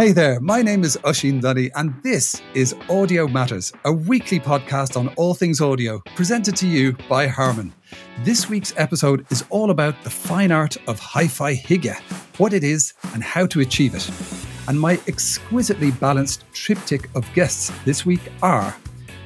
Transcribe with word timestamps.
Hey 0.00 0.12
there, 0.12 0.40
my 0.40 0.62
name 0.62 0.82
is 0.82 0.96
Oisín 1.04 1.42
Lunny, 1.42 1.70
and 1.74 1.92
this 2.02 2.40
is 2.54 2.74
Audio 2.88 3.28
Matters, 3.28 3.70
a 3.84 3.92
weekly 3.92 4.40
podcast 4.40 4.96
on 4.96 5.08
all 5.16 5.34
things 5.34 5.60
audio, 5.60 6.02
presented 6.16 6.56
to 6.56 6.66
you 6.66 6.96
by 7.06 7.26
Harman. 7.26 7.70
This 8.24 8.48
week's 8.48 8.72
episode 8.78 9.26
is 9.30 9.44
all 9.50 9.70
about 9.70 9.94
the 10.02 10.08
fine 10.08 10.52
art 10.52 10.78
of 10.88 10.98
hi 10.98 11.28
fi 11.28 11.54
hygge, 11.54 11.94
what 12.38 12.54
it 12.54 12.64
is, 12.64 12.94
and 13.12 13.22
how 13.22 13.44
to 13.48 13.60
achieve 13.60 13.94
it. 13.94 14.10
And 14.68 14.80
my 14.80 14.98
exquisitely 15.06 15.90
balanced 15.90 16.46
triptych 16.54 17.14
of 17.14 17.30
guests 17.34 17.70
this 17.84 18.06
week 18.06 18.22
are 18.42 18.74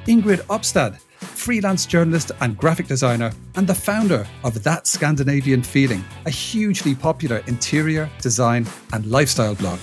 Ingrid 0.07 0.41
Opstad, 0.49 0.99
freelance 1.21 1.87
journalist 1.87 2.33
and 2.41 2.59
graphic 2.59 2.89
designer, 2.89 3.31
and 3.55 3.69
the 3.69 3.77
founder 3.77 4.27
of 4.43 4.61
That 4.65 4.89
Scandinavian 4.89 5.63
Feeling, 5.63 6.05
a 6.27 6.31
hugely 6.31 6.97
popular 6.97 7.45
interior, 7.47 8.11
design, 8.21 8.67
and 8.93 9.07
lifestyle 9.07 9.55
blog. 9.55 9.79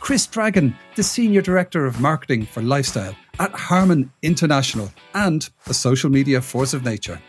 Chris 0.00 0.26
Dragon, 0.26 0.74
the 0.96 1.02
Senior 1.02 1.42
Director 1.42 1.84
of 1.84 2.00
Marketing 2.00 2.46
for 2.46 2.62
Lifestyle 2.62 3.14
at 3.38 3.52
Harman 3.52 4.10
International 4.22 4.90
and 5.14 5.48
a 5.66 5.74
social 5.74 6.10
media 6.10 6.40
force 6.40 6.72
of 6.72 6.84
nature. 6.84 7.20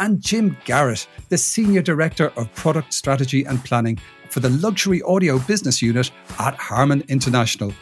And 0.00 0.20
Jim 0.20 0.56
Garrett, 0.64 1.06
the 1.28 1.38
Senior 1.38 1.82
Director 1.82 2.32
of 2.36 2.52
Product 2.54 2.92
Strategy 2.92 3.44
and 3.44 3.64
Planning 3.64 3.98
for 4.28 4.40
the 4.40 4.50
Luxury 4.50 5.00
Audio 5.02 5.38
Business 5.38 5.80
Unit 5.80 6.10
at 6.40 6.56
Harman 6.56 7.04
International. 7.08 7.72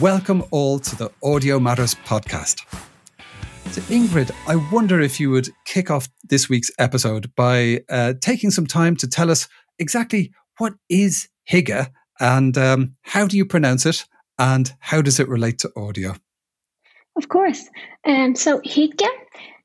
Welcome 0.00 0.44
all 0.50 0.78
to 0.80 0.96
the 0.96 1.10
Audio 1.24 1.58
Matters 1.58 1.94
podcast. 1.94 2.60
So 3.72 3.80
Ingrid, 3.82 4.30
I 4.46 4.56
wonder 4.70 5.00
if 5.00 5.18
you 5.18 5.30
would 5.30 5.48
kick 5.64 5.90
off 5.90 6.08
this 6.22 6.48
week's 6.50 6.70
episode 6.78 7.34
by 7.34 7.80
uh, 7.88 8.12
taking 8.20 8.50
some 8.50 8.66
time 8.66 8.96
to 8.96 9.08
tell 9.08 9.30
us 9.30 9.48
exactly 9.78 10.30
what 10.58 10.74
is 10.90 11.28
Hygge 11.50 11.90
and 12.20 12.56
um, 12.56 12.96
how 13.02 13.26
do 13.26 13.36
you 13.36 13.44
pronounce 13.44 13.86
it? 13.86 14.04
And 14.38 14.72
how 14.80 15.02
does 15.02 15.20
it 15.20 15.28
relate 15.28 15.58
to 15.60 15.72
audio? 15.76 16.16
Of 17.16 17.28
course. 17.28 17.68
Um, 18.04 18.34
so 18.34 18.60
Hygge, 18.60 19.06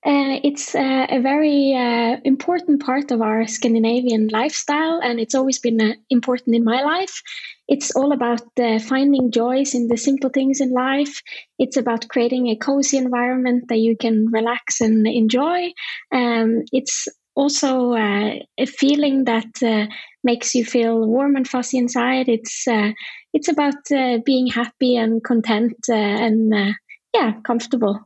uh, 0.06 0.40
it's 0.44 0.76
uh, 0.76 1.08
a 1.10 1.20
very 1.20 1.74
uh, 1.76 2.18
important 2.24 2.82
part 2.82 3.12
of 3.12 3.22
our 3.22 3.48
Scandinavian 3.48 4.30
lifestyle, 4.30 5.02
and 5.04 5.20
it's 5.20 5.36
always 5.36 5.60
been 5.60 5.82
uh, 5.82 5.94
important 6.10 6.56
in 6.56 6.64
my 6.64 6.82
life. 6.84 7.22
It's 7.68 7.92
all 7.96 8.12
about 8.14 8.44
uh, 8.62 8.80
finding 8.80 9.32
joys 9.32 9.74
in 9.74 9.88
the 9.88 9.98
simple 9.98 10.30
things 10.30 10.62
in 10.62 10.72
life. 10.72 11.22
It's 11.58 11.76
about 11.76 12.08
creating 12.08 12.48
a 12.48 12.56
cozy 12.56 12.98
environment 12.98 13.66
that 13.70 13.80
you 13.80 13.98
can 13.98 14.28
relax 14.32 14.80
and 14.80 15.06
enjoy. 15.06 15.74
Um, 16.14 16.64
it's 16.72 17.08
also 17.36 17.94
uh, 17.94 18.36
a 18.58 18.66
feeling 18.66 19.26
that 19.26 19.90
makes 20.24 20.56
you 20.56 20.66
feel 20.66 21.06
warm 21.06 21.36
and 21.36 21.48
fuzzy 21.48 21.78
inside. 21.78 22.28
It's 22.28 22.68
uh, 22.68 22.92
it's 23.34 23.48
about 23.48 23.92
uh, 23.92 24.20
being 24.26 24.48
happy 24.48 24.96
and 24.96 25.24
content 25.24 25.76
uh, 25.90 25.94
and 25.94 26.54
uh, 26.54 26.74
yeah, 27.14 27.34
comfortable. 27.44 28.00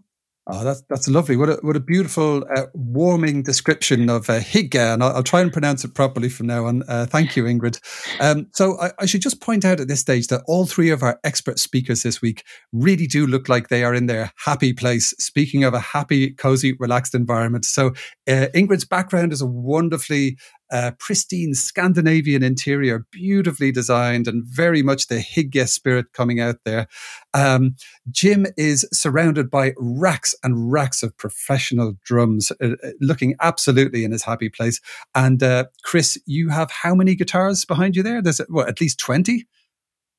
Oh, 0.46 0.62
that's 0.62 0.82
that's 0.90 1.08
lovely. 1.08 1.38
What 1.38 1.50
a 1.50 1.54
what 1.62 1.78
a 1.78 1.80
beautiful, 1.80 2.44
uh, 2.54 2.66
warming 2.74 3.44
description 3.44 4.10
of 4.10 4.30
uh, 4.30 4.42
and 4.54 5.02
I'll, 5.02 5.16
I'll, 5.16 5.24
try 5.24 5.40
and 5.40 5.54
pronounce 5.54 5.86
it 5.86 5.94
properly 5.94 6.28
from 6.28 6.48
now 6.48 6.66
on. 6.66 6.84
Uh, 6.86 7.06
thank 7.06 7.38
you, 7.38 7.46
Ingrid. 7.46 7.80
Um, 8.20 8.48
so 8.52 8.78
I, 8.78 8.92
I, 9.00 9.06
should 9.06 9.22
just 9.22 9.40
point 9.40 9.64
out 9.64 9.80
at 9.80 9.88
this 9.88 10.02
stage 10.02 10.28
that 10.28 10.44
all 10.46 10.66
three 10.66 10.90
of 10.90 11.02
our 11.02 11.18
expert 11.24 11.60
speakers 11.60 12.04
this 12.04 12.22
week 12.22 12.44
really 12.74 13.08
do 13.08 13.26
look 13.26 13.48
like 13.48 13.70
they 13.70 13.86
are 13.86 13.94
in 13.94 14.08
their 14.08 14.34
happy 14.36 14.74
place. 14.74 15.12
Speaking 15.18 15.64
of 15.64 15.74
a 15.74 15.80
happy, 15.80 16.32
cozy, 16.32 16.76
relaxed 16.78 17.16
environment, 17.16 17.64
so 17.64 17.94
uh, 18.28 18.48
Ingrid's 18.54 18.86
background 18.86 19.32
is 19.32 19.40
a 19.40 19.48
wonderfully 19.48 20.38
uh, 20.74 20.92
pristine 20.98 21.54
Scandinavian 21.54 22.42
interior, 22.42 23.06
beautifully 23.12 23.72
designed 23.72 24.28
and 24.28 24.44
very 24.44 24.82
much 24.82 25.08
the 25.08 25.20
Hygge 25.20 25.70
spirit 25.70 26.14
coming 26.14 26.40
out 26.40 26.58
there. 26.66 26.88
Um, 27.36 27.76
Jim 28.10 28.48
is 28.58 28.88
surrounded 28.92 29.52
by 29.52 29.74
racks 29.78 30.36
and 30.44 30.72
racks 30.72 31.04
of 31.04 31.16
professional 31.16 31.96
drums, 32.04 32.52
uh, 32.60 32.72
uh, 32.84 32.90
looking 33.00 33.36
absolutely 33.40 34.04
in 34.04 34.12
his 34.12 34.24
happy 34.24 34.50
place. 34.50 34.82
And 35.14 35.44
uh, 35.44 35.66
Chris, 35.84 36.18
you 36.26 36.50
have 36.50 36.72
how 36.72 36.96
many 36.96 37.14
guitars 37.14 37.66
behind 37.66 37.96
you 37.96 38.02
there? 38.02 38.24
There's 38.24 38.40
what, 38.50 38.68
at 38.68 38.82
least 38.82 38.98
20? 39.00 39.46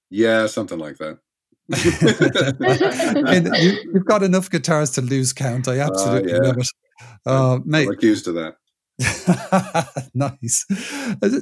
Yeah, 0.08 0.46
something 0.46 0.78
like 0.78 0.98
that. 0.98 1.18
you, 3.56 3.92
have 3.94 4.04
got 4.04 4.22
enough 4.22 4.50
guitars 4.50 4.90
to 4.92 5.00
lose 5.00 5.32
count. 5.32 5.66
I 5.66 5.80
uh, 5.80 5.86
absolutely 5.90 6.32
uh, 6.32 6.36
yeah. 6.36 6.48
love 6.48 6.58
it. 6.58 6.68
Uh, 7.26 7.58
mate, 7.64 7.88
I'm 7.88 7.94
accused 7.94 8.28
of 8.28 8.34
that. 8.34 8.56
nice. 10.14 10.64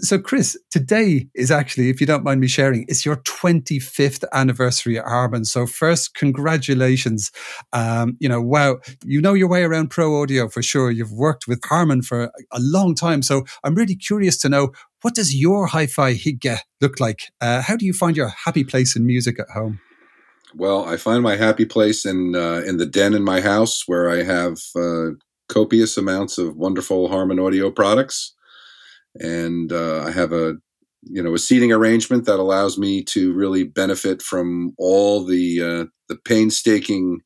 So, 0.00 0.18
Chris, 0.18 0.56
today 0.70 1.28
is 1.34 1.50
actually, 1.50 1.90
if 1.90 2.00
you 2.00 2.06
don't 2.06 2.24
mind 2.24 2.40
me 2.40 2.46
sharing, 2.46 2.86
it's 2.88 3.04
your 3.04 3.16
25th 3.16 4.24
anniversary 4.32 4.98
at 4.98 5.04
Harman. 5.04 5.44
So, 5.44 5.66
first, 5.66 6.14
congratulations. 6.14 7.30
Um, 7.72 8.16
you 8.20 8.28
know, 8.28 8.40
wow, 8.40 8.78
you 9.04 9.20
know 9.20 9.34
your 9.34 9.48
way 9.48 9.64
around 9.64 9.90
pro 9.90 10.22
audio 10.22 10.48
for 10.48 10.62
sure. 10.62 10.90
You've 10.90 11.12
worked 11.12 11.46
with 11.46 11.62
Harman 11.64 12.02
for 12.02 12.32
a 12.50 12.60
long 12.60 12.94
time. 12.94 13.20
So, 13.22 13.44
I'm 13.64 13.74
really 13.74 13.96
curious 13.96 14.38
to 14.38 14.48
know 14.48 14.72
what 15.02 15.14
does 15.14 15.34
your 15.34 15.66
hi 15.66 15.86
fi 15.86 16.14
hygge 16.14 16.58
look 16.80 17.00
like? 17.00 17.32
Uh, 17.40 17.60
how 17.60 17.76
do 17.76 17.84
you 17.84 17.92
find 17.92 18.16
your 18.16 18.28
happy 18.28 18.64
place 18.64 18.96
in 18.96 19.04
music 19.04 19.38
at 19.38 19.50
home? 19.50 19.80
Well, 20.54 20.84
I 20.84 20.96
find 20.96 21.22
my 21.22 21.36
happy 21.36 21.64
place 21.64 22.04
in 22.06 22.34
uh, 22.34 22.62
in 22.66 22.76
the 22.76 22.86
den 22.86 23.14
in 23.14 23.22
my 23.22 23.40
house 23.40 23.84
where 23.86 24.10
I 24.10 24.22
have 24.22 24.58
uh, 24.76 25.12
copious 25.52 25.96
amounts 25.96 26.38
of 26.38 26.56
wonderful 26.56 27.08
Harman 27.08 27.38
Audio 27.38 27.70
products, 27.70 28.34
and 29.16 29.72
uh, 29.72 30.04
I 30.06 30.10
have 30.10 30.32
a 30.32 30.54
you 31.02 31.22
know 31.22 31.34
a 31.34 31.38
seating 31.38 31.72
arrangement 31.72 32.26
that 32.26 32.38
allows 32.38 32.78
me 32.78 33.02
to 33.04 33.32
really 33.32 33.64
benefit 33.64 34.22
from 34.22 34.72
all 34.78 35.24
the 35.24 35.62
uh, 35.62 35.84
the 36.08 36.16
painstaking 36.24 37.20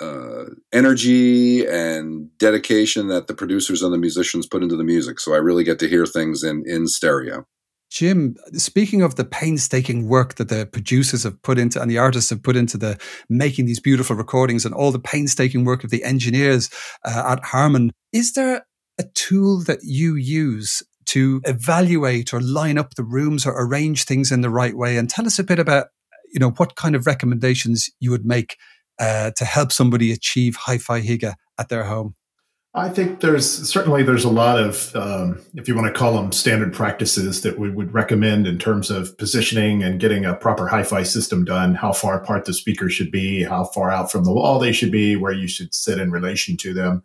uh, 0.00 0.44
energy 0.72 1.66
and 1.66 2.28
dedication 2.38 3.08
that 3.08 3.26
the 3.26 3.34
producers 3.34 3.82
and 3.82 3.92
the 3.92 3.98
musicians 3.98 4.46
put 4.46 4.62
into 4.62 4.76
the 4.76 4.84
music. 4.84 5.20
So 5.20 5.34
I 5.34 5.38
really 5.38 5.64
get 5.64 5.78
to 5.80 5.88
hear 5.88 6.06
things 6.06 6.42
in 6.42 6.64
in 6.66 6.86
stereo. 6.86 7.46
Jim, 7.94 8.34
speaking 8.54 9.02
of 9.02 9.14
the 9.14 9.24
painstaking 9.24 10.08
work 10.08 10.34
that 10.34 10.48
the 10.48 10.66
producers 10.66 11.22
have 11.22 11.40
put 11.42 11.60
into 11.60 11.80
and 11.80 11.88
the 11.88 11.96
artists 11.96 12.28
have 12.28 12.42
put 12.42 12.56
into 12.56 12.76
the 12.76 12.98
making 13.28 13.66
these 13.66 13.78
beautiful 13.78 14.16
recordings 14.16 14.64
and 14.64 14.74
all 14.74 14.90
the 14.90 14.98
painstaking 14.98 15.64
work 15.64 15.84
of 15.84 15.90
the 15.90 16.02
engineers 16.02 16.68
uh, 17.04 17.22
at 17.24 17.44
Harman, 17.44 17.92
is 18.12 18.32
there 18.32 18.66
a 18.98 19.04
tool 19.14 19.60
that 19.60 19.78
you 19.84 20.16
use 20.16 20.82
to 21.06 21.40
evaluate 21.44 22.34
or 22.34 22.40
line 22.40 22.78
up 22.78 22.96
the 22.96 23.04
rooms 23.04 23.46
or 23.46 23.54
arrange 23.56 24.02
things 24.02 24.32
in 24.32 24.40
the 24.40 24.50
right 24.50 24.76
way? 24.76 24.96
And 24.96 25.08
tell 25.08 25.24
us 25.24 25.38
a 25.38 25.44
bit 25.44 25.60
about, 25.60 25.86
you 26.32 26.40
know, 26.40 26.50
what 26.50 26.74
kind 26.74 26.96
of 26.96 27.06
recommendations 27.06 27.88
you 28.00 28.10
would 28.10 28.26
make 28.26 28.56
uh, 28.98 29.30
to 29.36 29.44
help 29.44 29.70
somebody 29.70 30.10
achieve 30.10 30.56
hi-fi 30.56 31.00
hygge 31.00 31.32
at 31.60 31.68
their 31.68 31.84
home. 31.84 32.16
I 32.76 32.88
think 32.88 33.20
there's 33.20 33.48
certainly 33.70 34.02
there's 34.02 34.24
a 34.24 34.30
lot 34.30 34.58
of 34.58 34.94
um, 34.96 35.40
if 35.54 35.68
you 35.68 35.76
want 35.76 35.86
to 35.86 35.92
call 35.92 36.14
them 36.14 36.32
standard 36.32 36.72
practices 36.72 37.42
that 37.42 37.56
we 37.56 37.70
would 37.70 37.94
recommend 37.94 38.48
in 38.48 38.58
terms 38.58 38.90
of 38.90 39.16
positioning 39.16 39.84
and 39.84 40.00
getting 40.00 40.24
a 40.24 40.34
proper 40.34 40.66
hi-fi 40.66 41.04
system 41.04 41.44
done. 41.44 41.76
How 41.76 41.92
far 41.92 42.20
apart 42.20 42.46
the 42.46 42.52
speakers 42.52 42.92
should 42.92 43.12
be, 43.12 43.44
how 43.44 43.66
far 43.66 43.92
out 43.92 44.10
from 44.10 44.24
the 44.24 44.32
wall 44.32 44.58
they 44.58 44.72
should 44.72 44.90
be, 44.90 45.14
where 45.14 45.32
you 45.32 45.46
should 45.46 45.72
sit 45.72 46.00
in 46.00 46.10
relation 46.10 46.56
to 46.58 46.74
them. 46.74 47.04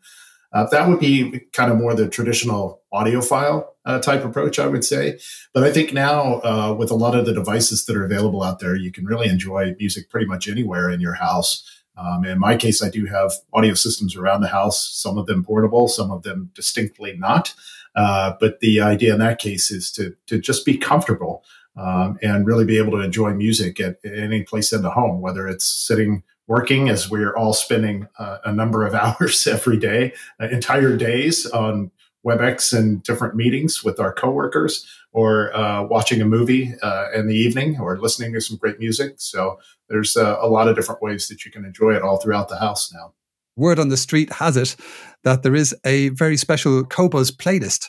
Uh, 0.52 0.66
that 0.72 0.88
would 0.88 1.00
be 1.00 1.41
kind 1.53 1.72
of 1.72 1.78
more 1.78 1.94
the 1.94 2.09
traditional 2.09 2.81
audiophile 2.91 3.68
uh, 3.86 4.00
type 4.00 4.25
approach, 4.25 4.57
I 4.57 4.66
would 4.66 4.84
say. 4.84 5.19
But 5.53 5.63
I 5.63 5.72
think 5.72 5.94
now, 5.94 6.40
uh, 6.40 6.75
with 6.75 6.90
a 6.90 6.96
lot 6.96 7.16
of 7.16 7.28
the 7.28 7.34
devices 7.34 7.86
that 7.86 7.96
are 7.96 8.03
available 8.03 8.41
out 8.41 8.59
there, 8.59 8.75
you 8.75 8.91
can 8.91 9.06
really 9.06 9.30
enjoy 9.30 9.75
music 9.78 10.09
pretty 10.09 10.25
much 10.25 10.47
anywhere 10.47 10.90
in 10.90 11.00
your 11.00 11.13
house. 11.13 11.63
Um, 11.99 12.25
in 12.25 12.39
my 12.39 12.55
case, 12.55 12.81
I 12.81 12.89
do 12.89 13.05
have 13.05 13.33
audio 13.53 13.73
systems 13.73 14.15
around 14.15 14.41
the 14.41 14.47
house, 14.47 14.89
some 14.89 15.17
of 15.17 15.25
them 15.25 15.43
portable, 15.43 15.87
some 15.87 16.11
of 16.11 16.23
them 16.23 16.51
distinctly 16.53 17.15
not. 17.17 17.53
Uh, 17.95 18.33
but 18.39 18.59
the 18.59 18.79
idea 18.79 19.13
in 19.13 19.19
that 19.19 19.39
case 19.39 19.71
is 19.71 19.91
to, 19.91 20.15
to 20.27 20.39
just 20.39 20.65
be 20.65 20.77
comfortable 20.77 21.43
um, 21.75 22.17
and 22.21 22.45
really 22.45 22.65
be 22.65 22.77
able 22.77 22.91
to 22.91 23.00
enjoy 23.00 23.33
music 23.33 23.79
at, 23.79 23.97
at, 24.06 24.18
any 24.18 24.44
place 24.44 24.71
in 24.71 24.81
the 24.81 24.91
home, 24.91 25.21
whether 25.21 25.47
it's 25.47 25.65
sitting 25.65 26.24
working 26.47 26.89
as 26.89 27.09
we're 27.09 27.35
all 27.35 27.53
spending 27.53 28.07
uh, 28.18 28.39
a 28.45 28.51
number 28.51 28.85
of 28.85 28.94
hours 28.95 29.45
every 29.47 29.77
day, 29.77 30.13
uh, 30.41 30.47
entire 30.50 30.95
days 30.95 31.45
on 31.47 31.91
WebEx 32.25 32.77
and 32.77 33.01
different 33.04 33.36
meetings 33.36 33.83
with 33.83 34.00
our 34.00 34.13
coworkers, 34.13 34.86
or 35.12 35.56
uh, 35.56 35.83
watching 35.83 36.21
a 36.21 36.25
movie 36.25 36.74
uh, 36.81 37.07
in 37.16 37.27
the 37.27 37.36
evening, 37.36 37.80
or 37.80 37.98
listening 37.98 38.33
to 38.33 38.42
some 38.42 38.57
great 38.57 38.80
music. 38.80 39.16
So 39.18 39.60
there's 39.88 40.16
uh, 40.18 40.38
a 40.42 40.48
lot 40.48 40.68
of 40.68 40.75
different 40.75 41.01
ways 41.01 41.27
that 41.27 41.45
you 41.45 41.51
can 41.51 41.66
enjoy 41.66 41.95
it 41.95 42.01
all 42.01 42.18
throughout 42.18 42.50
the 42.50 42.60
house 42.60 42.92
now. 42.94 43.13
Word 43.56 43.80
on 43.80 43.89
the 43.89 43.98
street 43.98 44.31
has 44.33 44.56
it 44.56 44.75
that 45.24 45.44
there 45.44 45.56
is 45.56 45.75
a 45.83 46.10
very 46.10 46.38
special 46.38 46.83
Qobuz 46.83 47.31
playlist 47.31 47.88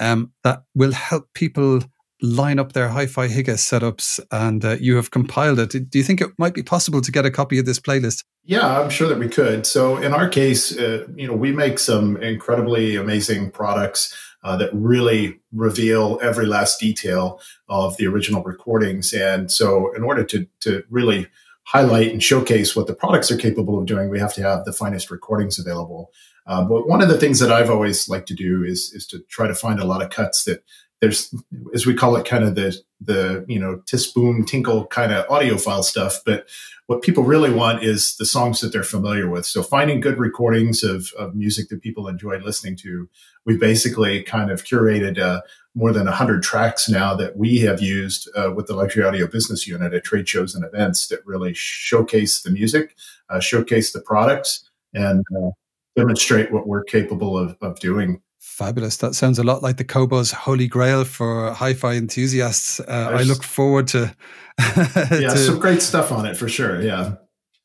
um, 0.00 0.32
that 0.42 0.64
will 0.74 0.92
help 0.92 1.28
people 1.34 1.82
line 2.22 2.58
up 2.58 2.72
their 2.72 2.88
hi-fi 2.88 3.28
Hygge 3.28 3.48
setups, 3.56 4.20
and 4.30 4.64
uh, 4.64 4.76
you 4.80 4.96
have 4.96 5.10
compiled 5.10 5.58
it. 5.58 5.90
Do 5.90 5.98
you 5.98 6.04
think 6.04 6.20
it 6.20 6.30
might 6.38 6.54
be 6.54 6.62
possible 6.62 7.00
to 7.00 7.12
get 7.12 7.26
a 7.26 7.30
copy 7.30 7.58
of 7.58 7.66
this 7.66 7.80
playlist? 7.80 8.24
Yeah, 8.44 8.80
I'm 8.80 8.90
sure 8.90 9.08
that 9.08 9.18
we 9.18 9.28
could. 9.28 9.66
So 9.66 9.96
in 9.96 10.12
our 10.12 10.28
case, 10.28 10.76
uh, 10.76 11.06
you 11.16 11.26
know, 11.26 11.34
we 11.34 11.52
make 11.52 11.78
some 11.78 12.16
incredibly 12.18 12.96
amazing 12.96 13.50
products 13.50 14.14
uh, 14.44 14.56
that 14.58 14.70
really 14.74 15.40
reveal 15.52 16.18
every 16.22 16.46
last 16.46 16.78
detail 16.78 17.40
of 17.68 17.96
the 17.96 18.06
original 18.06 18.42
recordings. 18.42 19.12
And 19.12 19.50
so, 19.50 19.92
in 19.94 20.02
order 20.02 20.22
to 20.24 20.46
to 20.60 20.84
really 20.90 21.26
highlight 21.64 22.12
and 22.12 22.22
showcase 22.22 22.76
what 22.76 22.86
the 22.86 22.94
products 22.94 23.30
are 23.30 23.38
capable 23.38 23.78
of 23.78 23.86
doing, 23.86 24.10
we 24.10 24.18
have 24.18 24.34
to 24.34 24.42
have 24.42 24.66
the 24.66 24.72
finest 24.72 25.10
recordings 25.10 25.58
available. 25.58 26.12
Uh, 26.46 26.62
but 26.62 26.86
one 26.86 27.00
of 27.00 27.08
the 27.08 27.16
things 27.16 27.40
that 27.40 27.50
I've 27.50 27.70
always 27.70 28.06
liked 28.06 28.28
to 28.28 28.34
do 28.34 28.62
is 28.62 28.92
is 28.92 29.06
to 29.08 29.20
try 29.30 29.46
to 29.46 29.54
find 29.54 29.80
a 29.80 29.86
lot 29.86 30.02
of 30.02 30.10
cuts 30.10 30.44
that 30.44 30.62
there's 31.00 31.34
as 31.74 31.86
we 31.86 31.94
call 31.94 32.16
it 32.16 32.26
kind 32.26 32.44
of 32.44 32.54
the 32.54 32.76
the 33.00 33.44
you 33.48 33.58
know 33.58 33.82
tis 33.86 34.06
boom 34.06 34.44
tinkle 34.44 34.86
kind 34.86 35.12
of 35.12 35.26
audiophile 35.26 35.84
stuff 35.84 36.20
but 36.24 36.46
what 36.86 37.02
people 37.02 37.22
really 37.22 37.50
want 37.50 37.82
is 37.82 38.16
the 38.16 38.26
songs 38.26 38.60
that 38.60 38.72
they're 38.72 38.82
familiar 38.82 39.28
with. 39.28 39.46
So 39.46 39.62
finding 39.62 40.00
good 40.00 40.18
recordings 40.18 40.82
of, 40.82 41.10
of 41.18 41.34
music 41.34 41.68
that 41.70 41.80
people 41.80 42.08
enjoy 42.08 42.38
listening 42.38 42.76
to 42.76 43.08
we've 43.46 43.60
basically 43.60 44.22
kind 44.22 44.50
of 44.50 44.64
curated 44.64 45.18
uh, 45.18 45.40
more 45.74 45.92
than 45.92 46.04
100 46.04 46.42
tracks 46.42 46.88
now 46.88 47.14
that 47.14 47.36
we 47.36 47.58
have 47.60 47.80
used 47.80 48.28
uh, 48.36 48.52
with 48.54 48.66
the 48.66 48.74
luxury 48.74 49.04
audio 49.04 49.26
business 49.26 49.66
unit 49.66 49.92
at 49.92 50.04
trade 50.04 50.28
shows 50.28 50.54
and 50.54 50.64
events 50.64 51.08
that 51.08 51.24
really 51.26 51.52
showcase 51.54 52.42
the 52.42 52.50
music 52.50 52.96
uh, 53.30 53.40
showcase 53.40 53.92
the 53.92 54.00
products 54.00 54.70
and 54.92 55.24
uh, 55.36 55.50
demonstrate 55.96 56.52
what 56.52 56.66
we're 56.66 56.84
capable 56.84 57.36
of, 57.38 57.56
of 57.60 57.78
doing 57.80 58.20
Fabulous. 58.44 58.98
That 58.98 59.14
sounds 59.14 59.40
a 59.40 59.42
lot 59.42 59.62
like 59.62 59.78
the 59.78 59.84
Qobuz 59.84 60.32
Holy 60.32 60.68
Grail 60.68 61.04
for 61.04 61.50
hi-fi 61.52 61.94
enthusiasts. 61.94 62.78
Uh, 62.78 63.10
I 63.12 63.22
look 63.22 63.42
forward 63.42 63.88
to. 63.88 64.14
yeah, 64.60 65.30
to, 65.30 65.38
some 65.38 65.58
great 65.58 65.82
stuff 65.82 66.12
on 66.12 66.24
it 66.24 66.36
for 66.36 66.48
sure. 66.48 66.80
Yeah. 66.80 67.14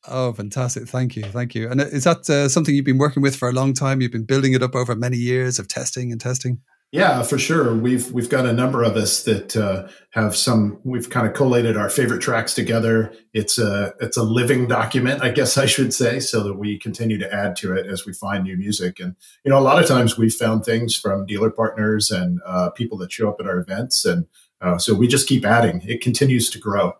Oh, 0.07 0.33
fantastic! 0.33 0.87
Thank 0.87 1.15
you, 1.15 1.23
thank 1.23 1.53
you. 1.53 1.69
And 1.69 1.81
is 1.81 2.05
that 2.05 2.27
uh, 2.29 2.49
something 2.49 2.73
you've 2.73 2.85
been 2.85 2.97
working 2.97 3.21
with 3.21 3.35
for 3.35 3.49
a 3.49 3.51
long 3.51 3.73
time? 3.73 4.01
You've 4.01 4.13
been 4.13 4.23
building 4.23 4.53
it 4.53 4.63
up 4.63 4.73
over 4.73 4.95
many 4.95 5.17
years 5.17 5.59
of 5.59 5.67
testing 5.67 6.11
and 6.11 6.19
testing. 6.19 6.59
Yeah, 6.91 7.21
for 7.21 7.37
sure. 7.37 7.75
We've 7.75 8.11
we've 8.11 8.29
got 8.29 8.47
a 8.47 8.53
number 8.53 8.81
of 8.81 8.95
us 8.95 9.21
that 9.23 9.55
uh, 9.55 9.87
have 10.11 10.35
some. 10.35 10.79
We've 10.83 11.07
kind 11.07 11.27
of 11.27 11.35
collated 11.35 11.77
our 11.77 11.87
favorite 11.87 12.19
tracks 12.19 12.55
together. 12.55 13.13
It's 13.31 13.59
a 13.59 13.93
it's 13.99 14.17
a 14.17 14.23
living 14.23 14.67
document, 14.67 15.21
I 15.21 15.29
guess 15.29 15.55
I 15.55 15.67
should 15.67 15.93
say, 15.93 16.19
so 16.19 16.41
that 16.41 16.55
we 16.55 16.79
continue 16.79 17.19
to 17.19 17.31
add 17.31 17.55
to 17.57 17.75
it 17.75 17.85
as 17.85 18.07
we 18.07 18.13
find 18.13 18.43
new 18.43 18.57
music. 18.57 18.99
And 18.99 19.15
you 19.45 19.51
know, 19.51 19.59
a 19.59 19.61
lot 19.61 19.79
of 19.79 19.87
times 19.87 20.17
we've 20.17 20.33
found 20.33 20.65
things 20.65 20.95
from 20.95 21.27
dealer 21.27 21.51
partners 21.51 22.09
and 22.09 22.39
uh, 22.43 22.71
people 22.71 22.97
that 22.99 23.11
show 23.11 23.29
up 23.29 23.39
at 23.39 23.45
our 23.45 23.59
events, 23.59 24.03
and 24.03 24.25
uh, 24.59 24.79
so 24.79 24.95
we 24.95 25.07
just 25.07 25.29
keep 25.29 25.45
adding. 25.45 25.83
It 25.85 26.01
continues 26.01 26.49
to 26.49 26.57
grow. 26.57 26.93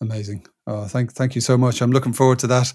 Amazing. 0.00 0.46
Oh, 0.70 0.84
thank, 0.84 1.12
thank 1.14 1.34
you 1.34 1.40
so 1.40 1.58
much. 1.58 1.82
I'm 1.82 1.90
looking 1.90 2.12
forward 2.12 2.38
to 2.38 2.46
that. 2.46 2.68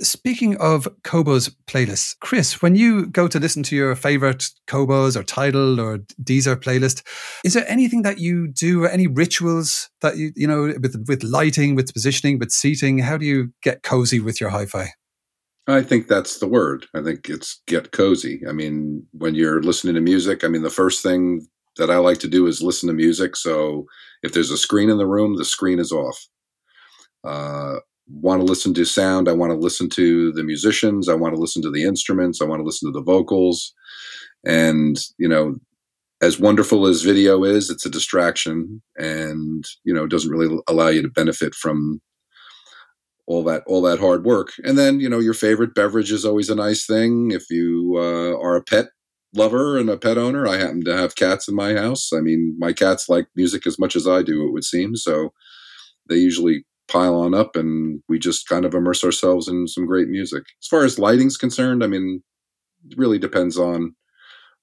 Speaking 0.00 0.56
of 0.56 0.88
Qobuz 1.02 1.54
playlists, 1.66 2.16
Chris, 2.20 2.62
when 2.62 2.74
you 2.74 3.04
go 3.04 3.28
to 3.28 3.38
listen 3.38 3.62
to 3.64 3.76
your 3.76 3.94
favorite 3.94 4.48
Qobuz 4.66 5.16
or 5.16 5.22
Tidal 5.22 5.78
or 5.78 5.98
Deezer 6.22 6.56
playlist, 6.56 7.02
is 7.44 7.52
there 7.52 7.68
anything 7.68 8.02
that 8.02 8.18
you 8.18 8.48
do 8.48 8.84
or 8.84 8.88
any 8.88 9.06
rituals 9.06 9.90
that 10.00 10.16
you, 10.16 10.32
you 10.34 10.46
know, 10.46 10.72
with, 10.80 11.04
with 11.06 11.22
lighting, 11.22 11.74
with 11.74 11.92
positioning, 11.92 12.38
with 12.38 12.52
seating? 12.52 13.00
How 13.00 13.18
do 13.18 13.26
you 13.26 13.52
get 13.62 13.82
cozy 13.82 14.18
with 14.18 14.40
your 14.40 14.48
hi 14.48 14.64
fi? 14.64 14.88
I 15.66 15.82
think 15.82 16.08
that's 16.08 16.38
the 16.38 16.48
word. 16.48 16.86
I 16.94 17.02
think 17.02 17.28
it's 17.28 17.60
get 17.66 17.92
cozy. 17.92 18.42
I 18.48 18.52
mean, 18.52 19.06
when 19.12 19.34
you're 19.34 19.62
listening 19.62 19.94
to 19.96 20.00
music, 20.00 20.42
I 20.42 20.48
mean, 20.48 20.62
the 20.62 20.70
first 20.70 21.02
thing 21.02 21.46
that 21.76 21.90
I 21.90 21.98
like 21.98 22.18
to 22.20 22.28
do 22.28 22.46
is 22.46 22.62
listen 22.62 22.86
to 22.86 22.94
music. 22.94 23.36
So 23.36 23.84
if 24.22 24.32
there's 24.32 24.50
a 24.50 24.56
screen 24.56 24.88
in 24.88 24.96
the 24.96 25.06
room, 25.06 25.36
the 25.36 25.44
screen 25.44 25.78
is 25.78 25.92
off 25.92 26.26
uh, 27.24 27.76
want 28.08 28.40
to 28.40 28.46
listen 28.46 28.74
to 28.74 28.84
sound. 28.84 29.28
I 29.28 29.32
want 29.32 29.52
to 29.52 29.58
listen 29.58 29.88
to 29.90 30.32
the 30.32 30.42
musicians. 30.42 31.08
I 31.08 31.14
want 31.14 31.34
to 31.34 31.40
listen 31.40 31.62
to 31.62 31.70
the 31.70 31.84
instruments. 31.84 32.40
I 32.40 32.44
want 32.44 32.60
to 32.60 32.64
listen 32.64 32.92
to 32.92 32.98
the 32.98 33.04
vocals. 33.04 33.74
And, 34.44 34.98
you 35.18 35.28
know, 35.28 35.56
as 36.20 36.38
wonderful 36.38 36.86
as 36.86 37.02
video 37.02 37.44
is, 37.44 37.70
it's 37.70 37.86
a 37.86 37.90
distraction 37.90 38.82
and, 38.96 39.64
you 39.84 39.92
know, 39.92 40.06
doesn't 40.06 40.30
really 40.30 40.56
allow 40.68 40.88
you 40.88 41.02
to 41.02 41.08
benefit 41.08 41.54
from 41.54 42.00
all 43.26 43.44
that 43.44 43.62
all 43.66 43.82
that 43.82 44.00
hard 44.00 44.24
work. 44.24 44.52
And 44.64 44.76
then, 44.76 45.00
you 45.00 45.08
know, 45.08 45.20
your 45.20 45.34
favorite 45.34 45.74
beverage 45.74 46.12
is 46.12 46.24
always 46.24 46.50
a 46.50 46.54
nice 46.54 46.86
thing. 46.86 47.30
If 47.30 47.50
you 47.50 47.94
uh, 47.96 48.38
are 48.38 48.56
a 48.56 48.62
pet 48.62 48.86
lover 49.34 49.78
and 49.78 49.88
a 49.88 49.96
pet 49.96 50.18
owner, 50.18 50.46
I 50.46 50.58
happen 50.58 50.84
to 50.84 50.96
have 50.96 51.16
cats 51.16 51.48
in 51.48 51.54
my 51.54 51.74
house. 51.74 52.12
I 52.12 52.20
mean, 52.20 52.56
my 52.58 52.72
cats 52.72 53.08
like 53.08 53.26
music 53.34 53.66
as 53.66 53.78
much 53.78 53.96
as 53.96 54.06
I 54.06 54.22
do, 54.22 54.46
it 54.46 54.52
would 54.52 54.64
seem. 54.64 54.96
So 54.96 55.32
they 56.08 56.16
usually 56.16 56.64
pile 56.92 57.16
on 57.16 57.34
up 57.34 57.56
and 57.56 58.02
we 58.08 58.18
just 58.18 58.48
kind 58.48 58.64
of 58.64 58.74
immerse 58.74 59.04
ourselves 59.04 59.48
in 59.48 59.66
some 59.68 59.86
great 59.86 60.08
music. 60.08 60.44
As 60.62 60.68
far 60.68 60.84
as 60.84 60.98
lighting's 60.98 61.36
concerned, 61.36 61.82
I 61.84 61.86
mean, 61.88 62.22
it 62.90 62.98
really 62.98 63.18
depends 63.18 63.58
on 63.58 63.94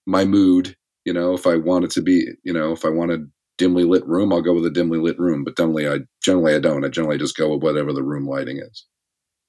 my 0.06 0.26
mood. 0.26 0.76
You 1.06 1.14
know, 1.14 1.34
if 1.34 1.48
I 1.48 1.56
want 1.58 1.86
it 1.86 1.92
to 1.92 2.02
be, 2.02 2.28
you 2.44 2.54
know, 2.54 2.72
if 2.74 2.86
I 2.86 2.90
want 2.90 3.12
a 3.12 3.26
dimly 3.58 3.84
lit 3.86 4.08
room, 4.08 4.34
I'll 4.34 4.42
go 4.42 4.54
with 4.54 4.66
a 4.66 4.72
dimly 4.72 5.00
lit 5.00 5.20
room. 5.20 5.44
But 5.44 5.58
generally, 5.58 5.88
I 5.88 6.00
generally 6.24 6.56
I 6.56 6.60
don't. 6.60 6.86
I 6.86 6.90
generally 6.90 7.18
just 7.18 7.38
go 7.38 7.54
with 7.54 7.64
whatever 7.64 7.94
the 7.94 8.04
room 8.04 8.28
lighting 8.28 8.60
is. 8.60 8.86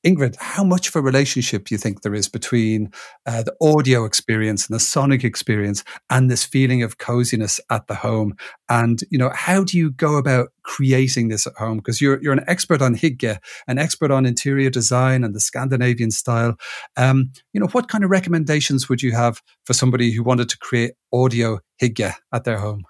Ingrid, 0.04 0.36
how 0.36 0.64
much 0.64 0.88
of 0.88 0.96
a 0.96 1.02
relationship 1.02 1.66
do 1.66 1.74
you 1.74 1.78
think 1.78 2.00
there 2.00 2.14
is 2.14 2.28
between 2.28 2.90
uh, 3.26 3.42
the 3.42 3.54
audio 3.60 4.04
experience 4.04 4.66
and 4.66 4.74
the 4.74 4.80
sonic 4.80 5.24
experience 5.24 5.84
and 6.08 6.30
this 6.30 6.44
feeling 6.44 6.82
of 6.82 6.96
coziness 6.96 7.60
at 7.70 7.86
the 7.86 7.94
home? 7.94 8.34
And, 8.70 9.02
you 9.10 9.18
know, 9.18 9.30
how 9.34 9.62
do 9.62 9.76
you 9.76 9.90
go 9.90 10.16
about 10.16 10.48
creating 10.62 11.28
this 11.28 11.46
at 11.46 11.52
home? 11.54 11.78
Because 11.78 12.00
you're, 12.00 12.20
you're 12.22 12.32
an 12.32 12.44
expert 12.46 12.80
on 12.80 12.96
Hygge, 12.96 13.38
an 13.68 13.78
expert 13.78 14.10
on 14.10 14.24
interior 14.24 14.70
design 14.70 15.22
and 15.22 15.34
the 15.34 15.40
Scandinavian 15.40 16.10
style. 16.10 16.56
Um, 16.96 17.32
you 17.52 17.60
know, 17.60 17.68
what 17.68 17.88
kind 17.88 18.02
of 18.02 18.10
recommendations 18.10 18.88
would 18.88 19.02
you 19.02 19.12
have 19.12 19.42
for 19.64 19.74
somebody 19.74 20.12
who 20.12 20.22
wanted 20.22 20.48
to 20.48 20.58
create 20.58 20.92
audio 21.12 21.58
Hygge 21.80 22.14
at 22.32 22.44
their 22.44 22.58
home? 22.58 22.84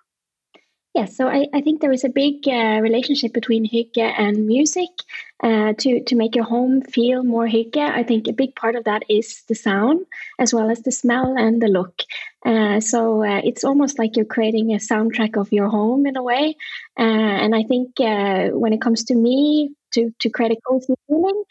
Yes, 0.92 1.16
so 1.16 1.28
I, 1.28 1.46
I 1.54 1.60
think 1.60 1.80
there 1.80 1.92
is 1.92 2.02
a 2.02 2.08
big 2.08 2.48
uh, 2.48 2.80
relationship 2.82 3.32
between 3.32 3.64
hygge 3.64 3.96
and 3.98 4.46
music. 4.46 4.88
Uh, 5.42 5.72
to 5.78 6.02
to 6.04 6.16
make 6.16 6.34
your 6.34 6.44
home 6.44 6.82
feel 6.82 7.22
more 7.22 7.46
hygge, 7.46 7.78
I 7.78 8.02
think 8.02 8.26
a 8.28 8.32
big 8.32 8.54
part 8.56 8.74
of 8.76 8.84
that 8.84 9.04
is 9.08 9.42
the 9.48 9.54
sound 9.54 10.04
as 10.38 10.52
well 10.52 10.70
as 10.70 10.82
the 10.82 10.92
smell 10.92 11.34
and 11.38 11.62
the 11.62 11.68
look. 11.68 12.02
Uh, 12.44 12.80
so 12.80 13.22
uh, 13.24 13.40
it's 13.44 13.64
almost 13.64 13.98
like 13.98 14.16
you're 14.16 14.24
creating 14.36 14.72
a 14.74 14.76
soundtrack 14.78 15.40
of 15.40 15.50
your 15.52 15.68
home 15.68 16.06
in 16.06 16.16
a 16.16 16.22
way. 16.22 16.56
Uh, 16.98 17.02
and 17.44 17.54
I 17.54 17.62
think 17.62 17.98
uh, 18.00 18.48
when 18.48 18.72
it 18.74 18.82
comes 18.82 19.04
to 19.04 19.14
me 19.14 19.70
to 19.94 20.12
to 20.18 20.28
create 20.28 20.52
a 20.52 20.60
cozy 20.68 20.94
feeling, 21.06 21.42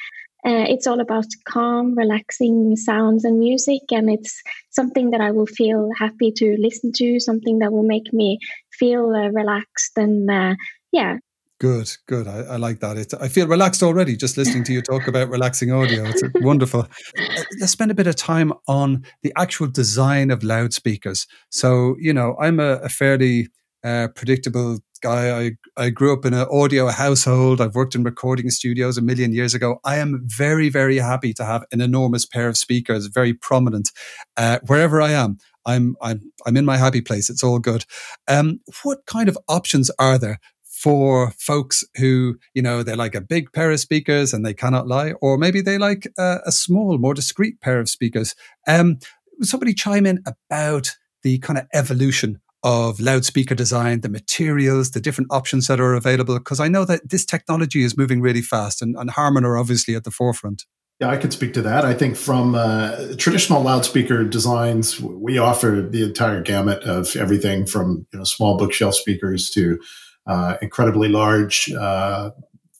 uh, 0.46 0.66
it's 0.70 0.88
all 0.88 1.02
about 1.02 1.26
calm, 1.46 1.96
relaxing 1.98 2.76
sounds 2.76 3.26
and 3.26 3.40
music, 3.40 3.82
and 3.92 4.10
it's 4.10 4.42
something 4.70 5.12
that 5.12 5.22
I 5.22 5.32
will 5.32 5.46
feel 5.46 5.90
happy 5.98 6.32
to 6.38 6.56
listen 6.60 6.92
to, 6.94 7.20
something 7.20 7.60
that 7.60 7.72
will 7.74 7.84
make 7.84 8.14
me 8.14 8.40
feel 8.72 9.14
uh, 9.14 9.30
relaxed 9.30 9.98
and 9.98 10.30
uh, 10.30 10.56
yeah. 10.92 11.18
Good, 11.60 11.92
good. 12.08 12.26
I, 12.26 12.38
I 12.38 12.56
like 12.56 12.80
that. 12.80 12.98
It, 12.98 13.14
I 13.20 13.28
feel 13.28 13.46
relaxed 13.46 13.84
already 13.84 14.16
just 14.16 14.38
listening 14.38 14.64
to 14.64 14.74
you 14.74 14.82
talk 14.82 15.10
about 15.10 15.30
relaxing 15.30 15.74
audio. 15.74 16.06
It's 16.06 16.24
wonderful. 16.36 16.82
Uh, 16.82 17.44
let's 17.60 17.74
spend 17.74 17.92
a 17.92 17.96
bit 17.96 18.08
of 18.08 18.16
time 18.16 18.54
on 18.70 19.04
the 19.24 19.34
actual 19.36 19.68
design 19.68 20.32
of 20.32 20.42
loudspeakers. 20.42 21.28
So, 21.50 21.98
you 22.00 22.14
know, 22.14 22.38
I'm 22.40 22.62
a, 22.62 22.76
a 22.76 22.88
fairly 22.88 23.50
uh, 23.84 24.08
predictable 24.16 24.80
guy. 25.02 25.38
I, 25.40 25.52
I 25.78 25.90
grew 25.90 26.14
up 26.14 26.26
in 26.26 26.34
an 26.34 26.48
audio 26.52 26.88
household. 26.88 27.62
I've 27.62 27.76
worked 27.76 27.96
in 27.96 28.04
recording 28.04 28.50
studios 28.50 28.98
a 28.98 29.02
million 29.02 29.34
years 29.34 29.54
ago. 29.54 29.80
I 29.84 29.98
am 29.98 30.22
very, 30.26 30.70
very 30.70 30.98
happy 30.98 31.34
to 31.34 31.46
have 31.46 31.66
an 31.72 31.82
enormous 31.82 32.26
pair 32.26 32.48
of 32.48 32.58
speakers, 32.58 33.08
very 33.08 33.34
prominent, 33.34 33.92
uh, 34.38 34.60
wherever 34.68 35.02
I 35.02 35.12
am. 35.12 35.38
I'm, 35.66 35.96
I'm, 36.02 36.32
I'm 36.46 36.58
in 36.58 36.66
my 36.66 36.78
happy 36.78 37.02
place. 37.02 37.30
It's 37.30 37.44
all 37.44 37.60
good. 37.60 37.86
Um, 38.28 38.60
what 38.84 39.06
kind 39.06 39.30
of 39.30 39.38
options 39.48 39.92
are 40.00 40.18
there 40.18 40.40
for 40.64 41.32
folks 41.38 41.84
who, 41.98 42.38
you 42.54 42.62
know, 42.62 42.84
they 42.84 42.96
like 42.96 43.16
a 43.16 43.22
big 43.22 43.52
pair 43.52 43.70
of 43.72 43.80
speakers 43.80 44.34
and 44.34 44.46
they 44.46 44.54
cannot 44.54 44.88
lie, 44.88 45.12
or 45.22 45.38
maybe 45.38 45.62
they 45.62 45.78
like 45.78 46.08
a, 46.18 46.40
a 46.46 46.52
small, 46.52 46.98
more 46.98 47.14
discreet 47.14 47.60
pair 47.60 47.80
of 47.80 47.90
speakers? 47.90 48.34
Um, 48.68 49.00
somebody 49.42 49.74
chime 49.74 50.06
in 50.06 50.24
about 50.26 50.96
the 51.24 51.38
kind 51.40 51.60
of 51.60 51.68
evolution 51.74 52.40
of 52.64 53.00
loudspeaker 53.00 53.56
design, 53.56 54.02
the 54.02 54.10
materials, 54.10 54.92
the 54.92 55.00
different 55.00 55.32
options 55.32 55.68
that 55.68 55.80
are 55.80 55.94
available? 55.94 56.38
Because 56.38 56.60
I 56.60 56.68
know 56.68 56.86
that 56.86 57.10
this 57.10 57.26
technology 57.26 57.84
is 57.84 57.98
moving 57.98 58.22
really 58.22 58.42
fast, 58.42 58.82
and, 58.82 58.96
and 58.96 59.12
Harman 59.12 59.46
are 59.46 59.58
obviously 59.58 59.96
at 59.96 60.04
the 60.04 60.12
forefront. 60.12 60.66
Yeah, 61.00 61.10
I 61.10 61.18
could 61.18 61.32
speak 61.32 61.54
to 61.54 61.62
that. 61.62 61.86
I 61.86 61.94
think 61.94 62.18
from 62.18 62.56
uh, 62.56 63.16
traditional 63.18 63.62
loudspeaker 63.62 64.26
designs, 64.26 65.00
we 65.00 65.38
offer 65.38 65.88
the 65.90 66.04
entire 66.04 66.42
gamut 66.42 66.84
of 66.84 67.16
everything 67.16 67.66
from 67.66 68.06
you 68.12 68.20
know 68.20 68.26
small 68.26 68.58
bookshelf 68.58 68.96
speakers 68.96 69.50
to 69.52 69.80
uh, 70.28 70.58
incredibly 70.62 71.08
large 71.08 71.72
uh, 71.72 72.32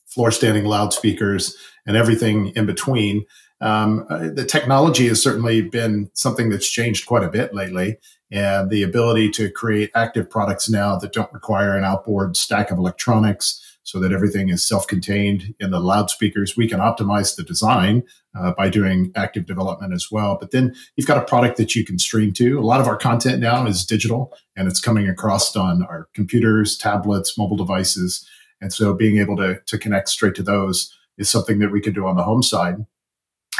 floor 0.06 0.30
standing 0.30 0.66
loudspeakers 0.66 1.56
and 1.86 1.96
everything 1.96 2.48
in 2.48 2.66
between. 2.66 3.24
Um, 3.62 4.06
uh, 4.10 4.28
the 4.32 4.44
technology 4.44 5.08
has 5.08 5.22
certainly 5.22 5.62
been 5.62 6.10
something 6.14 6.50
that's 6.50 6.70
changed 6.70 7.06
quite 7.06 7.24
a 7.24 7.28
bit 7.28 7.54
lately. 7.54 7.96
And 8.32 8.70
the 8.70 8.82
ability 8.82 9.30
to 9.30 9.50
create 9.50 9.90
active 9.94 10.30
products 10.30 10.68
now 10.70 10.96
that 10.96 11.12
don't 11.12 11.32
require 11.32 11.76
an 11.76 11.84
outboard 11.84 12.36
stack 12.36 12.70
of 12.70 12.78
electronics 12.78 13.60
so 13.82 13.98
that 13.98 14.12
everything 14.12 14.50
is 14.50 14.62
self-contained 14.62 15.54
in 15.58 15.70
the 15.70 15.80
loudspeakers. 15.80 16.56
We 16.56 16.68
can 16.68 16.78
optimize 16.78 17.34
the 17.34 17.42
design 17.42 18.04
uh, 18.38 18.52
by 18.52 18.68
doing 18.68 19.10
active 19.16 19.46
development 19.46 19.92
as 19.92 20.08
well. 20.12 20.36
But 20.38 20.52
then 20.52 20.74
you've 20.94 21.08
got 21.08 21.18
a 21.18 21.24
product 21.24 21.56
that 21.56 21.74
you 21.74 21.84
can 21.84 21.98
stream 21.98 22.32
to. 22.34 22.58
A 22.58 22.62
lot 22.62 22.80
of 22.80 22.86
our 22.86 22.96
content 22.96 23.40
now 23.40 23.66
is 23.66 23.84
digital 23.84 24.32
and 24.54 24.68
it's 24.68 24.80
coming 24.80 25.08
across 25.08 25.56
on 25.56 25.82
our 25.84 26.08
computers, 26.14 26.76
tablets, 26.76 27.36
mobile 27.36 27.56
devices. 27.56 28.24
And 28.60 28.72
so 28.72 28.94
being 28.94 29.18
able 29.18 29.36
to, 29.38 29.60
to 29.66 29.78
connect 29.78 30.08
straight 30.08 30.34
to 30.36 30.42
those 30.42 30.94
is 31.18 31.28
something 31.28 31.58
that 31.58 31.72
we 31.72 31.80
could 31.80 31.94
do 31.94 32.06
on 32.06 32.16
the 32.16 32.22
home 32.22 32.42
side 32.42 32.76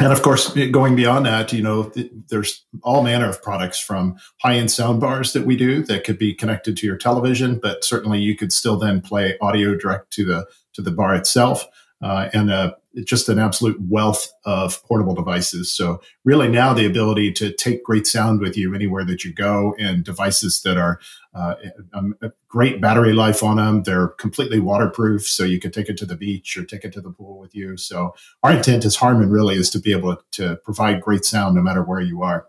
and 0.00 0.12
of 0.12 0.22
course, 0.22 0.52
going 0.70 0.96
beyond 0.96 1.26
that, 1.26 1.52
you 1.52 1.62
know, 1.62 1.92
there's 2.28 2.64
all 2.82 3.02
manner 3.02 3.28
of 3.28 3.42
products 3.42 3.78
from 3.78 4.16
high-end 4.42 4.70
sound 4.70 5.00
bars 5.00 5.32
that 5.32 5.46
we 5.46 5.56
do 5.56 5.82
that 5.84 6.04
could 6.04 6.18
be 6.18 6.34
connected 6.34 6.76
to 6.78 6.86
your 6.86 6.96
television, 6.96 7.58
but 7.58 7.84
certainly 7.84 8.18
you 8.18 8.36
could 8.36 8.52
still 8.52 8.78
then 8.78 9.00
play 9.00 9.36
audio 9.40 9.76
direct 9.76 10.10
to 10.12 10.24
the 10.24 10.46
to 10.72 10.82
the 10.82 10.90
bar 10.90 11.14
itself 11.14 11.66
uh, 12.02 12.28
and 12.32 12.50
uh, 12.50 12.72
just 13.04 13.28
an 13.28 13.38
absolute 13.38 13.80
wealth 13.88 14.32
of 14.44 14.82
portable 14.84 15.14
devices. 15.14 15.70
So 15.70 16.00
really 16.24 16.48
now 16.48 16.72
the 16.72 16.86
ability 16.86 17.32
to 17.34 17.52
take 17.52 17.84
great 17.84 18.06
sound 18.06 18.40
with 18.40 18.56
you 18.56 18.74
anywhere 18.74 19.04
that 19.04 19.24
you 19.24 19.32
go 19.32 19.74
and 19.78 20.02
devices 20.02 20.62
that 20.62 20.76
are 20.76 20.98
uh, 21.34 21.54
um, 21.92 22.16
a 22.22 22.32
great 22.48 22.80
battery 22.80 23.12
life 23.12 23.42
on 23.42 23.58
them. 23.58 23.84
They're 23.84 24.08
completely 24.08 24.58
waterproof, 24.58 25.26
so 25.26 25.44
you 25.44 25.60
can 25.60 25.70
take 25.70 25.88
it 25.88 25.96
to 25.98 26.06
the 26.06 26.16
beach 26.16 26.56
or 26.56 26.64
take 26.64 26.84
it 26.84 26.92
to 26.94 27.00
the 27.00 27.10
pool 27.10 27.38
with 27.38 27.54
you. 27.54 27.76
So 27.76 28.14
our 28.42 28.52
intent 28.52 28.84
as 28.84 28.96
Harman 28.96 29.30
really 29.30 29.54
is 29.54 29.70
to 29.70 29.78
be 29.78 29.92
able 29.92 30.16
to 30.32 30.56
provide 30.64 31.00
great 31.00 31.24
sound 31.24 31.54
no 31.54 31.62
matter 31.62 31.82
where 31.82 32.00
you 32.00 32.22
are. 32.22 32.46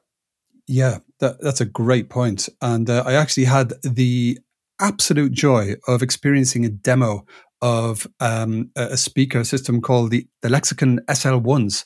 Yeah, 0.68 1.00
that, 1.20 1.42
that's 1.42 1.62
a 1.62 1.66
great 1.66 2.10
point. 2.10 2.50
And 2.62 2.90
uh, 2.90 3.04
I 3.06 3.14
actually 3.14 3.46
had 3.46 3.74
the 3.84 4.40
absolute 4.80 5.32
joy 5.32 5.76
of 5.88 6.02
experiencing 6.02 6.66
a 6.66 6.70
demo 6.70 7.26
of 7.62 8.08
um, 8.20 8.72
a 8.76 8.98
speaker 8.98 9.44
system 9.44 9.82
called 9.82 10.12
the, 10.12 10.28
the 10.42 10.50
Lexicon 10.50 11.00
SL1s. 11.10 11.86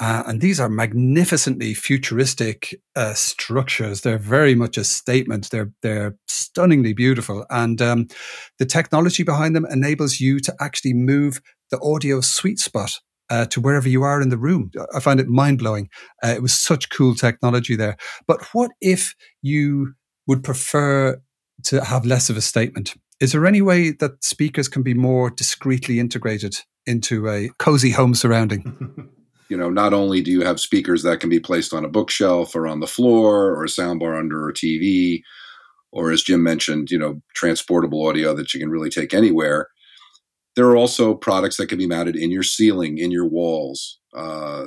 Uh, 0.00 0.24
and 0.26 0.40
these 0.40 0.58
are 0.58 0.68
magnificently 0.68 1.72
futuristic 1.72 2.74
uh, 2.96 3.14
structures. 3.14 4.00
They're 4.00 4.18
very 4.18 4.54
much 4.54 4.76
a 4.76 4.82
statement. 4.82 5.50
They're 5.50 5.70
they're 5.82 6.16
stunningly 6.26 6.94
beautiful, 6.94 7.46
and 7.48 7.80
um, 7.80 8.08
the 8.58 8.66
technology 8.66 9.22
behind 9.22 9.54
them 9.54 9.66
enables 9.70 10.18
you 10.18 10.40
to 10.40 10.54
actually 10.60 10.94
move 10.94 11.40
the 11.70 11.78
audio 11.80 12.20
sweet 12.20 12.58
spot 12.58 12.98
uh, 13.30 13.46
to 13.46 13.60
wherever 13.60 13.88
you 13.88 14.02
are 14.02 14.20
in 14.20 14.30
the 14.30 14.38
room. 14.38 14.70
I 14.94 15.00
find 15.00 15.20
it 15.20 15.28
mind 15.28 15.58
blowing. 15.58 15.88
Uh, 16.22 16.28
it 16.28 16.42
was 16.42 16.54
such 16.54 16.90
cool 16.90 17.14
technology 17.14 17.76
there. 17.76 17.96
But 18.26 18.42
what 18.52 18.72
if 18.80 19.14
you 19.42 19.94
would 20.26 20.42
prefer 20.42 21.20
to 21.64 21.84
have 21.84 22.04
less 22.04 22.30
of 22.30 22.36
a 22.36 22.40
statement? 22.40 22.94
Is 23.24 23.32
there 23.32 23.46
any 23.46 23.62
way 23.62 23.90
that 23.90 24.22
speakers 24.22 24.68
can 24.68 24.82
be 24.82 24.92
more 24.92 25.30
discreetly 25.30 25.98
integrated 25.98 26.56
into 26.84 27.26
a 27.26 27.48
cozy 27.58 27.90
home 27.90 28.14
surrounding? 28.14 29.10
you 29.48 29.56
know, 29.56 29.70
not 29.70 29.94
only 29.94 30.20
do 30.20 30.30
you 30.30 30.44
have 30.44 30.60
speakers 30.60 31.04
that 31.04 31.20
can 31.20 31.30
be 31.30 31.40
placed 31.40 31.72
on 31.72 31.86
a 31.86 31.88
bookshelf 31.88 32.54
or 32.54 32.68
on 32.68 32.80
the 32.80 32.86
floor 32.86 33.46
or 33.54 33.64
a 33.64 33.68
soundbar 33.68 34.18
under 34.18 34.46
a 34.46 34.52
TV, 34.52 35.22
or 35.90 36.12
as 36.12 36.22
Jim 36.22 36.42
mentioned, 36.42 36.90
you 36.90 36.98
know, 36.98 37.22
transportable 37.34 38.06
audio 38.06 38.34
that 38.34 38.52
you 38.52 38.60
can 38.60 38.68
really 38.68 38.90
take 38.90 39.14
anywhere. 39.14 39.68
There 40.54 40.66
are 40.66 40.76
also 40.76 41.14
products 41.14 41.56
that 41.56 41.68
can 41.68 41.78
be 41.78 41.86
mounted 41.86 42.16
in 42.16 42.30
your 42.30 42.42
ceiling, 42.42 42.98
in 42.98 43.10
your 43.10 43.26
walls, 43.26 44.00
uh, 44.14 44.66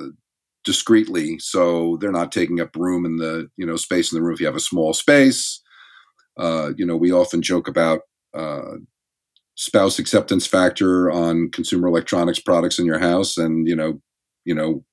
discreetly, 0.63 1.37
so 1.37 1.99
they're 2.01 2.11
not 2.11 2.31
taking 2.31 2.59
up 2.59 2.75
room 2.75 3.05
in 3.05 3.17
the 3.17 3.51
you 3.55 3.67
know 3.67 3.75
space 3.75 4.11
in 4.11 4.17
the 4.17 4.23
room. 4.23 4.33
If 4.33 4.39
you 4.39 4.47
have 4.47 4.55
a 4.55 4.59
small 4.59 4.95
space, 4.95 5.61
uh, 6.37 6.71
you 6.75 6.87
know, 6.87 6.97
we 6.97 7.11
often 7.11 7.43
joke 7.43 7.67
about 7.67 8.01
uh, 8.33 8.77
spouse 9.55 9.99
acceptance 9.99 10.45
factor 10.45 11.11
on 11.11 11.49
consumer 11.51 11.87
electronics 11.87 12.39
products 12.39 12.79
in 12.79 12.85
your 12.85 12.99
house, 12.99 13.37
and 13.37 13.67
you 13.67 13.75
know, 13.75 14.01
you 14.45 14.55
know, 14.55 14.83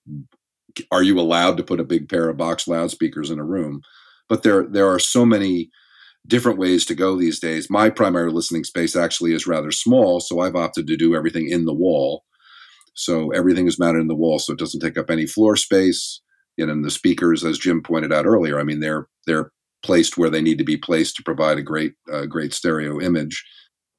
are 0.91 1.03
you 1.03 1.19
allowed 1.21 1.57
to 1.57 1.63
put 1.63 1.81
a 1.81 1.85
big 1.85 2.09
pair 2.09 2.29
of 2.29 2.37
box 2.37 2.67
loudspeakers 2.67 3.31
in 3.31 3.39
a 3.39 3.45
room? 3.45 3.83
But 4.29 4.43
there 4.43 4.67
there 4.67 4.89
are 4.89 4.99
so 4.99 5.25
many 5.25 5.71
different 6.27 6.59
ways 6.59 6.85
to 6.87 6.95
go 6.95 7.17
these 7.17 7.39
days. 7.39 7.69
My 7.69 7.91
primary 7.91 8.33
listening 8.33 8.65
space 8.65 8.97
actually 8.97 9.35
is 9.35 9.47
rather 9.47 9.71
small, 9.71 10.21
so 10.21 10.41
I've 10.41 10.57
opted 10.57 10.87
to 10.87 10.97
do 10.97 11.15
everything 11.15 11.49
in 11.49 11.67
the 11.67 11.75
wall. 11.75 12.25
So 12.95 13.31
everything 13.33 13.67
is 13.67 13.79
mounted 13.79 14.01
in 14.01 14.09
the 14.09 14.15
wall, 14.15 14.39
so 14.39 14.53
it 14.53 14.59
doesn't 14.59 14.81
take 14.81 14.97
up 14.97 15.11
any 15.11 15.27
floor 15.27 15.57
space. 15.57 16.21
And 16.57 16.85
the 16.85 16.91
speakers, 16.91 17.45
as 17.45 17.59
Jim 17.59 17.83
pointed 17.83 18.13
out 18.13 18.27
earlier, 18.27 18.59
I 18.59 18.63
mean 18.63 18.81
they're 18.81 19.09
they're 19.27 19.51
placed 19.85 20.19
where 20.19 20.31
they 20.31 20.43
need 20.43 20.59
to 20.59 20.65
be 20.65 20.77
placed 20.77 21.15
to 21.17 21.23
provide 21.23 21.59
a 21.59 21.63
great 21.63 21.95
uh, 22.13 22.27
great 22.27 22.53
stereo 22.53 23.01
image. 23.01 23.45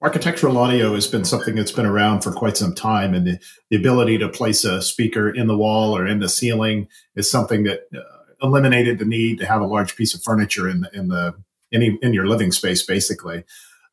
Architectural 0.01 0.57
audio 0.57 0.93
has 0.93 1.07
been 1.07 1.23
something 1.23 1.55
that's 1.55 1.71
been 1.71 1.85
around 1.85 2.21
for 2.21 2.31
quite 2.31 2.57
some 2.57 2.75
time, 2.75 3.13
and 3.13 3.25
the, 3.25 3.39
the 3.69 3.77
ability 3.77 4.17
to 4.17 4.27
place 4.27 4.65
a 4.65 4.81
speaker 4.81 5.29
in 5.29 5.47
the 5.47 5.57
wall 5.57 5.95
or 5.95 6.05
in 6.05 6.19
the 6.19 6.27
ceiling 6.27 6.87
is 7.15 7.31
something 7.31 7.63
that 7.63 7.81
uh, 7.95 8.01
eliminated 8.41 8.99
the 8.99 9.05
need 9.05 9.39
to 9.39 9.45
have 9.45 9.61
a 9.61 9.67
large 9.67 9.95
piece 9.95 10.13
of 10.13 10.21
furniture 10.21 10.69
in 10.69 10.81
the 10.81 10.89
in 10.93 11.07
the 11.07 11.33
in, 11.71 11.97
in 12.01 12.13
your 12.13 12.27
living 12.27 12.51
space, 12.51 12.85
basically. 12.85 13.43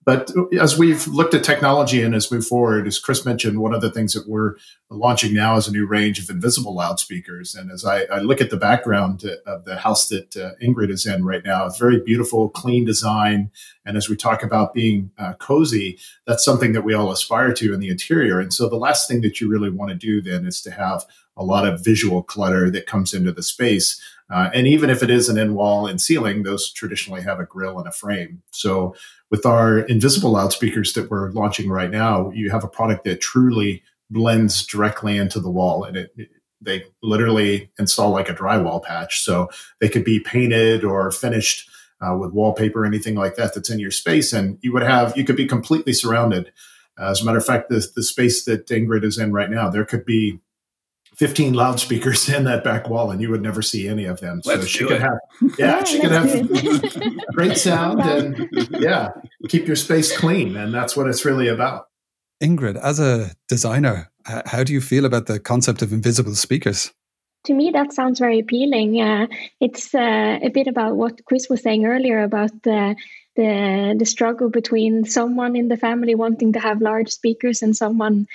But 0.05 0.33
as 0.59 0.77
we've 0.77 1.07
looked 1.07 1.35
at 1.35 1.45
technology 1.45 2.03
and 2.03 2.15
as 2.15 2.33
move 2.33 2.47
forward, 2.47 2.87
as 2.87 2.99
Chris 2.99 3.25
mentioned, 3.25 3.61
one 3.61 3.73
of 3.73 3.81
the 3.81 3.91
things 3.91 4.15
that 4.15 4.29
we're 4.29 4.57
launching 4.91 5.33
now 5.33 5.57
is 5.57 5.69
a 5.69 5.73
new 5.73 5.87
range 5.87 6.19
of 6.19 6.29
invisible 6.29 6.75
loudspeakers. 6.75 7.55
And 7.55 7.71
as 7.71 7.85
I, 7.85 8.03
I 8.05 8.19
look 8.19 8.41
at 8.41 8.51
the 8.51 8.57
background 8.57 9.25
of 9.47 9.65
the 9.65 9.77
house 9.77 10.09
that 10.09 10.37
uh, 10.37 10.53
Ingrid 10.61 10.91
is 10.91 11.07
in 11.07 11.25
right 11.25 11.45
now, 11.45 11.67
it's 11.67 11.79
very 11.79 12.01
beautiful, 12.01 12.49
clean 12.49 12.85
design. 12.85 13.51
And 13.87 13.97
as 13.97 14.09
we 14.09 14.17
talk 14.17 14.43
about 14.43 14.75
being 14.75 15.13
uh, 15.19 15.35
cozy, 15.35 15.99
that's 16.27 16.45
something 16.45 16.73
that 16.73 16.83
we 16.83 16.95
all 16.95 17.13
aspire 17.13 17.53
to 17.53 17.73
in 17.73 17.81
the 17.81 17.89
interior. 17.89 18.41
And 18.41 18.53
so 18.53 18.69
the 18.69 18.77
last 18.77 19.07
thing 19.09 19.21
that 19.21 19.41
you 19.41 19.49
really 19.49 19.71
want 19.71 19.91
to 19.91 19.97
do 19.97 20.21
then 20.21 20.47
is 20.47 20.61
to 20.63 20.73
have 20.73 21.07
a 21.37 21.45
lot 21.45 21.67
of 21.67 21.83
visual 21.83 22.23
clutter 22.23 22.71
that 22.71 22.87
comes 22.87 23.15
into 23.15 23.33
the 23.33 23.43
space. 23.43 24.01
Uh, 24.31 24.51
and 24.55 24.67
even 24.67 24.91
if 24.91 25.03
it 25.03 25.11
is 25.11 25.29
an 25.29 25.39
in 25.39 25.55
wall 25.55 25.87
and 25.87 26.01
ceiling, 26.01 26.43
those 26.43 26.73
traditionally 26.73 27.23
have 27.23 27.39
a 27.39 27.45
grill 27.45 27.79
and 27.79 27.87
a 27.87 27.93
frame. 27.93 28.43
So 28.51 28.95
with 29.31 29.45
our 29.45 29.81
invisible 29.81 30.31
loudspeakers 30.31 30.95
that 30.95 31.11
we're 31.11 31.31
launching 31.33 31.69
right 31.69 31.91
now, 31.91 32.31
you 32.31 32.51
have 32.51 32.65
a 32.65 32.69
product 32.69 33.05
that 33.05 33.21
truly 33.21 33.83
blends 34.11 34.67
directly 34.67 35.17
into 35.17 35.41
the 35.41 35.51
wall 35.51 35.85
and 35.85 35.97
it, 35.97 36.13
it 36.17 36.29
they 36.65 36.85
literally 37.03 37.71
install 37.79 38.11
like 38.11 38.29
a 38.29 38.35
drywall 38.35 38.83
patch. 38.83 39.23
So 39.25 39.51
they 39.81 39.89
could 39.89 40.05
be 40.05 40.21
painted 40.21 40.85
or 40.85 41.11
finished 41.11 41.69
uh, 42.01 42.17
with 42.17 42.33
wallpaper, 42.33 42.85
anything 42.85 43.15
like 43.15 43.37
that 43.37 43.55
that's 43.55 43.71
in 43.71 43.79
your 43.79 43.91
space. 43.91 44.33
And 44.33 44.59
you 44.63 44.73
would 44.73 44.83
have, 44.83 45.17
you 45.17 45.25
could 45.25 45.37
be 45.37 45.47
completely 45.47 45.93
surrounded. 45.93 46.53
Uh, 47.01 47.11
as 47.11 47.21
a 47.21 47.25
matter 47.25 47.39
of 47.39 47.47
fact, 47.47 47.69
the, 47.69 47.87
the 47.95 48.03
space 48.03 48.45
that 48.45 48.67
Ingrid 48.69 49.05
is 49.05 49.19
in 49.19 49.33
right 49.33 49.51
now, 49.51 49.69
there 49.69 49.85
could 49.85 50.05
be 50.05 50.41
15 51.17 51.53
loudspeakers 51.53 52.29
in 52.37 52.45
that 52.45 52.65
back 52.65 52.89
wall 52.89 53.11
and 53.11 53.21
you 53.21 53.31
would 53.31 53.43
never 53.43 53.63
see 53.63 53.89
any 53.89 54.05
of 54.05 54.21
them. 54.21 54.43
So 54.43 54.55
Let's 54.55 54.67
she 54.67 54.85
could 54.85 54.93
it. 54.93 55.03
have, 55.03 55.19
yeah, 55.59 55.85
she 55.85 56.01
could 56.01 56.11
have 56.13 57.17
great 57.33 57.57
sound 57.57 58.01
and 58.01 58.49
yeah, 58.81 59.11
keep 59.49 59.67
your 59.67 59.77
space 59.77 60.17
clean. 60.17 60.57
And 60.57 60.73
that's 60.73 60.97
what 60.97 61.09
it's 61.09 61.25
really 61.25 61.49
about. 61.49 61.87
Ingrid, 62.43 62.77
as 62.77 62.99
a 62.99 63.31
designer, 63.49 64.11
how 64.47 64.65
do 64.65 64.73
you 64.73 64.81
feel 64.81 65.05
about 65.05 65.27
the 65.27 65.39
concept 65.39 65.83
of 65.83 65.93
invisible 65.93 66.35
speakers? 66.35 66.93
To 67.45 67.55
me, 67.55 67.71
that 67.71 67.93
sounds 67.93 68.21
very 68.21 68.39
appealing. 68.39 69.01
Uh, 69.01 69.27
it's 69.61 69.95
uh, 69.95 70.39
a 70.43 70.49
bit 70.49 70.69
about 70.69 70.97
what 70.97 71.25
Chris 71.25 71.49
was 71.49 71.61
saying 71.61 71.87
earlier 71.87 72.23
about 72.23 72.51
the, 72.63 72.95
the 73.35 73.97
the 73.99 74.05
struggle 74.05 74.49
between 74.49 75.05
someone 75.05 75.57
in 75.57 75.67
the 75.69 75.77
family 75.77 76.15
wanting 76.15 76.53
to 76.53 76.61
have 76.61 76.81
large 76.81 77.11
speakers 77.11 77.63
and 77.63 77.77
someone 77.77 78.27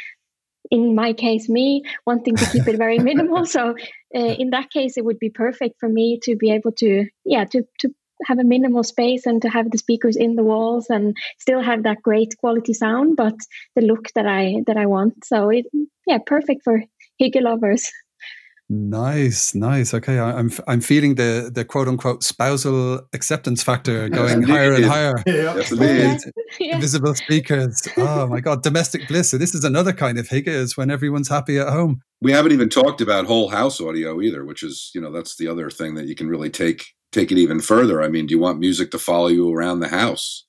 in 0.71 0.95
my 0.95 1.13
case, 1.13 1.49
me 1.49 1.83
wanting 2.05 2.35
to 2.35 2.45
keep 2.51 2.67
it 2.67 2.77
very 2.77 2.99
minimal. 3.09 3.45
So 3.45 3.75
uh, 4.15 4.19
in 4.19 4.51
that 4.51 4.69
case, 4.69 4.97
it 4.97 5.05
would 5.05 5.19
be 5.19 5.29
perfect 5.29 5.79
for 5.79 5.89
me 5.89 6.19
to 6.23 6.35
be 6.35 6.51
able 6.51 6.71
to, 6.73 7.05
yeah, 7.25 7.45
to 7.45 7.63
to 7.79 7.89
have 8.25 8.39
a 8.39 8.43
minimal 8.43 8.83
space 8.83 9.25
and 9.25 9.41
to 9.43 9.49
have 9.49 9.69
the 9.69 9.77
speakers 9.77 10.15
in 10.15 10.35
the 10.35 10.43
walls 10.43 10.87
and 10.89 11.15
still 11.37 11.61
have 11.61 11.83
that 11.83 12.01
great 12.01 12.35
quality 12.39 12.73
sound, 12.73 13.15
but 13.15 13.35
the 13.75 13.81
look 13.81 14.09
that 14.15 14.25
I 14.25 14.63
that 14.65 14.77
I 14.77 14.85
want. 14.87 15.25
So 15.25 15.49
it, 15.49 15.65
yeah, 16.05 16.17
perfect 16.25 16.61
for 16.63 16.83
Hygge 17.21 17.41
lovers. 17.41 17.91
Nice, 18.69 19.55
nice. 19.55 19.93
Okay, 19.93 20.19
I'm 20.19 20.51
I'm 20.67 20.81
feeling 20.81 21.15
the 21.15 21.49
the 21.53 21.63
quote 21.63 21.87
unquote 21.87 22.21
spousal 22.21 22.99
acceptance 23.13 23.63
factor 23.63 24.09
going 24.19 24.41
yes, 24.41 24.49
higher 24.49 24.73
and 24.73 24.85
higher. 24.85 25.13
Yeah. 25.25 25.63
yeah. 26.59 26.75
Invisible 26.75 27.15
speakers. 27.15 27.81
Oh 27.95 28.27
my 28.27 28.41
god, 28.41 28.63
domestic 28.63 29.07
bliss. 29.07 29.31
So 29.31 29.37
this 29.37 29.55
is 29.55 29.63
another 29.63 29.93
kind 29.93 30.19
of 30.19 30.27
Hygge 30.27 30.47
is 30.47 30.75
when 30.75 30.91
everyone's 30.91 31.29
happy 31.29 31.57
at 31.57 31.69
home. 31.69 32.01
We 32.19 32.33
haven't 32.33 32.51
even 32.51 32.67
talked 32.67 32.99
about 32.99 33.25
whole 33.25 33.47
house 33.47 33.79
audio 33.79 34.19
either, 34.21 34.43
which 34.43 34.63
is 34.63 34.91
you 34.93 34.99
know 34.99 35.13
that's 35.13 35.37
the 35.37 35.47
other 35.47 35.69
thing 35.69 35.95
that 35.95 36.07
you 36.07 36.15
can 36.15 36.27
really 36.27 36.49
take 36.49 36.87
take 37.13 37.31
it 37.31 37.37
even 37.37 37.61
further. 37.61 38.01
I 38.01 38.09
mean, 38.09 38.25
do 38.25 38.33
you 38.33 38.39
want 38.39 38.59
music 38.59 38.91
to 38.91 38.99
follow 38.99 39.27
you 39.27 39.49
around 39.49 39.79
the 39.79 39.87
house? 39.87 40.45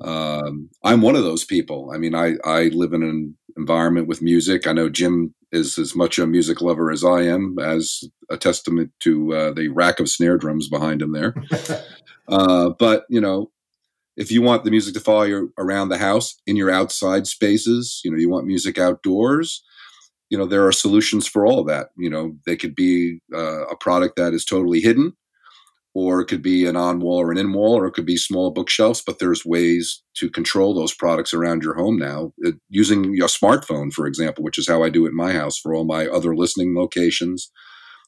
Um, 0.00 0.68
I'm 0.82 1.00
one 1.00 1.14
of 1.14 1.22
those 1.22 1.44
people. 1.44 1.92
I 1.94 1.98
mean, 1.98 2.16
I 2.16 2.34
I 2.44 2.70
live 2.72 2.92
in 2.92 3.04
an 3.04 3.36
environment 3.56 4.08
with 4.08 4.20
music. 4.20 4.66
I 4.66 4.72
know 4.72 4.88
Jim 4.88 5.32
is 5.52 5.78
as 5.78 5.96
much 5.96 6.18
a 6.18 6.26
music 6.26 6.60
lover 6.60 6.90
as 6.90 7.04
I 7.04 7.22
am, 7.22 7.58
as 7.58 8.04
a 8.30 8.36
testament 8.36 8.92
to 9.00 9.34
uh, 9.34 9.52
the 9.52 9.68
rack 9.68 10.00
of 10.00 10.08
snare 10.08 10.38
drums 10.38 10.68
behind 10.68 11.02
him 11.02 11.12
there. 11.12 11.34
uh, 12.28 12.70
but 12.78 13.04
you 13.08 13.20
know, 13.20 13.50
if 14.16 14.30
you 14.30 14.42
want 14.42 14.64
the 14.64 14.70
music 14.70 14.94
to 14.94 15.00
follow 15.00 15.22
you 15.22 15.52
around 15.58 15.88
the 15.88 15.98
house 15.98 16.36
in 16.46 16.56
your 16.56 16.70
outside 16.70 17.26
spaces, 17.26 18.00
you 18.04 18.10
know, 18.10 18.18
you 18.18 18.28
want 18.28 18.46
music 18.46 18.78
outdoors. 18.78 19.62
You 20.28 20.38
know, 20.38 20.46
there 20.46 20.66
are 20.66 20.72
solutions 20.72 21.26
for 21.26 21.44
all 21.44 21.58
of 21.58 21.66
that. 21.66 21.88
You 21.96 22.08
know, 22.08 22.36
they 22.46 22.56
could 22.56 22.74
be 22.74 23.20
uh, 23.34 23.66
a 23.66 23.76
product 23.76 24.16
that 24.16 24.32
is 24.32 24.44
totally 24.44 24.80
hidden 24.80 25.16
or 25.94 26.20
it 26.20 26.26
could 26.26 26.42
be 26.42 26.66
an 26.66 26.76
on 26.76 27.00
wall 27.00 27.18
or 27.18 27.32
an 27.32 27.38
in 27.38 27.52
wall, 27.52 27.76
or 27.76 27.86
it 27.86 27.92
could 27.92 28.06
be 28.06 28.16
small 28.16 28.50
bookshelves. 28.50 29.02
But 29.04 29.18
there's 29.18 29.44
ways 29.44 30.02
to 30.16 30.30
control 30.30 30.74
those 30.74 30.94
products 30.94 31.34
around 31.34 31.62
your 31.62 31.74
home 31.74 31.98
now 31.98 32.32
it, 32.38 32.56
using 32.68 33.14
your 33.14 33.28
smartphone, 33.28 33.92
for 33.92 34.06
example, 34.06 34.44
which 34.44 34.58
is 34.58 34.68
how 34.68 34.82
I 34.82 34.90
do 34.90 35.06
it 35.06 35.10
in 35.10 35.16
my 35.16 35.32
house 35.32 35.58
for 35.58 35.74
all 35.74 35.84
my 35.84 36.06
other 36.06 36.36
listening 36.36 36.76
locations. 36.76 37.50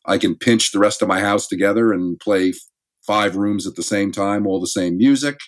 I 0.07 0.19
can 0.19 0.37
pinch 0.37 0.73
the 0.73 0.79
rest 0.79 1.03
of 1.03 1.09
my 1.09 1.21
house 1.21 1.47
together 1.47 1.93
and 1.93 2.19
play 2.19 2.55
five 3.07 3.37
rooms 3.37 3.67
at 3.67 3.75
the 3.75 3.83
same 3.83 4.13
time, 4.13 4.47
all 4.47 4.61
the 4.61 4.67
same 4.67 4.97
music. 4.97 5.39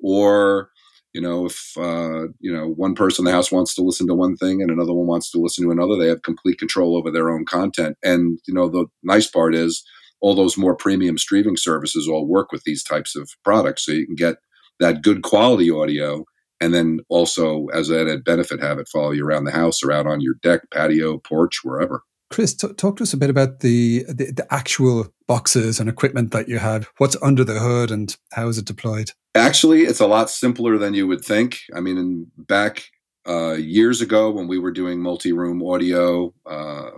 Or, 0.00 0.70
you 1.12 1.20
know, 1.20 1.46
if 1.46 1.72
uh, 1.76 2.28
you 2.40 2.52
know 2.52 2.68
one 2.68 2.94
person 2.94 3.22
in 3.22 3.30
the 3.30 3.36
house 3.36 3.50
wants 3.50 3.74
to 3.74 3.82
listen 3.82 4.06
to 4.08 4.14
one 4.14 4.36
thing 4.36 4.62
and 4.62 4.70
another 4.70 4.92
one 4.92 5.06
wants 5.06 5.30
to 5.30 5.38
listen 5.38 5.64
to 5.64 5.70
another, 5.70 5.96
they 5.96 6.08
have 6.08 6.22
complete 6.22 6.58
control 6.58 6.96
over 6.96 7.10
their 7.10 7.30
own 7.30 7.44
content. 7.44 7.96
And 8.02 8.38
you 8.46 8.54
know, 8.54 8.68
the 8.68 8.86
nice 9.02 9.26
part 9.28 9.54
is 9.54 9.84
all 10.20 10.34
those 10.34 10.56
more 10.56 10.74
premium 10.74 11.18
streaming 11.18 11.56
services 11.56 12.08
all 12.08 12.26
work 12.26 12.52
with 12.52 12.64
these 12.64 12.82
types 12.82 13.16
of 13.16 13.30
products. 13.44 13.84
So 13.84 13.92
you 13.92 14.06
can 14.06 14.16
get 14.16 14.36
that 14.80 15.02
good 15.02 15.22
quality 15.22 15.70
audio 15.70 16.24
and 16.60 16.74
then 16.74 17.00
also 17.08 17.66
as 17.66 17.88
an 17.88 18.00
added 18.00 18.24
benefit 18.24 18.60
have 18.60 18.78
it 18.78 18.88
follow 18.88 19.12
you 19.12 19.24
around 19.24 19.44
the 19.44 19.52
house 19.52 19.82
or 19.82 19.92
out 19.92 20.06
on 20.06 20.20
your 20.20 20.34
deck, 20.42 20.62
patio, 20.72 21.18
porch, 21.18 21.60
wherever. 21.62 22.02
Chris, 22.30 22.54
t- 22.54 22.72
talk 22.74 22.96
to 22.96 23.04
us 23.04 23.12
a 23.12 23.16
bit 23.16 23.30
about 23.30 23.60
the, 23.60 24.04
the, 24.08 24.32
the 24.32 24.46
actual 24.50 25.06
boxes 25.26 25.80
and 25.80 25.88
equipment 25.88 26.30
that 26.32 26.48
you 26.48 26.58
have. 26.58 26.90
What's 26.98 27.16
under 27.22 27.42
the 27.42 27.58
hood 27.58 27.90
and 27.90 28.14
how 28.32 28.48
is 28.48 28.58
it 28.58 28.66
deployed? 28.66 29.12
Actually, 29.34 29.82
it's 29.82 30.00
a 30.00 30.06
lot 30.06 30.28
simpler 30.28 30.78
than 30.78 30.94
you 30.94 31.06
would 31.06 31.24
think. 31.24 31.60
I 31.74 31.80
mean, 31.80 31.96
in, 31.96 32.26
back 32.36 32.84
uh, 33.26 33.52
years 33.52 34.00
ago 34.00 34.30
when 34.30 34.48
we 34.48 34.58
were 34.58 34.72
doing 34.72 35.00
multi-room 35.00 35.62
audio, 35.62 36.34
uh, 36.44 36.90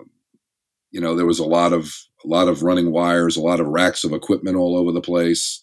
you 0.90 1.00
know, 1.00 1.14
there 1.14 1.26
was 1.26 1.38
a 1.38 1.44
lot 1.44 1.72
of 1.72 1.94
a 2.24 2.28
lot 2.28 2.48
of 2.48 2.62
running 2.62 2.92
wires, 2.92 3.36
a 3.36 3.40
lot 3.40 3.60
of 3.60 3.66
racks 3.66 4.04
of 4.04 4.12
equipment 4.12 4.56
all 4.56 4.76
over 4.76 4.92
the 4.92 5.00
place, 5.00 5.62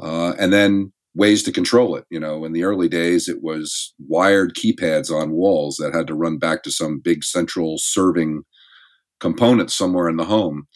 uh, 0.00 0.32
and 0.38 0.52
then 0.52 0.92
ways 1.14 1.42
to 1.42 1.52
control 1.52 1.96
it. 1.96 2.04
You 2.10 2.20
know, 2.20 2.44
in 2.44 2.52
the 2.52 2.64
early 2.64 2.88
days, 2.88 3.28
it 3.28 3.42
was 3.42 3.94
wired 4.08 4.54
keypads 4.54 5.10
on 5.10 5.32
walls 5.32 5.76
that 5.76 5.94
had 5.94 6.06
to 6.06 6.14
run 6.14 6.38
back 6.38 6.62
to 6.62 6.70
some 6.70 7.00
big 7.00 7.24
central 7.24 7.78
serving 7.78 8.42
component 9.20 9.70
somewhere 9.70 10.08
in 10.08 10.16
the 10.16 10.24
home. 10.24 10.66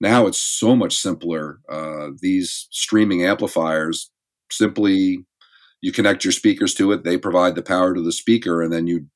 Now 0.00 0.26
it's 0.26 0.40
so 0.40 0.74
much 0.74 0.96
simpler. 0.96 1.60
Uh, 1.68 2.08
these 2.20 2.68
streaming 2.70 3.24
amplifiers 3.24 4.10
simply 4.50 5.24
you 5.82 5.92
connect 5.92 6.24
your 6.24 6.32
speakers 6.32 6.74
to 6.74 6.92
it, 6.92 7.04
they 7.04 7.16
provide 7.16 7.54
the 7.54 7.62
power 7.62 7.94
to 7.94 8.02
the 8.02 8.12
speaker, 8.12 8.62
and 8.62 8.72
then 8.72 8.86
you 8.86 9.06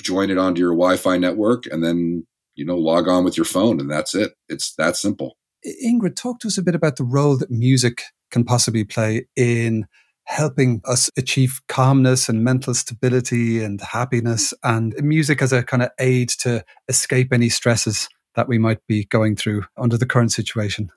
join 0.00 0.30
it 0.30 0.38
onto 0.38 0.60
your 0.60 0.72
Wi-Fi 0.72 1.18
network, 1.18 1.66
and 1.66 1.82
then 1.82 2.26
you 2.54 2.64
know, 2.64 2.76
log 2.76 3.08
on 3.08 3.24
with 3.24 3.36
your 3.36 3.44
phone 3.44 3.80
and 3.80 3.90
that's 3.90 4.14
it. 4.14 4.32
It's 4.48 4.74
that 4.76 4.96
simple. 4.96 5.36
Ingrid, 5.84 6.16
talk 6.16 6.40
to 6.40 6.48
us 6.48 6.58
a 6.58 6.62
bit 6.62 6.74
about 6.74 6.96
the 6.96 7.04
role 7.04 7.36
that 7.38 7.50
music 7.50 8.02
can 8.30 8.44
possibly 8.44 8.84
play 8.84 9.26
in 9.36 9.86
helping 10.26 10.80
us 10.86 11.10
achieve 11.16 11.60
calmness 11.68 12.28
and 12.28 12.42
mental 12.42 12.74
stability 12.74 13.62
and 13.62 13.80
happiness 13.80 14.54
and 14.62 14.94
music 15.02 15.42
as 15.42 15.52
a 15.52 15.62
kind 15.62 15.82
of 15.82 15.90
aid 15.98 16.30
to 16.30 16.64
escape 16.88 17.32
any 17.32 17.48
stresses 17.48 18.08
that 18.34 18.48
we 18.48 18.58
might 18.58 18.84
be 18.86 19.04
going 19.06 19.36
through 19.36 19.64
under 19.76 19.96
the 19.96 20.06
current 20.06 20.32
situation. 20.32 20.90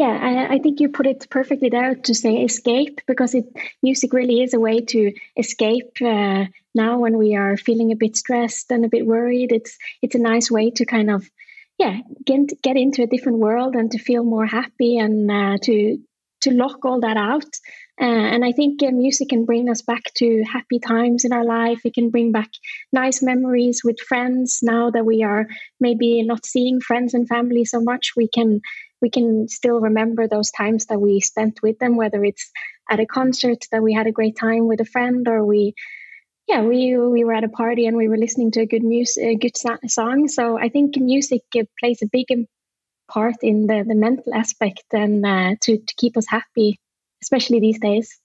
Yeah, 0.00 0.18
I, 0.18 0.54
I, 0.54 0.58
think 0.60 0.80
you 0.80 0.88
put 0.88 1.06
it 1.06 1.26
perfectly 1.28 1.68
there 1.68 1.94
to 1.94 2.14
say 2.14 2.42
escape 2.42 3.02
because 3.06 3.34
it 3.34 3.44
music 3.82 4.14
really 4.14 4.40
is 4.42 4.54
a 4.54 4.58
way 4.58 4.80
to 4.80 5.12
escape. 5.36 5.98
Uh, 6.00 6.46
now, 6.74 7.00
when 7.00 7.18
we 7.18 7.36
are 7.36 7.58
feeling 7.58 7.92
a 7.92 7.96
bit 7.96 8.16
stressed 8.16 8.72
and 8.72 8.86
a 8.86 8.88
bit 8.88 9.04
worried, 9.04 9.52
it's 9.52 9.76
it's 10.00 10.14
a 10.14 10.18
nice 10.18 10.50
way 10.50 10.70
to 10.70 10.86
kind 10.86 11.10
of 11.10 11.28
yeah 11.78 11.98
get 12.24 12.62
get 12.62 12.78
into 12.78 13.02
a 13.02 13.06
different 13.06 13.40
world 13.40 13.74
and 13.76 13.90
to 13.90 13.98
feel 13.98 14.24
more 14.24 14.46
happy 14.46 14.96
and 14.96 15.30
uh, 15.30 15.58
to 15.64 15.98
to 16.40 16.50
lock 16.50 16.82
all 16.86 17.00
that 17.00 17.18
out. 17.18 17.52
Uh, 18.00 18.28
and 18.32 18.42
I 18.42 18.52
think 18.52 18.80
music 18.80 19.28
can 19.28 19.44
bring 19.44 19.68
us 19.68 19.82
back 19.82 20.04
to 20.14 20.42
happy 20.50 20.78
times 20.78 21.26
in 21.26 21.34
our 21.34 21.44
life. 21.44 21.80
It 21.84 21.92
can 21.92 22.08
bring 22.08 22.32
back 22.32 22.48
nice 22.90 23.22
memories 23.22 23.82
with 23.84 24.00
friends. 24.00 24.60
Now 24.62 24.90
that 24.92 25.04
we 25.04 25.22
are 25.22 25.46
maybe 25.78 26.22
not 26.22 26.46
seeing 26.46 26.80
friends 26.80 27.12
and 27.12 27.28
family 27.28 27.66
so 27.66 27.82
much, 27.82 28.12
we 28.16 28.28
can 28.28 28.62
we 29.00 29.10
can 29.10 29.48
still 29.48 29.80
remember 29.80 30.28
those 30.28 30.50
times 30.50 30.86
that 30.86 31.00
we 31.00 31.20
spent 31.20 31.62
with 31.62 31.78
them, 31.78 31.96
whether 31.96 32.24
it's 32.24 32.50
at 32.90 33.00
a 33.00 33.06
concert 33.06 33.66
that 33.72 33.82
we 33.82 33.94
had 33.94 34.06
a 34.06 34.12
great 34.12 34.36
time 34.36 34.66
with 34.66 34.80
a 34.80 34.84
friend 34.84 35.26
or 35.28 35.44
we 35.44 35.74
yeah 36.48 36.62
we 36.62 36.96
we 36.96 37.24
were 37.24 37.32
at 37.32 37.44
a 37.44 37.48
party 37.48 37.86
and 37.86 37.96
we 37.96 38.08
were 38.08 38.18
listening 38.18 38.50
to 38.50 38.60
a 38.60 38.66
good 38.66 38.82
music 38.82 39.24
a 39.24 39.36
good 39.36 39.56
song. 39.56 40.28
So 40.28 40.58
i 40.58 40.68
think 40.68 40.96
music 40.96 41.42
plays 41.78 42.02
a 42.02 42.06
big 42.12 42.26
part 43.10 43.36
in 43.42 43.66
the 43.66 43.84
the 43.86 43.94
mental 43.94 44.34
aspect 44.34 44.84
and 44.92 45.24
uh, 45.26 45.54
to 45.62 45.78
to 45.78 45.94
keep 45.96 46.16
us 46.16 46.26
happy 46.28 46.78
especially 47.22 47.60
these 47.60 47.80
days 47.80 48.18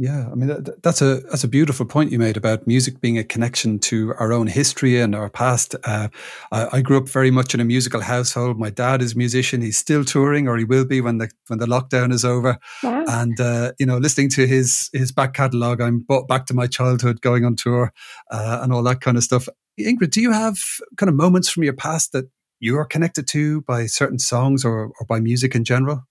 yeah, 0.00 0.30
I 0.32 0.34
mean 0.34 0.48
that, 0.48 0.82
that's 0.82 1.02
a 1.02 1.16
that's 1.28 1.44
a 1.44 1.48
beautiful 1.48 1.84
point 1.84 2.10
you 2.10 2.18
made 2.18 2.38
about 2.38 2.66
music 2.66 3.02
being 3.02 3.18
a 3.18 3.22
connection 3.22 3.78
to 3.80 4.14
our 4.18 4.32
own 4.32 4.46
history 4.46 4.98
and 4.98 5.14
our 5.14 5.28
past. 5.28 5.76
Uh, 5.84 6.08
I, 6.50 6.78
I, 6.78 6.80
grew 6.80 6.96
up 6.96 7.06
very 7.06 7.30
much 7.30 7.52
in 7.52 7.60
a 7.60 7.66
musical 7.66 8.00
household. 8.00 8.58
My 8.58 8.70
dad 8.70 9.02
is 9.02 9.12
a 9.12 9.18
musician; 9.18 9.60
he's 9.60 9.76
still 9.76 10.02
touring, 10.02 10.48
or 10.48 10.56
he 10.56 10.64
will 10.64 10.86
be 10.86 11.02
when 11.02 11.18
the 11.18 11.30
when 11.48 11.58
the 11.58 11.66
lockdown 11.66 12.14
is 12.14 12.24
over. 12.24 12.58
Wow. 12.82 13.04
And 13.08 13.38
uh, 13.38 13.72
you 13.78 13.84
know, 13.84 13.98
listening 13.98 14.30
to 14.30 14.46
his 14.46 14.88
his 14.94 15.12
back 15.12 15.34
catalogue, 15.34 15.82
I'm 15.82 15.98
brought 15.98 16.26
back 16.26 16.46
to 16.46 16.54
my 16.54 16.66
childhood, 16.66 17.20
going 17.20 17.44
on 17.44 17.54
tour, 17.54 17.92
uh, 18.30 18.60
and 18.62 18.72
all 18.72 18.82
that 18.84 19.02
kind 19.02 19.18
of 19.18 19.22
stuff. 19.22 19.50
Ingrid, 19.78 20.12
do 20.12 20.22
you 20.22 20.32
have 20.32 20.56
kind 20.96 21.10
of 21.10 21.14
moments 21.14 21.50
from 21.50 21.64
your 21.64 21.74
past 21.74 22.12
that 22.12 22.24
you 22.58 22.78
are 22.78 22.86
connected 22.86 23.28
to 23.28 23.60
by 23.62 23.84
certain 23.84 24.18
songs 24.18 24.64
or, 24.64 24.92
or 24.98 25.06
by 25.06 25.20
music 25.20 25.54
in 25.54 25.64
general? 25.64 26.06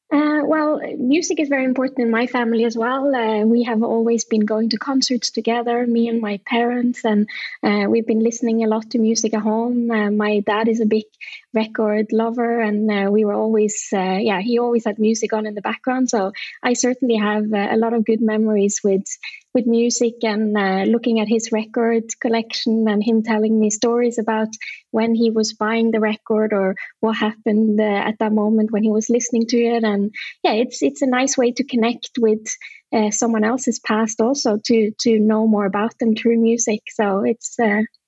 Music 0.98 1.40
is 1.40 1.50
very 1.50 1.66
important 1.66 2.00
in 2.00 2.12
my 2.12 2.26
family 2.28 2.64
as 2.66 2.76
well. 2.76 3.14
Uh, 3.14 3.46
we 3.46 3.64
have 3.64 3.84
always 3.84 4.26
been 4.26 4.46
going 4.46 4.70
to 4.70 4.78
concerts 4.78 5.30
together, 5.32 5.86
me 5.86 6.08
and 6.08 6.22
my 6.22 6.40
parents, 6.46 7.06
and 7.06 7.30
uh, 7.64 7.86
we've 7.90 8.08
been 8.08 8.24
listening 8.24 8.64
a 8.64 8.68
lot 8.68 8.90
to 8.92 8.98
music 8.98 9.34
at 9.34 9.42
home. 9.42 9.92
Uh, 9.92 10.10
my 10.12 10.40
dad 10.40 10.68
is 10.68 10.80
a 10.80 10.86
big 10.86 11.06
record 11.54 12.08
lover, 12.12 12.62
and 12.62 12.90
uh, 12.90 13.12
we 13.12 13.26
were 13.26 13.34
always, 13.34 13.90
uh, 13.94 14.18
yeah, 14.20 14.42
he 14.42 14.60
always 14.60 14.86
had 14.86 14.98
music 14.98 15.34
on 15.34 15.46
in 15.46 15.56
the 15.56 15.62
background. 15.62 16.10
So 16.10 16.32
I 16.64 16.74
certainly 16.74 17.18
have 17.18 17.54
uh, 17.54 17.68
a 17.72 17.78
lot 17.78 17.94
of 17.94 18.06
good 18.06 18.22
memories 18.22 18.82
with 18.84 19.06
with 19.54 19.66
music 19.66 20.16
and 20.24 20.58
uh, 20.58 20.84
looking 20.84 21.20
at 21.20 21.28
his 21.28 21.52
record 21.52 22.04
collection 22.22 22.88
and 22.88 23.04
him 23.04 23.24
telling 23.24 23.60
me 23.60 23.70
stories 23.70 24.18
about 24.18 24.50
when 24.92 25.16
he 25.16 25.32
was 25.32 25.54
buying 25.54 25.92
the 25.92 26.00
record 26.00 26.54
or 26.54 26.76
what 27.00 27.16
happened 27.16 27.80
uh, 27.80 27.84
at 27.84 28.20
that 28.20 28.34
moment 28.34 28.72
when 28.72 28.84
he 28.84 28.92
was 28.92 29.10
listening 29.10 29.46
to 29.48 29.58
it. 29.58 29.84
And 29.84 30.12
yeah 30.44 30.54
it's 30.54 30.82
it's 30.82 31.02
a 31.02 31.08
nice 31.08 31.38
way 31.38 31.52
to 31.54 31.64
connect 31.64 32.12
with 32.20 32.46
uh, 32.94 33.12
someone 33.12 33.44
else's 33.44 33.80
past 33.80 34.22
also 34.22 34.58
to 34.66 34.92
to 35.00 35.20
know 35.20 35.48
more 35.48 35.66
about 35.66 35.98
them 36.00 36.16
through 36.16 36.40
music. 36.40 36.82
So 36.90 37.24
it's 37.24 37.56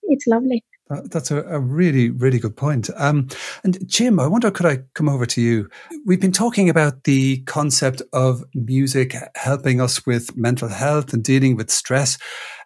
it's 0.03 0.27
lovely 0.27 0.63
that's 1.05 1.31
a, 1.31 1.43
a, 1.43 1.59
really, 1.59 2.09
really 2.09 2.39
good 2.39 2.55
point. 2.55 2.89
Um, 2.95 3.27
and 3.63 3.77
Jim, 3.87 4.19
I 4.19 4.27
wonder, 4.27 4.51
could 4.51 4.65
I 4.65 4.79
come 4.93 5.09
over 5.09 5.25
to 5.25 5.41
you? 5.41 5.69
We've 6.05 6.21
been 6.21 6.31
talking 6.31 6.69
about 6.69 7.03
the 7.05 7.41
concept 7.43 8.01
of 8.13 8.43
music 8.53 9.15
helping 9.35 9.79
us 9.79 10.05
with 10.05 10.35
mental 10.35 10.69
health 10.69 11.13
and 11.13 11.23
dealing 11.23 11.55
with 11.55 11.69
stress. 11.69 12.17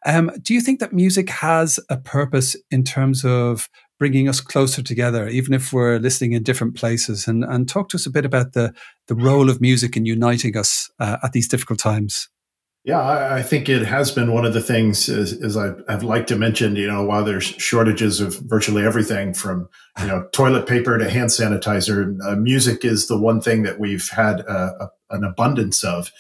Um, 0.05 0.31
do 0.41 0.53
you 0.53 0.61
think 0.61 0.79
that 0.79 0.93
music 0.93 1.29
has 1.29 1.79
a 1.89 1.97
purpose 1.97 2.55
in 2.71 2.83
terms 2.83 3.25
of 3.25 3.69
bringing 3.97 4.27
us 4.27 4.41
closer 4.41 4.81
together, 4.81 5.27
even 5.27 5.53
if 5.53 5.71
we're 5.71 5.97
listening 5.97 6.33
in 6.33 6.43
different 6.43 6.75
places? 6.75 7.27
And, 7.27 7.43
and 7.43 7.67
talk 7.67 7.89
to 7.89 7.97
us 7.97 8.05
a 8.05 8.11
bit 8.11 8.25
about 8.25 8.53
the, 8.53 8.73
the 9.07 9.15
role 9.15 9.49
of 9.49 9.61
music 9.61 9.95
in 9.95 10.05
uniting 10.05 10.57
us 10.57 10.89
uh, 10.99 11.17
at 11.23 11.31
these 11.31 11.47
difficult 11.47 11.79
times. 11.79 12.27
Yeah, 12.85 13.01
I, 13.01 13.37
I, 13.37 13.41
think 13.41 13.67
it 13.67 13.81
has 13.81 14.11
been 14.11 14.31
one 14.31 14.45
of 14.45 14.53
the 14.53 14.61
things, 14.61 15.09
as, 15.09 15.33
as 15.41 15.57
I, 15.57 15.71
have 15.89 16.03
liked 16.03 16.27
to 16.27 16.35
mention, 16.35 16.75
you 16.75 16.85
know, 16.87 17.03
while 17.03 17.25
there's 17.25 17.43
shortages 17.43 18.21
of 18.21 18.35
virtually 18.41 18.85
everything 18.85 19.33
from, 19.33 19.67
you 19.99 20.05
know, 20.05 20.27
toilet 20.33 20.67
paper 20.67 20.95
to 20.95 21.09
hand 21.09 21.31
sanitizer, 21.31 22.15
uh, 22.23 22.35
music 22.35 22.85
is 22.85 23.07
the 23.07 23.17
one 23.17 23.41
thing 23.41 23.63
that 23.63 23.79
we've 23.79 24.07
had 24.09 24.41
uh, 24.47 24.73
a, 24.79 25.15
an 25.15 25.23
abundance 25.23 25.83
of. 25.83 26.11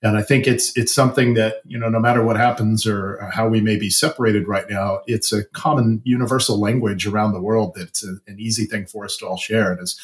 And 0.00 0.16
I 0.16 0.22
think 0.22 0.46
it's 0.46 0.76
it's 0.76 0.92
something 0.92 1.34
that 1.34 1.56
you 1.64 1.78
know, 1.78 1.88
no 1.88 2.00
matter 2.00 2.24
what 2.24 2.36
happens 2.36 2.86
or 2.86 3.28
how 3.32 3.48
we 3.48 3.60
may 3.60 3.76
be 3.76 3.90
separated 3.90 4.48
right 4.48 4.68
now, 4.68 5.00
it's 5.06 5.32
a 5.32 5.44
common 5.46 6.02
universal 6.04 6.60
language 6.60 7.06
around 7.06 7.32
the 7.32 7.42
world 7.42 7.74
that's 7.76 8.04
a, 8.04 8.16
an 8.26 8.38
easy 8.38 8.64
thing 8.64 8.86
for 8.86 9.04
us 9.04 9.16
to 9.18 9.26
all 9.26 9.36
share. 9.36 9.70
And 9.70 9.80
as 9.80 9.96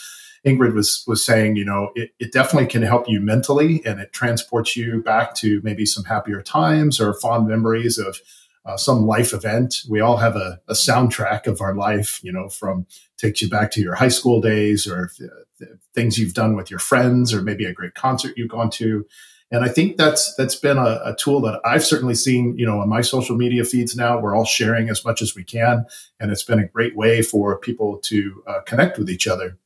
Ingrid 0.47 0.75
was 0.75 1.05
was 1.07 1.25
saying, 1.25 1.57
you 1.57 1.65
know, 1.65 1.91
it, 1.95 2.11
it 2.19 2.33
definitely 2.33 2.69
can 2.69 2.83
help 2.83 3.09
you 3.09 3.21
mentally, 3.21 3.83
and 3.85 4.01
it 4.01 4.13
transports 4.13 4.77
you 4.77 5.03
back 5.03 5.35
to 5.37 5.61
maybe 5.63 5.85
some 5.87 6.05
happier 6.05 6.43
times 6.43 7.01
or 7.01 7.15
fond 7.15 7.49
memories 7.49 7.99
of 7.99 8.21
uh, 8.65 8.77
some 8.77 9.07
life 9.07 9.33
event. 9.33 9.83
We 9.89 10.01
all 10.01 10.19
have 10.19 10.37
a, 10.37 10.61
a, 10.69 10.75
soundtrack 10.75 11.47
of 11.47 11.63
our 11.63 11.75
life, 11.75 12.21
you 12.23 12.31
know, 12.31 12.51
from 12.51 12.87
takes 13.17 13.41
you 13.41 13.49
back 13.49 13.71
to 13.73 13.81
your 13.81 13.95
high 13.95 14.09
school 14.09 14.41
days 14.43 14.87
or 14.87 15.11
uh, 15.23 15.65
things 15.95 16.19
you've 16.19 16.35
done 16.35 16.55
with 16.55 16.71
your 16.71 16.79
friends 16.79 17.33
or 17.33 17.41
maybe 17.41 17.65
a 17.65 17.73
great 17.73 17.95
concert 17.95 18.35
you've 18.37 18.51
gone 18.51 18.69
to. 18.71 19.07
And 19.51 19.65
I 19.65 19.69
think 19.69 19.97
that's 19.97 20.35
that's 20.35 20.55
been 20.55 20.77
a, 20.77 21.01
a, 21.05 21.17
tool 21.19 21.41
that 21.41 21.61
I've 21.65 21.85
certainly 21.85 22.15
seen, 22.15 22.59
you 22.59 22.67
know, 22.67 22.81
on 22.81 22.89
my 22.91 23.01
social 23.01 23.37
media 23.37 23.65
feeds 23.65 23.97
now. 23.97 24.21
We're 24.21 24.37
all 24.37 24.45
sharing 24.45 24.91
as 24.91 25.03
much 25.05 25.23
as 25.23 25.35
we 25.35 25.43
can, 25.43 25.87
and 26.21 26.31
it's 26.31 26.45
been 26.45 26.59
a 26.59 26.67
great 26.67 26.95
way 26.95 27.23
for 27.23 27.59
people 27.59 27.97
to 28.05 28.43
uh, 28.47 28.61
connect 28.67 28.99
with 28.99 29.09
each 29.09 29.27
other. 29.27 29.57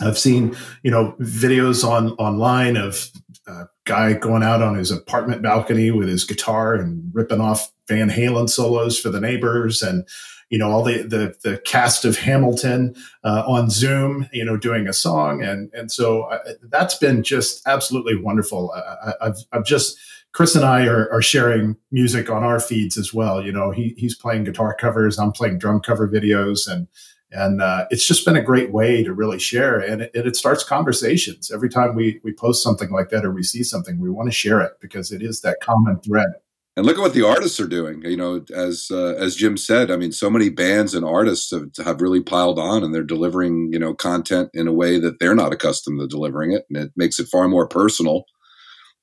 I've 0.00 0.18
seen, 0.18 0.56
you 0.82 0.90
know, 0.90 1.14
videos 1.20 1.88
on 1.88 2.10
online 2.12 2.76
of 2.76 3.10
a 3.46 3.66
guy 3.84 4.12
going 4.14 4.42
out 4.42 4.62
on 4.62 4.76
his 4.76 4.90
apartment 4.90 5.42
balcony 5.42 5.90
with 5.90 6.08
his 6.08 6.24
guitar 6.24 6.74
and 6.74 7.10
ripping 7.14 7.40
off 7.40 7.70
Van 7.88 8.10
Halen 8.10 8.48
solos 8.50 8.98
for 8.98 9.10
the 9.10 9.20
neighbors, 9.20 9.82
and 9.82 10.06
you 10.50 10.58
know 10.58 10.70
all 10.70 10.82
the 10.82 11.02
the, 11.02 11.34
the 11.42 11.58
cast 11.58 12.04
of 12.04 12.18
Hamilton 12.18 12.94
uh, 13.24 13.44
on 13.46 13.70
Zoom, 13.70 14.28
you 14.32 14.44
know, 14.44 14.56
doing 14.56 14.88
a 14.88 14.92
song, 14.92 15.42
and 15.42 15.70
and 15.72 15.90
so 15.92 16.24
I, 16.24 16.36
uh, 16.36 16.52
that's 16.64 16.96
been 16.96 17.22
just 17.22 17.66
absolutely 17.66 18.16
wonderful. 18.16 18.72
I, 18.72 19.26
have 19.26 19.36
I've 19.52 19.64
just 19.64 19.96
Chris 20.32 20.54
and 20.54 20.64
I 20.64 20.86
are, 20.86 21.10
are 21.12 21.22
sharing 21.22 21.76
music 21.90 22.28
on 22.28 22.42
our 22.42 22.60
feeds 22.60 22.98
as 22.98 23.14
well. 23.14 23.42
You 23.42 23.52
know, 23.52 23.70
he 23.70 23.94
he's 23.96 24.16
playing 24.16 24.44
guitar 24.44 24.74
covers, 24.74 25.18
I'm 25.18 25.32
playing 25.32 25.58
drum 25.58 25.80
cover 25.80 26.08
videos, 26.08 26.68
and 26.68 26.88
and 27.32 27.60
uh, 27.60 27.86
it's 27.90 28.06
just 28.06 28.24
been 28.24 28.36
a 28.36 28.42
great 28.42 28.72
way 28.72 29.02
to 29.02 29.12
really 29.12 29.38
share 29.38 29.78
and 29.78 30.02
it, 30.02 30.10
it, 30.14 30.36
starts 30.36 30.62
conversations. 30.62 31.50
Every 31.50 31.68
time 31.68 31.94
we 31.94 32.20
we 32.22 32.32
post 32.32 32.62
something 32.62 32.90
like 32.90 33.10
that 33.10 33.24
or 33.24 33.32
we 33.32 33.42
see 33.42 33.62
something 33.62 33.98
we 33.98 34.10
want 34.10 34.28
to 34.28 34.32
share 34.32 34.60
it 34.60 34.72
because 34.80 35.10
it 35.10 35.22
is 35.22 35.40
that 35.40 35.58
common 35.60 35.98
thread. 36.00 36.28
And 36.76 36.84
look 36.84 36.98
at 36.98 37.00
what 37.00 37.14
the 37.14 37.26
artists 37.26 37.58
are 37.58 37.66
doing 37.66 38.02
you 38.02 38.18
know 38.18 38.44
as 38.54 38.88
uh, 38.90 39.14
as 39.14 39.34
jim 39.34 39.56
said 39.56 39.90
i 39.90 39.96
mean 39.96 40.12
so 40.12 40.28
many 40.28 40.50
bands 40.50 40.94
and 40.94 41.06
artists 41.06 41.50
have, 41.50 41.70
have 41.82 42.02
really 42.02 42.20
piled 42.20 42.58
on 42.58 42.84
and 42.84 42.94
they're 42.94 43.02
delivering 43.02 43.70
you 43.72 43.78
know 43.78 43.94
content 43.94 44.50
in 44.52 44.68
a 44.68 44.74
way 44.74 44.98
that 44.98 45.18
they're 45.18 45.34
not 45.34 45.54
accustomed 45.54 45.98
to 45.98 46.06
delivering 46.06 46.52
it 46.52 46.66
and 46.68 46.76
it 46.76 46.92
makes 46.94 47.18
it 47.18 47.28
far 47.28 47.48
more 47.48 47.66
personal 47.66 48.26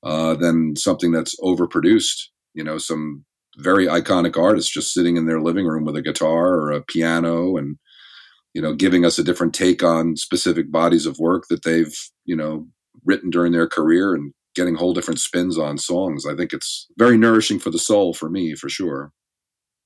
uh, 0.03 0.35
than 0.35 0.75
something 0.75 1.11
that's 1.11 1.39
overproduced. 1.39 2.27
You 2.53 2.63
know 2.63 2.77
some 2.77 3.25
very 3.57 3.87
iconic 3.87 4.37
artists 4.37 4.71
just 4.71 4.93
sitting 4.93 5.15
in 5.15 5.25
their 5.25 5.39
living 5.39 5.65
room 5.65 5.85
with 5.85 5.95
a 5.95 6.01
guitar 6.01 6.55
or 6.55 6.71
a 6.71 6.81
piano 6.81 7.55
and 7.55 7.77
you 8.53 8.61
know, 8.61 8.73
giving 8.73 9.05
us 9.05 9.17
a 9.17 9.23
different 9.23 9.53
take 9.53 9.83
on 9.83 10.15
specific 10.15 10.71
bodies 10.71 11.05
of 11.05 11.19
work 11.19 11.47
that 11.49 11.63
they've, 11.63 11.95
you 12.25 12.35
know, 12.35 12.67
written 13.03 13.29
during 13.29 13.51
their 13.51 13.67
career 13.67 14.13
and 14.13 14.33
getting 14.55 14.75
whole 14.75 14.93
different 14.93 15.19
spins 15.19 15.57
on 15.57 15.77
songs. 15.77 16.25
I 16.25 16.35
think 16.35 16.53
it's 16.53 16.87
very 16.97 17.17
nourishing 17.17 17.59
for 17.59 17.71
the 17.71 17.79
soul 17.79 18.13
for 18.13 18.29
me, 18.29 18.53
for 18.55 18.69
sure. 18.69 19.11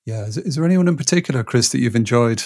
Yeah. 0.06 0.26
Is, 0.26 0.38
is 0.38 0.56
there 0.56 0.66
anyone 0.66 0.88
in 0.88 0.98
particular, 0.98 1.44
Chris, 1.44 1.70
that 1.70 1.80
you've 1.80 1.96
enjoyed? 1.96 2.44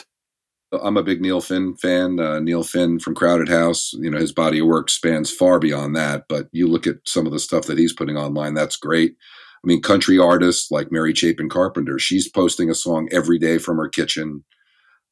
I'm 0.71 0.97
a 0.97 1.03
big 1.03 1.21
Neil 1.21 1.41
Finn 1.41 1.75
fan. 1.75 2.19
Uh, 2.19 2.39
Neil 2.39 2.63
Finn 2.63 2.99
from 2.99 3.15
Crowded 3.15 3.49
House, 3.49 3.91
you 3.93 4.09
know, 4.09 4.17
his 4.17 4.31
body 4.31 4.59
of 4.59 4.67
work 4.67 4.89
spans 4.89 5.31
far 5.31 5.59
beyond 5.59 5.95
that. 5.95 6.25
But 6.29 6.47
you 6.53 6.67
look 6.67 6.87
at 6.87 6.97
some 7.05 7.25
of 7.25 7.33
the 7.33 7.39
stuff 7.39 7.65
that 7.65 7.77
he's 7.77 7.93
putting 7.93 8.15
online, 8.15 8.53
that's 8.53 8.77
great. 8.77 9.15
I 9.63 9.67
mean, 9.67 9.81
country 9.81 10.17
artists 10.17 10.71
like 10.71 10.91
Mary 10.91 11.13
Chapin 11.13 11.49
Carpenter, 11.49 11.99
she's 11.99 12.29
posting 12.29 12.69
a 12.69 12.75
song 12.75 13.09
every 13.11 13.37
day 13.37 13.57
from 13.57 13.77
her 13.77 13.89
kitchen 13.89 14.43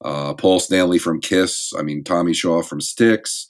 uh, 0.03 0.33
Paul 0.33 0.59
Stanley 0.59 0.99
from 0.99 1.21
Kiss. 1.21 1.71
I 1.77 1.81
mean, 1.81 2.03
Tommy 2.03 2.33
Shaw 2.33 2.61
from 2.61 2.81
Styx. 2.81 3.47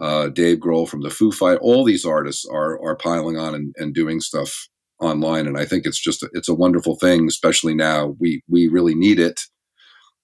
Uh, 0.00 0.28
Dave 0.28 0.58
Grohl 0.58 0.88
from 0.88 1.02
the 1.02 1.10
Foo 1.10 1.32
Fight. 1.32 1.58
All 1.60 1.84
these 1.84 2.04
artists 2.04 2.46
are 2.46 2.80
are 2.80 2.96
piling 2.96 3.36
on 3.36 3.54
and, 3.54 3.74
and 3.78 3.92
doing 3.92 4.20
stuff 4.20 4.68
online, 5.00 5.48
and 5.48 5.58
I 5.58 5.64
think 5.64 5.86
it's 5.86 6.00
just 6.00 6.22
a, 6.22 6.30
it's 6.34 6.48
a 6.48 6.54
wonderful 6.54 6.96
thing. 6.96 7.26
Especially 7.26 7.74
now, 7.74 8.14
we 8.20 8.42
we 8.48 8.68
really 8.68 8.94
need 8.94 9.18
it, 9.18 9.40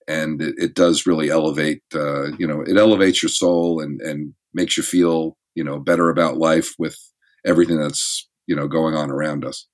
and 0.06 0.40
it, 0.40 0.54
it 0.58 0.74
does 0.74 1.06
really 1.06 1.28
elevate. 1.28 1.82
Uh, 1.92 2.30
you 2.36 2.46
know, 2.46 2.60
it 2.60 2.76
elevates 2.76 3.20
your 3.20 3.30
soul 3.30 3.80
and 3.80 4.00
and 4.00 4.34
makes 4.52 4.76
you 4.76 4.84
feel 4.84 5.36
you 5.56 5.64
know 5.64 5.80
better 5.80 6.08
about 6.08 6.36
life 6.36 6.74
with 6.78 6.96
everything 7.44 7.78
that's 7.80 8.28
you 8.46 8.54
know 8.54 8.68
going 8.68 8.94
on 8.94 9.10
around 9.10 9.44
us. 9.44 9.66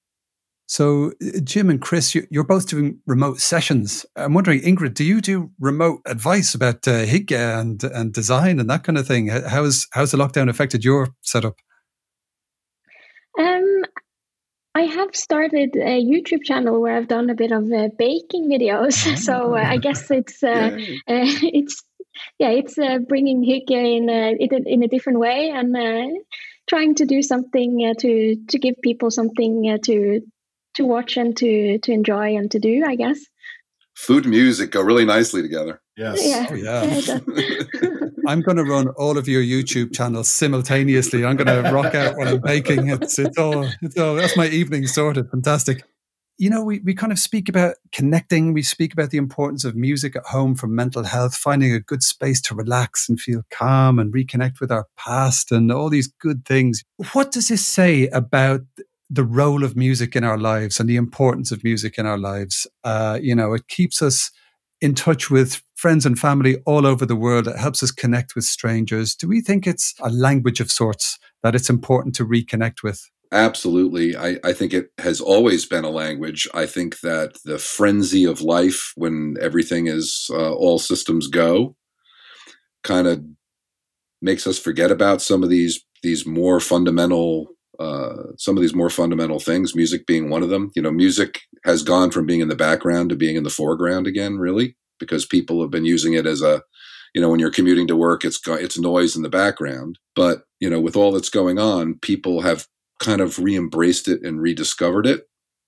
So, 0.70 1.11
uh, 1.20 1.40
Jim 1.42 1.68
and 1.68 1.83
Chris, 1.83 2.14
you're 2.14 2.44
both 2.44 2.68
doing 2.68 3.00
remote 3.04 3.40
sessions. 3.40 4.06
I'm 4.14 4.35
wondering, 4.35 4.61
Ingrid, 4.61 4.94
do 4.94 5.02
you 5.02 5.20
do 5.20 5.50
remote 5.59 6.00
advice 6.06 6.54
about 6.54 6.87
uh, 6.87 7.04
and 7.33 7.83
and 7.83 8.12
design 8.12 8.61
and 8.61 8.70
that 8.70 8.85
kind 8.85 8.96
of 8.96 9.04
thing? 9.04 9.26
How's 9.26 9.88
how's 9.90 10.12
the 10.12 10.16
lockdown 10.16 10.48
affected 10.48 10.85
your 10.85 11.09
setup? 11.22 11.56
Um, 13.37 13.83
I 14.76 14.83
have 14.83 15.16
started 15.16 15.74
a 15.74 16.04
YouTube 16.04 16.44
channel 16.44 16.80
where 16.80 16.96
I've 16.96 17.09
done 17.09 17.30
a 17.30 17.35
bit 17.35 17.50
of 17.50 17.64
uh, 17.72 17.88
baking 17.98 18.48
videos. 18.48 19.18
so 19.26 19.56
uh, 19.56 19.64
I 19.66 19.76
guess 19.76 20.09
it's 20.09 20.40
uh, 20.40 20.70
uh, 21.09 21.26
it's 21.42 21.83
yeah, 22.38 22.50
it's 22.50 22.78
uh, 22.78 22.98
bringing 23.09 23.42
Hygge 23.42 23.72
in 23.72 24.09
a, 24.09 24.37
in 24.72 24.85
a 24.85 24.88
different 24.88 25.18
way 25.18 25.50
and 25.50 25.74
trying 26.68 26.94
to 26.94 27.06
do 27.06 27.22
something 27.22 27.92
to 27.98 28.37
to 28.37 28.59
give 28.61 28.76
people 28.85 29.11
something 29.11 29.76
to 29.83 30.20
to 30.81 30.87
watch 30.87 31.16
and 31.16 31.37
to 31.37 31.79
to 31.79 31.93
enjoy 31.93 32.37
and 32.37 32.51
to 32.51 32.59
do, 32.59 32.85
I 32.87 32.97
guess. 32.97 33.21
Food 33.95 34.25
and 34.25 34.31
music 34.31 34.71
go 34.71 34.81
really 34.81 35.05
nicely 35.05 35.43
together. 35.43 35.81
Yes. 35.97 36.27
Yeah. 36.27 36.47
Oh, 36.51 36.55
yeah. 36.55 37.99
I'm 38.27 38.40
going 38.40 38.57
to 38.57 38.64
run 38.64 38.88
all 38.97 39.19
of 39.19 39.29
your 39.29 39.43
YouTube 39.43 39.95
channels 39.95 40.29
simultaneously. 40.29 41.25
I'm 41.25 41.37
going 41.37 41.64
to 41.64 41.71
rock 41.71 41.95
out 41.95 42.16
while 42.16 42.29
I'm 42.29 42.40
baking. 42.40 42.88
It's, 42.88 43.19
it's 43.19 43.37
all, 43.37 43.69
it's 43.83 43.99
all, 43.99 44.14
that's 44.14 44.37
my 44.37 44.49
evening 44.49 44.87
sorted. 44.87 45.29
Fantastic. 45.31 45.85
You 46.38 46.49
know, 46.49 46.64
we, 46.64 46.79
we 46.79 46.95
kind 46.95 47.12
of 47.12 47.19
speak 47.19 47.51
about 47.51 47.77
connecting. 47.93 48.55
We 48.55 48.62
speak 48.62 48.95
about 48.95 49.11
the 49.11 49.19
importance 49.19 49.64
of 49.64 49.77
music 49.77 50.16
at 50.16 50.25
home 50.25 50.55
for 50.55 50.69
mental 50.69 51.05
health, 51.05 51.35
finding 51.35 51.73
a 51.73 51.81
good 51.81 52.03
space 52.03 52.40
to 52.43 52.55
relax 52.55 53.09
and 53.09 53.21
feel 53.21 53.43
calm 53.51 53.99
and 53.99 54.14
reconnect 54.14 54.61
with 54.61 54.73
our 54.73 54.87
past 54.97 55.53
and 55.53 55.71
all 55.71 55.90
these 55.90 56.07
good 56.09 56.47
things. 56.47 56.83
What 57.12 57.33
does 57.33 57.49
this 57.49 57.66
say 57.66 58.09
about 58.09 58.62
the 59.11 59.25
role 59.25 59.64
of 59.64 59.77
music 59.77 60.14
in 60.14 60.23
our 60.23 60.38
lives 60.38 60.79
and 60.79 60.88
the 60.88 60.96
importance 60.96 61.51
of 61.51 61.64
music 61.64 61.99
in 61.99 62.07
our 62.07 62.18
lives. 62.18 62.66
Uh, 62.85 63.18
you 63.20 63.35
know, 63.35 63.53
it 63.53 63.66
keeps 63.68 64.01
us 64.01 64.31
in 64.81 64.94
touch 64.94 65.31
with 65.31 65.62
friends 65.75 66.07
and 66.07 66.18
family 66.18 66.59
all 66.64 66.87
over 66.87 67.05
the 67.05 67.16
world. 67.16 67.49
It 67.49 67.57
helps 67.57 67.83
us 67.83 67.90
connect 67.90 68.35
with 68.35 68.44
strangers. 68.44 69.14
Do 69.14 69.29
we 69.29 69.40
think 69.40 69.66
it's 69.66 69.94
a 70.01 70.11
language 70.11 70.61
of 70.61 70.70
sorts 70.70 71.18
that 71.42 71.55
it's 71.55 71.68
important 71.68 72.14
to 72.16 72.25
reconnect 72.25 72.83
with? 72.83 73.11
Absolutely. 73.33 74.16
I, 74.16 74.38
I 74.42 74.53
think 74.53 74.73
it 74.73 74.90
has 74.99 75.20
always 75.20 75.64
been 75.64 75.85
a 75.85 75.90
language. 75.90 76.49
I 76.53 76.66
think 76.66 77.01
that 77.01 77.38
the 77.44 77.59
frenzy 77.59 78.25
of 78.25 78.42
life, 78.42 78.92
when 78.96 79.37
everything 79.40 79.87
is 79.87 80.29
uh, 80.33 80.53
all 80.53 80.79
systems 80.79 81.29
go, 81.29 81.77
kind 82.83 83.07
of 83.07 83.23
makes 84.23 84.46
us 84.46 84.59
forget 84.59 84.90
about 84.90 85.23
some 85.23 85.42
of 85.42 85.49
these 85.49 85.85
these 86.03 86.27
more 86.27 86.61
fundamental 86.61 87.49
uh, 87.81 88.35
some 88.37 88.57
of 88.57 88.61
these 88.61 88.75
more 88.75 88.90
fundamental 88.90 89.40
things, 89.40 89.75
music 89.75 90.07
being 90.07 90.29
one 90.29 90.43
of 90.43 90.51
them. 90.51 90.71
You 90.77 90.83
know, 90.83 90.93
music 90.93 91.40
has 91.64 91.83
gone 91.83 92.11
from 92.11 92.27
being 92.27 92.40
in 92.40 92.49
the 92.49 92.55
background 92.55 93.09
to 93.09 93.16
being 93.16 93.37
in 93.37 93.43
the 93.43 93.51
foreground 93.51 94.07
again, 94.07 94.37
really, 94.37 94.77
because 94.99 95.25
people 95.25 95.62
have 95.62 95.71
been 95.71 95.87
using 95.87 96.12
it 96.12 96.27
as 96.27 96.43
a, 96.43 96.62
you 97.14 97.23
know, 97.23 97.31
when 97.31 97.40
you're 97.40 97.51
commuting 97.51 97.87
to 97.88 97.97
work, 97.97 98.25
it's 98.25 98.38
it's 98.47 98.79
noise 98.79 99.16
in 99.16 99.23
the 99.23 99.31
background. 99.31 99.99
But 100.14 100.43
you 100.61 100.69
know, 100.69 100.81
with 100.81 100.95
all 100.95 101.11
that's 101.11 101.31
going 101.31 101.59
on, 101.59 101.99
people 102.01 102.43
have 102.43 102.66
kind 102.99 103.23
of 103.23 103.38
re-embraced 103.38 104.09
it 104.09 104.23
and 104.23 104.43
rediscovered 104.43 105.07
it. 105.07 105.23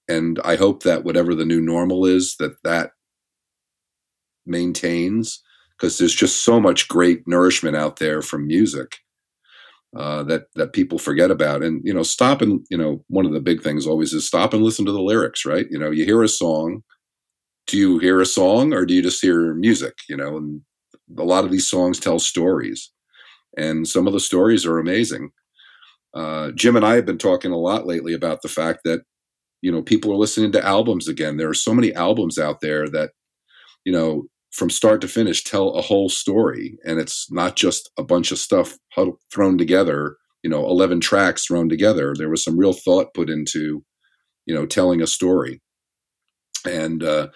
And 0.07 0.38
I 0.44 0.57
hope 0.57 0.83
that 0.83 1.05
whatever 1.05 1.35
the 1.35 1.46
new 1.46 1.62
normal 1.62 2.05
is, 2.05 2.37
that 2.38 2.62
that 2.62 2.90
maintains 4.44 5.42
because 5.79 5.96
there's 5.96 6.14
just 6.14 6.44
so 6.44 6.61
much 6.61 6.88
great 6.88 7.27
nourishment 7.27 7.77
out 7.77 7.96
there 7.96 8.20
from 8.20 8.46
music 8.46 8.98
uh, 9.96 10.22
that 10.24 10.44
that 10.55 10.72
people 10.72 10.98
forget 10.98 11.31
about. 11.31 11.62
And 11.62 11.83
you 11.85 11.92
know, 11.92 12.02
stop 12.02 12.42
and 12.42 12.64
you 12.70 12.76
know, 12.76 13.05
one 13.09 13.26
of 13.26 13.33
the 13.33 13.40
big 13.40 13.62
things 13.62 13.87
always 13.87 14.12
is 14.12 14.26
stop 14.26 14.55
and 14.55 14.62
listen 14.62 14.85
to 14.87 14.92
the 14.92 15.02
lyrics. 15.02 15.44
Right? 15.44 15.66
You 15.70 15.78
know, 15.78 15.90
you 15.90 16.05
hear 16.05 16.22
a 16.22 16.28
song. 16.28 16.83
Do 17.66 17.78
you 17.78 17.98
hear 17.98 18.20
a 18.20 18.26
song 18.26 18.72
or 18.72 18.85
do 18.85 18.94
you 18.94 19.02
just 19.02 19.22
hear 19.22 19.55
music? 19.55 19.94
You 20.09 20.16
know, 20.16 20.37
and 20.37 20.62
a 21.18 21.24
lot 21.24 21.44
of 21.44 21.50
these 21.50 21.68
songs 21.68 22.00
tell 22.00 22.18
stories, 22.18 22.90
and 23.57 23.87
some 23.87 24.07
of 24.07 24.12
the 24.12 24.20
stories 24.20 24.66
are 24.66 24.78
amazing. 24.78 25.31
Uh, 26.14 26.50
Jim 26.52 26.76
and 26.76 26.85
I 26.85 26.96
have 26.96 27.07
been 27.07 27.18
talking 27.18 27.52
a 27.52 27.59
lot 27.59 27.87
lately 27.87 28.12
about 28.12 28.42
the 28.42 28.48
fact 28.48 28.81
that 28.85 29.02
you 29.62 29.72
know 29.72 29.83
people 29.83 30.12
are 30.12 30.16
listening 30.16 30.52
to 30.52 30.64
albums 30.66 31.09
again. 31.09 31.37
There 31.37 31.48
are 31.50 31.55
so 31.55 31.74
many 31.74 31.94
albums 31.94 32.38
out 32.38 32.61
there 32.61 32.88
that 32.88 33.11
you 33.85 33.92
know 33.92 34.24
from 34.52 34.70
start 34.70 35.00
to 35.00 35.08
finish 35.08 35.44
tell 35.44 35.70
a 35.70 35.82
whole 35.82 36.08
story. 36.08 36.78
And 36.84 36.98
it's 37.00 37.30
not 37.30 37.56
just 37.56 37.90
a 37.98 38.02
bunch 38.02 38.32
of 38.32 38.38
stuff 38.38 38.76
thrown 39.32 39.58
together 39.58 40.16
you 40.42 40.50
know 40.50 40.66
11 40.66 41.00
tracks 41.00 41.46
thrown 41.46 41.68
together. 41.68 42.14
There 42.16 42.28
was 42.28 42.44
some 42.44 42.58
real 42.58 42.72
thought 42.72 43.14
put 43.14 43.30
into 43.30 43.84
you 44.46 44.54
know 44.54 44.66
telling 44.66 45.00
a 45.00 45.06
story. 45.06 45.60
And 46.64 47.02
uh, 47.02 47.28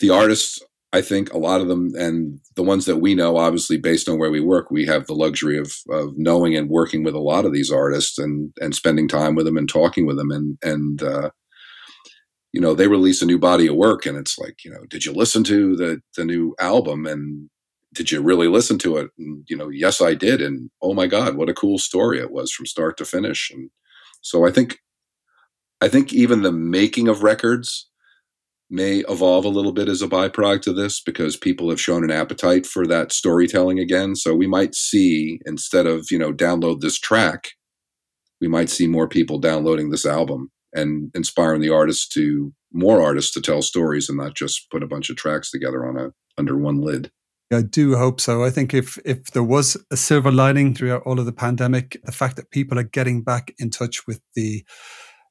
the 0.00 0.10
artists 0.10 0.60
i 0.92 1.00
think 1.00 1.32
a 1.32 1.38
lot 1.38 1.60
of 1.60 1.66
them 1.66 1.90
and 1.98 2.38
the 2.54 2.62
ones 2.62 2.84
that 2.84 2.98
we 2.98 3.16
know 3.16 3.36
obviously 3.36 3.76
based 3.76 4.08
on 4.08 4.16
where 4.18 4.30
we 4.30 4.40
work 4.40 4.70
we 4.70 4.86
have 4.86 5.06
the 5.06 5.14
luxury 5.14 5.58
of, 5.58 5.72
of 5.90 6.12
knowing 6.16 6.56
and 6.56 6.70
working 6.70 7.02
with 7.02 7.14
a 7.14 7.20
lot 7.20 7.44
of 7.44 7.52
these 7.52 7.70
artists 7.70 8.16
and 8.18 8.52
and 8.60 8.74
spending 8.74 9.08
time 9.08 9.34
with 9.34 9.44
them 9.44 9.56
and 9.56 9.68
talking 9.68 10.06
with 10.06 10.16
them. 10.16 10.30
And 10.30 10.58
and 10.62 11.02
uh, 11.02 11.30
you 12.54 12.60
know, 12.60 12.72
they 12.72 12.86
release 12.86 13.20
a 13.20 13.26
new 13.26 13.38
body 13.38 13.66
of 13.66 13.74
work 13.74 14.06
and 14.06 14.16
it's 14.16 14.38
like, 14.38 14.64
you 14.64 14.70
know, 14.70 14.84
did 14.88 15.04
you 15.04 15.12
listen 15.12 15.42
to 15.42 15.74
the 15.74 16.00
the 16.16 16.24
new 16.24 16.54
album 16.60 17.04
and 17.04 17.50
did 17.92 18.12
you 18.12 18.22
really 18.22 18.46
listen 18.46 18.78
to 18.78 18.96
it? 18.96 19.10
And, 19.18 19.44
you 19.48 19.56
know, 19.56 19.70
yes, 19.70 20.00
I 20.00 20.14
did. 20.14 20.40
And 20.40 20.70
oh 20.80 20.94
my 20.94 21.08
God, 21.08 21.36
what 21.36 21.48
a 21.48 21.54
cool 21.54 21.78
story 21.78 22.20
it 22.20 22.30
was 22.30 22.52
from 22.52 22.66
start 22.66 22.96
to 22.98 23.04
finish. 23.04 23.50
And 23.52 23.70
so 24.20 24.46
I 24.46 24.52
think, 24.52 24.78
I 25.80 25.88
think 25.88 26.12
even 26.12 26.42
the 26.42 26.52
making 26.52 27.08
of 27.08 27.24
records 27.24 27.88
may 28.70 28.98
evolve 29.08 29.44
a 29.44 29.56
little 29.56 29.72
bit 29.72 29.88
as 29.88 30.00
a 30.00 30.08
byproduct 30.08 30.68
of 30.68 30.76
this 30.76 31.00
because 31.00 31.36
people 31.36 31.70
have 31.70 31.80
shown 31.80 32.04
an 32.04 32.10
appetite 32.12 32.66
for 32.66 32.86
that 32.86 33.10
storytelling 33.12 33.80
again. 33.80 34.14
So 34.14 34.32
we 34.32 34.46
might 34.46 34.76
see 34.76 35.40
instead 35.44 35.86
of, 35.86 36.06
you 36.08 36.18
know, 36.20 36.32
download 36.32 36.82
this 36.82 37.00
track, 37.00 37.50
we 38.40 38.46
might 38.46 38.70
see 38.70 38.86
more 38.86 39.08
people 39.08 39.40
downloading 39.40 39.90
this 39.90 40.06
album 40.06 40.50
and 40.74 41.10
inspiring 41.14 41.60
the 41.60 41.70
artists 41.70 42.06
to 42.08 42.52
more 42.72 43.02
artists 43.02 43.32
to 43.32 43.40
tell 43.40 43.62
stories 43.62 44.08
and 44.08 44.18
not 44.18 44.34
just 44.34 44.70
put 44.70 44.82
a 44.82 44.88
bunch 44.88 45.08
of 45.08 45.16
tracks 45.16 45.50
together 45.50 45.86
on 45.86 45.96
a 45.96 46.12
under 46.36 46.56
one 46.56 46.80
lid. 46.80 47.10
I 47.52 47.62
do 47.62 47.96
hope 47.96 48.20
so. 48.20 48.42
I 48.42 48.50
think 48.50 48.74
if 48.74 48.98
if 49.04 49.26
there 49.26 49.44
was 49.44 49.76
a 49.90 49.96
silver 49.96 50.32
lining 50.32 50.74
throughout 50.74 51.02
all 51.04 51.20
of 51.20 51.26
the 51.26 51.32
pandemic, 51.32 52.00
the 52.04 52.12
fact 52.12 52.36
that 52.36 52.50
people 52.50 52.78
are 52.78 52.84
getting 52.84 53.22
back 53.22 53.54
in 53.58 53.70
touch 53.70 54.06
with 54.06 54.20
the 54.34 54.64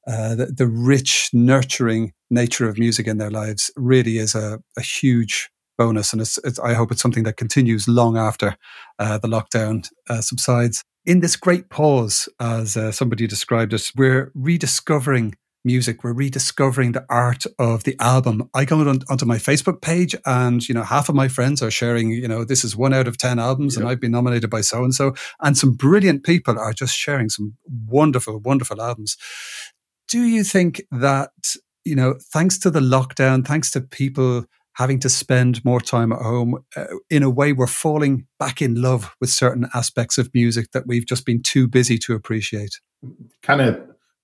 uh, 0.06 0.34
the, 0.34 0.46
the, 0.46 0.66
rich, 0.66 1.30
nurturing 1.32 2.12
nature 2.30 2.68
of 2.68 2.78
music 2.78 3.06
in 3.06 3.16
their 3.16 3.30
lives 3.30 3.70
really 3.74 4.18
is 4.18 4.34
a, 4.34 4.60
a 4.76 4.82
huge 4.82 5.48
bonus, 5.78 6.12
and 6.12 6.20
it's, 6.20 6.38
it's, 6.44 6.58
I 6.58 6.74
hope 6.74 6.92
it's 6.92 7.00
something 7.00 7.24
that 7.24 7.38
continues 7.38 7.88
long 7.88 8.18
after 8.18 8.56
uh, 8.98 9.16
the 9.16 9.28
lockdown 9.28 9.88
uh, 10.10 10.20
subsides. 10.20 10.84
In 11.06 11.20
this 11.20 11.36
great 11.36 11.68
pause, 11.68 12.28
as 12.40 12.76
uh, 12.76 12.90
somebody 12.90 13.26
described 13.26 13.74
it, 13.74 13.92
we're 13.94 14.32
rediscovering 14.34 15.34
music. 15.64 16.04
We're 16.04 16.12
rediscovering 16.12 16.92
the 16.92 17.04
art 17.08 17.44
of 17.58 17.84
the 17.84 17.96
album. 18.00 18.48
I 18.54 18.64
go 18.64 18.80
on, 18.80 19.00
onto 19.08 19.24
my 19.24 19.36
Facebook 19.36 19.80
page 19.80 20.14
and, 20.26 20.66
you 20.68 20.74
know, 20.74 20.82
half 20.82 21.08
of 21.08 21.14
my 21.14 21.28
friends 21.28 21.62
are 21.62 21.70
sharing, 21.70 22.10
you 22.10 22.28
know, 22.28 22.44
this 22.44 22.64
is 22.64 22.76
one 22.76 22.92
out 22.92 23.08
of 23.08 23.16
10 23.16 23.38
albums 23.38 23.74
yep. 23.74 23.82
and 23.82 23.90
I've 23.90 24.00
been 24.00 24.12
nominated 24.12 24.50
by 24.50 24.60
so 24.60 24.84
and 24.84 24.94
so. 24.94 25.14
And 25.40 25.56
some 25.56 25.72
brilliant 25.72 26.22
people 26.24 26.58
are 26.58 26.72
just 26.72 26.94
sharing 26.94 27.30
some 27.30 27.56
wonderful, 27.66 28.40
wonderful 28.40 28.80
albums. 28.80 29.16
Do 30.08 30.22
you 30.22 30.44
think 30.44 30.82
that, 30.90 31.30
you 31.84 31.96
know, 31.96 32.16
thanks 32.32 32.58
to 32.58 32.70
the 32.70 32.80
lockdown, 32.80 33.46
thanks 33.46 33.70
to 33.72 33.80
people 33.80 34.44
having 34.74 35.00
to 35.00 35.08
spend 35.08 35.64
more 35.64 35.80
time 35.80 36.12
at 36.12 36.20
home, 36.20 36.64
uh, 36.76 36.86
in 37.10 37.22
a 37.22 37.30
way, 37.30 37.52
we're 37.52 37.66
falling 37.66 38.26
back 38.38 38.60
in 38.60 38.80
love 38.80 39.14
with 39.20 39.30
certain 39.30 39.68
aspects 39.74 40.18
of 40.18 40.30
music 40.34 40.72
that 40.72 40.86
we've 40.86 41.06
just 41.06 41.24
been 41.24 41.42
too 41.42 41.66
busy 41.66 41.98
to 41.98 42.14
appreciate? 42.14 42.80
Kind 43.42 43.60
of 43.60 43.80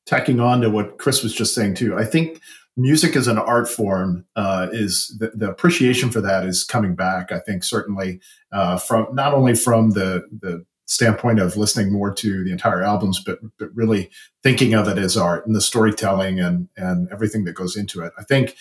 tacking 0.07 0.41
on 0.41 0.61
to 0.61 0.71
what 0.71 0.99
Chris 0.99 1.23
was 1.23 1.35
just 1.35 1.55
saying 1.55 1.75
too, 1.75 1.97
I 1.97 2.05
think 2.05 2.41
music 2.77 3.17
as 3.17 3.27
an 3.27 3.39
art 3.39 3.69
form 3.69 4.25
uh, 4.37 4.69
is 4.73 5.17
the, 5.19 5.31
the, 5.35 5.51
appreciation 5.51 6.11
for 6.11 6.21
that 6.21 6.45
is 6.45 6.65
coming 6.65 6.95
back. 6.95 7.31
I 7.33 7.39
think 7.39 7.63
certainly 7.63 8.21
uh, 8.53 8.79
from 8.79 9.15
not 9.15 9.35
only 9.35 9.55
from 9.55 9.91
the 9.91 10.27
the 10.41 10.65
standpoint 10.87 11.39
of 11.39 11.57
listening 11.57 11.93
more 11.93 12.13
to 12.13 12.43
the 12.43 12.51
entire 12.51 12.83
albums, 12.83 13.23
but 13.25 13.39
but 13.59 13.69
really 13.75 14.11
thinking 14.43 14.75
of 14.75 14.89
it 14.89 14.99
as 14.99 15.17
art 15.17 15.47
and 15.47 15.55
the 15.55 15.61
storytelling 15.61 16.41
and 16.41 16.69
and 16.77 17.09
everything 17.13 17.45
that 17.45 17.55
goes 17.55 17.77
into 17.77 18.03
it. 18.03 18.13
I 18.19 18.25
think 18.25 18.57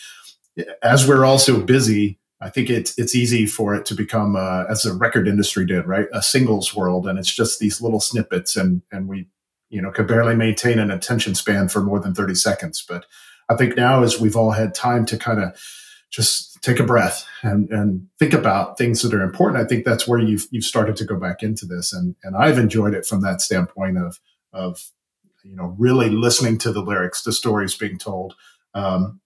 as 0.83 1.07
we're 1.07 1.25
also 1.25 1.61
busy. 1.61 2.19
I 2.41 2.49
think 2.49 2.69
it's 2.69 2.97
it's 2.97 3.15
easy 3.15 3.45
for 3.45 3.75
it 3.75 3.85
to 3.87 3.95
become, 3.95 4.37
uh, 4.37 4.63
as 4.69 4.83
the 4.83 4.93
record 4.93 5.27
industry 5.27 5.65
did, 5.65 5.85
right, 5.85 6.07
a 6.13 6.21
singles 6.21 6.73
world, 6.73 7.05
and 7.05 7.19
it's 7.19 7.33
just 7.33 7.59
these 7.59 7.81
little 7.81 7.99
snippets, 7.99 8.55
and 8.55 8.81
and 8.91 9.09
we 9.09 9.27
you 9.69 9.81
know, 9.81 9.91
could 9.91 10.07
barely 10.07 10.35
maintain 10.35 10.79
an 10.79 10.91
attention 10.91 11.35
span 11.35 11.69
for 11.69 11.81
more 11.81 11.99
than 11.99 12.13
30 12.13 12.35
seconds. 12.35 12.83
But 12.87 13.05
I 13.49 13.55
think 13.55 13.77
now 13.77 14.03
as 14.03 14.19
we've 14.19 14.35
all 14.35 14.51
had 14.51 14.73
time 14.73 15.05
to 15.07 15.17
kind 15.17 15.41
of 15.41 15.59
just 16.09 16.61
take 16.63 16.79
a 16.79 16.83
breath 16.83 17.25
and, 17.43 17.69
and 17.69 18.07
think 18.17 18.33
about 18.33 18.77
things 18.77 19.01
that 19.03 19.13
are 19.13 19.21
important, 19.21 19.63
I 19.63 19.67
think 19.67 19.85
that's 19.85 20.07
where 20.07 20.19
you've, 20.19 20.47
you've 20.49 20.63
started 20.63 20.95
to 20.97 21.05
go 21.05 21.17
back 21.17 21.43
into 21.43 21.65
this. 21.65 21.93
And, 21.93 22.15
and 22.23 22.35
I've 22.35 22.57
enjoyed 22.57 22.95
it 22.95 23.05
from 23.05 23.21
that 23.21 23.41
standpoint 23.41 23.97
of, 23.97 24.19
of, 24.51 24.83
you 25.43 25.55
know, 25.55 25.75
really 25.77 26.09
listening 26.09 26.57
to 26.59 26.71
the 26.71 26.81
lyrics, 26.81 27.21
the 27.21 27.31
stories 27.31 27.75
being 27.75 27.99
told, 27.99 28.35
um, 28.73 29.21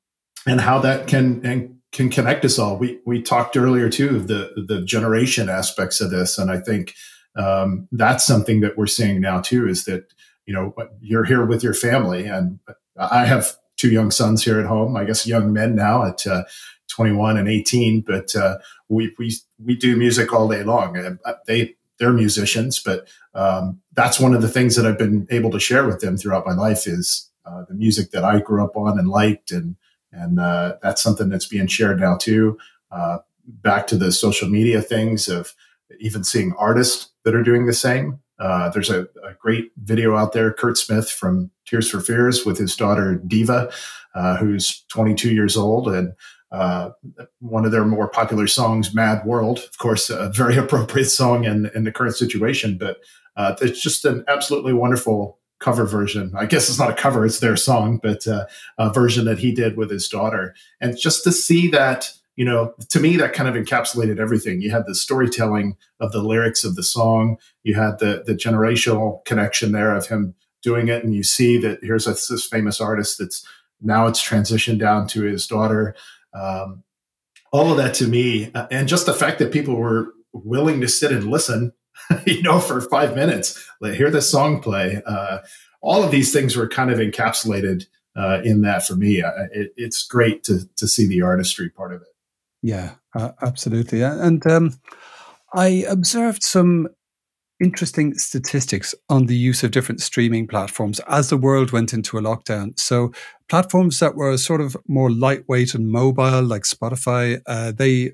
and 0.45 0.61
how 0.61 0.79
that 0.79 1.07
can, 1.07 1.45
and 1.45 1.77
can 1.91 2.09
connect 2.09 2.43
us 2.43 2.59
all. 2.59 2.77
We, 2.77 2.99
we 3.05 3.21
talked 3.21 3.55
earlier 3.55 3.89
too, 3.89 4.15
of 4.17 4.27
the, 4.27 4.65
the 4.67 4.81
generation 4.81 5.47
aspects 5.47 6.01
of 6.01 6.09
this. 6.09 6.37
And 6.37 6.51
I 6.51 6.59
think, 6.59 6.95
um, 7.35 7.87
that's 7.91 8.23
something 8.23 8.61
that 8.61 8.77
we're 8.77 8.87
seeing 8.87 9.21
now 9.21 9.41
too, 9.41 9.67
is 9.67 9.85
that, 9.85 10.11
you 10.45 10.53
know, 10.53 10.73
you're 10.99 11.23
here 11.23 11.45
with 11.45 11.63
your 11.63 11.73
family. 11.73 12.25
And 12.25 12.59
I 12.97 13.25
have 13.25 13.55
two 13.77 13.89
young 13.89 14.11
sons 14.11 14.43
here 14.43 14.59
at 14.59 14.65
home, 14.65 14.97
I 14.97 15.05
guess 15.05 15.25
young 15.25 15.53
men 15.53 15.75
now 15.75 16.05
at 16.05 16.25
uh, 16.27 16.43
21 16.89 17.37
and 17.37 17.47
18, 17.47 18.01
but 18.01 18.35
uh, 18.35 18.57
we, 18.89 19.13
we, 19.17 19.33
we 19.63 19.75
do 19.75 19.95
music 19.95 20.33
all 20.33 20.47
day 20.47 20.63
long. 20.63 20.97
And 20.97 21.19
uh, 21.25 21.33
they, 21.47 21.75
they're 21.99 22.13
musicians, 22.13 22.79
but 22.79 23.07
um, 23.33 23.79
that's 23.93 24.19
one 24.19 24.33
of 24.33 24.41
the 24.41 24.49
things 24.49 24.75
that 24.75 24.85
I've 24.85 24.97
been 24.97 25.27
able 25.29 25.51
to 25.51 25.59
share 25.59 25.85
with 25.85 26.01
them 26.01 26.17
throughout 26.17 26.45
my 26.45 26.53
life 26.53 26.87
is 26.87 27.29
uh, 27.45 27.63
the 27.67 27.75
music 27.75 28.11
that 28.11 28.23
I 28.23 28.39
grew 28.39 28.63
up 28.63 28.75
on 28.75 28.99
and 28.99 29.07
liked. 29.07 29.51
And, 29.51 29.75
and 30.13 30.39
uh, 30.39 30.75
that's 30.81 31.01
something 31.01 31.29
that's 31.29 31.47
being 31.47 31.67
shared 31.67 31.99
now 31.99 32.17
too. 32.17 32.57
Uh, 32.91 33.19
back 33.45 33.87
to 33.87 33.97
the 33.97 34.11
social 34.11 34.47
media 34.47 34.81
things 34.81 35.27
of 35.27 35.53
even 35.99 36.23
seeing 36.23 36.53
artists 36.57 37.09
that 37.25 37.35
are 37.35 37.43
doing 37.43 37.65
the 37.65 37.73
same. 37.73 38.19
Uh, 38.39 38.69
there's 38.69 38.89
a, 38.89 39.01
a, 39.01 39.33
great 39.39 39.71
video 39.83 40.15
out 40.17 40.33
there, 40.33 40.51
Curt 40.51 40.77
Smith 40.77 41.09
from 41.09 41.51
Tears 41.65 41.89
for 41.89 41.99
Fears 41.99 42.45
with 42.45 42.57
his 42.57 42.75
daughter 42.75 43.15
Diva, 43.15 43.71
uh, 44.15 44.37
who's 44.37 44.83
22 44.89 45.33
years 45.33 45.55
old. 45.55 45.87
And 45.87 46.13
uh, 46.51 46.91
one 47.39 47.63
of 47.63 47.71
their 47.71 47.85
more 47.85 48.07
popular 48.07 48.47
songs, 48.47 48.93
Mad 48.93 49.25
World, 49.25 49.59
of 49.59 49.77
course, 49.77 50.09
a 50.09 50.29
very 50.29 50.57
appropriate 50.63 51.09
song 51.09 51.45
in, 51.45 51.69
in 51.75 51.83
the 51.83 51.91
current 51.91 52.15
situation, 52.15 52.77
but 52.77 52.97
uh, 53.35 53.55
it's 53.61 53.81
just 53.81 54.05
an 54.05 54.23
absolutely 54.27 54.73
wonderful 54.73 55.39
cover 55.63 55.85
version. 55.85 56.33
I 56.37 56.45
guess 56.45 56.69
it's 56.69 56.79
not 56.79 56.91
a 56.91 56.95
cover, 56.95 57.25
it's 57.25 57.39
their 57.39 57.55
song, 57.55 57.99
but 58.01 58.27
uh, 58.27 58.45
a 58.77 58.91
version 58.91 59.25
that 59.25 59.39
he 59.39 59.53
did 59.53 59.77
with 59.77 59.89
his 59.89 60.07
daughter. 60.09 60.53
And 60.81 60.97
just 60.97 61.23
to 61.23 61.31
see 61.31 61.69
that 61.69 62.11
you 62.35 62.45
know, 62.45 62.73
to 62.89 62.99
me, 62.99 63.15
that 63.17 63.33
kind 63.33 63.47
of 63.47 63.53
encapsulated 63.55 64.19
everything. 64.19 64.61
You 64.61 64.71
had 64.71 64.87
the 64.87 64.95
storytelling 64.95 65.77
of 65.99 66.11
the 66.11 66.23
lyrics 66.23 66.63
of 66.63 66.75
the 66.75 66.81
song. 66.81 67.37
You 67.63 67.75
had 67.75 67.99
the 67.99 68.23
the 68.25 68.33
generational 68.33 69.23
connection 69.25 69.71
there 69.71 69.95
of 69.95 70.07
him 70.07 70.33
doing 70.63 70.87
it, 70.87 71.03
and 71.03 71.13
you 71.13 71.23
see 71.23 71.57
that 71.57 71.79
here's 71.83 72.05
this, 72.05 72.27
this 72.27 72.47
famous 72.47 72.81
artist 72.81 73.19
that's 73.19 73.45
now 73.81 74.07
it's 74.07 74.23
transitioned 74.23 74.79
down 74.79 75.07
to 75.09 75.23
his 75.23 75.45
daughter. 75.45 75.95
Um, 76.33 76.83
all 77.51 77.69
of 77.69 77.77
that 77.77 77.93
to 77.95 78.07
me, 78.07 78.51
uh, 78.55 78.65
and 78.71 78.87
just 78.87 79.05
the 79.05 79.13
fact 79.13 79.37
that 79.37 79.53
people 79.53 79.75
were 79.75 80.13
willing 80.31 80.81
to 80.81 80.87
sit 80.87 81.11
and 81.11 81.29
listen, 81.29 81.71
you 82.25 82.41
know, 82.41 82.59
for 82.59 82.81
five 82.81 83.15
minutes, 83.15 83.67
like, 83.81 83.93
hear 83.93 84.11
the 84.11 84.21
song 84.21 84.61
play. 84.61 85.01
Uh, 85.05 85.39
all 85.81 86.03
of 86.03 86.11
these 86.11 86.31
things 86.31 86.55
were 86.55 86.67
kind 86.67 86.91
of 86.91 86.99
encapsulated 86.99 87.85
uh, 88.15 88.41
in 88.43 88.61
that 88.61 88.85
for 88.85 88.95
me. 88.95 89.23
It, 89.51 89.73
it's 89.75 90.05
great 90.05 90.43
to 90.43 90.67
to 90.77 90.87
see 90.87 91.07
the 91.07 91.21
artistry 91.21 91.69
part 91.69 91.93
of 91.93 92.01
it. 92.01 92.07
Yeah, 92.61 92.91
uh, 93.15 93.31
absolutely. 93.41 94.01
And 94.01 94.45
um, 94.47 94.79
I 95.53 95.85
observed 95.89 96.43
some 96.43 96.87
interesting 97.61 98.13
statistics 98.17 98.95
on 99.09 99.27
the 99.27 99.35
use 99.35 99.63
of 99.63 99.71
different 99.71 100.01
streaming 100.01 100.47
platforms 100.47 100.99
as 101.07 101.29
the 101.29 101.37
world 101.37 101.71
went 101.71 101.93
into 101.93 102.17
a 102.17 102.21
lockdown. 102.21 102.77
So, 102.79 103.11
platforms 103.49 103.99
that 103.99 104.15
were 104.15 104.37
sort 104.37 104.61
of 104.61 104.77
more 104.87 105.11
lightweight 105.11 105.73
and 105.73 105.89
mobile, 105.89 106.41
like 106.41 106.63
Spotify, 106.63 107.41
uh, 107.45 107.71
they 107.71 108.11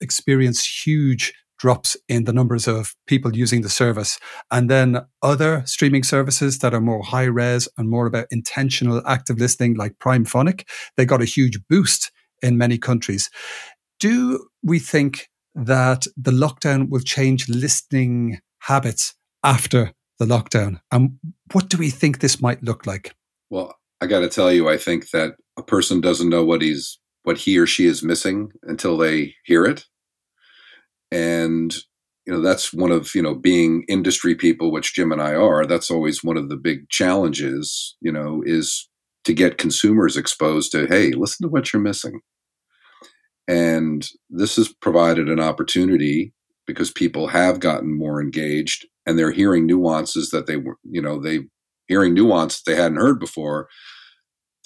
experienced 0.00 0.86
huge 0.86 1.32
drops 1.58 1.96
in 2.08 2.24
the 2.24 2.32
numbers 2.32 2.68
of 2.68 2.94
people 3.06 3.36
using 3.36 3.62
the 3.62 3.68
service. 3.68 4.18
And 4.50 4.70
then 4.70 5.00
other 5.22 5.62
streaming 5.66 6.02
services 6.02 6.58
that 6.58 6.74
are 6.74 6.80
more 6.80 7.02
high 7.02 7.24
res 7.24 7.68
and 7.76 7.88
more 7.88 8.06
about 8.06 8.26
intentional 8.30 9.02
active 9.06 9.38
listening, 9.38 9.74
like 9.74 9.98
Primephonic, 9.98 10.68
they 10.96 11.04
got 11.04 11.22
a 11.22 11.26
huge 11.26 11.58
boost 11.68 12.10
in 12.42 12.58
many 12.58 12.78
countries. 12.78 13.30
Do 13.98 14.46
we 14.62 14.78
think 14.78 15.28
that 15.54 16.06
the 16.16 16.32
lockdown 16.32 16.90
will 16.90 17.00
change 17.00 17.48
listening 17.48 18.40
habits 18.60 19.14
after 19.42 19.92
the 20.18 20.26
lockdown? 20.26 20.80
And 20.92 21.18
what 21.52 21.68
do 21.68 21.78
we 21.78 21.90
think 21.90 22.18
this 22.18 22.40
might 22.40 22.62
look 22.62 22.86
like? 22.86 23.14
Well, 23.48 23.74
I 24.00 24.06
got 24.06 24.20
to 24.20 24.28
tell 24.28 24.52
you, 24.52 24.68
I 24.68 24.76
think 24.76 25.10
that 25.10 25.34
a 25.56 25.62
person 25.62 26.00
doesn't 26.00 26.28
know 26.28 26.44
what 26.44 26.60
he's 26.60 26.98
what 27.22 27.38
he 27.38 27.58
or 27.58 27.66
she 27.66 27.86
is 27.86 28.04
missing 28.04 28.52
until 28.62 28.96
they 28.96 29.34
hear 29.44 29.64
it. 29.64 29.84
And 31.10 31.74
you 32.26 32.32
know 32.32 32.40
that's 32.40 32.72
one 32.72 32.90
of 32.90 33.14
you 33.14 33.22
know 33.22 33.34
being 33.34 33.84
industry 33.88 34.34
people 34.34 34.72
which 34.72 34.94
jim 34.94 35.12
and 35.12 35.22
i 35.22 35.32
are 35.32 35.64
that's 35.64 35.90
always 35.90 36.24
one 36.24 36.36
of 36.36 36.48
the 36.48 36.56
big 36.56 36.88
challenges 36.88 37.96
you 38.00 38.10
know 38.10 38.42
is 38.44 38.88
to 39.24 39.32
get 39.32 39.58
consumers 39.58 40.16
exposed 40.16 40.72
to 40.72 40.86
hey 40.88 41.12
listen 41.12 41.46
to 41.46 41.48
what 41.48 41.72
you're 41.72 41.80
missing 41.80 42.20
and 43.46 44.08
this 44.28 44.56
has 44.56 44.72
provided 44.80 45.28
an 45.28 45.38
opportunity 45.38 46.32
because 46.66 46.90
people 46.90 47.28
have 47.28 47.60
gotten 47.60 47.96
more 47.96 48.20
engaged 48.20 48.86
and 49.06 49.16
they're 49.16 49.30
hearing 49.30 49.64
nuances 49.64 50.30
that 50.30 50.46
they 50.46 50.56
were 50.56 50.76
you 50.82 51.00
know 51.00 51.20
they 51.20 51.40
hearing 51.86 52.12
nuance 52.12 52.60
they 52.62 52.74
hadn't 52.74 52.98
heard 52.98 53.20
before 53.20 53.68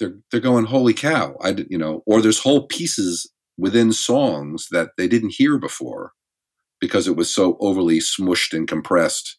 they're 0.01 0.15
they're 0.31 0.41
going, 0.41 0.65
holy 0.65 0.93
cow! 0.93 1.35
I 1.41 1.55
you 1.69 1.77
know, 1.77 2.01
or 2.07 2.21
there's 2.21 2.39
whole 2.39 2.65
pieces 2.65 3.31
within 3.57 3.93
songs 3.93 4.67
that 4.71 4.89
they 4.97 5.07
didn't 5.07 5.35
hear 5.37 5.59
before 5.59 6.11
because 6.81 7.07
it 7.07 7.15
was 7.15 7.33
so 7.33 7.55
overly 7.61 7.99
smushed 7.99 8.53
and 8.53 8.67
compressed. 8.67 9.37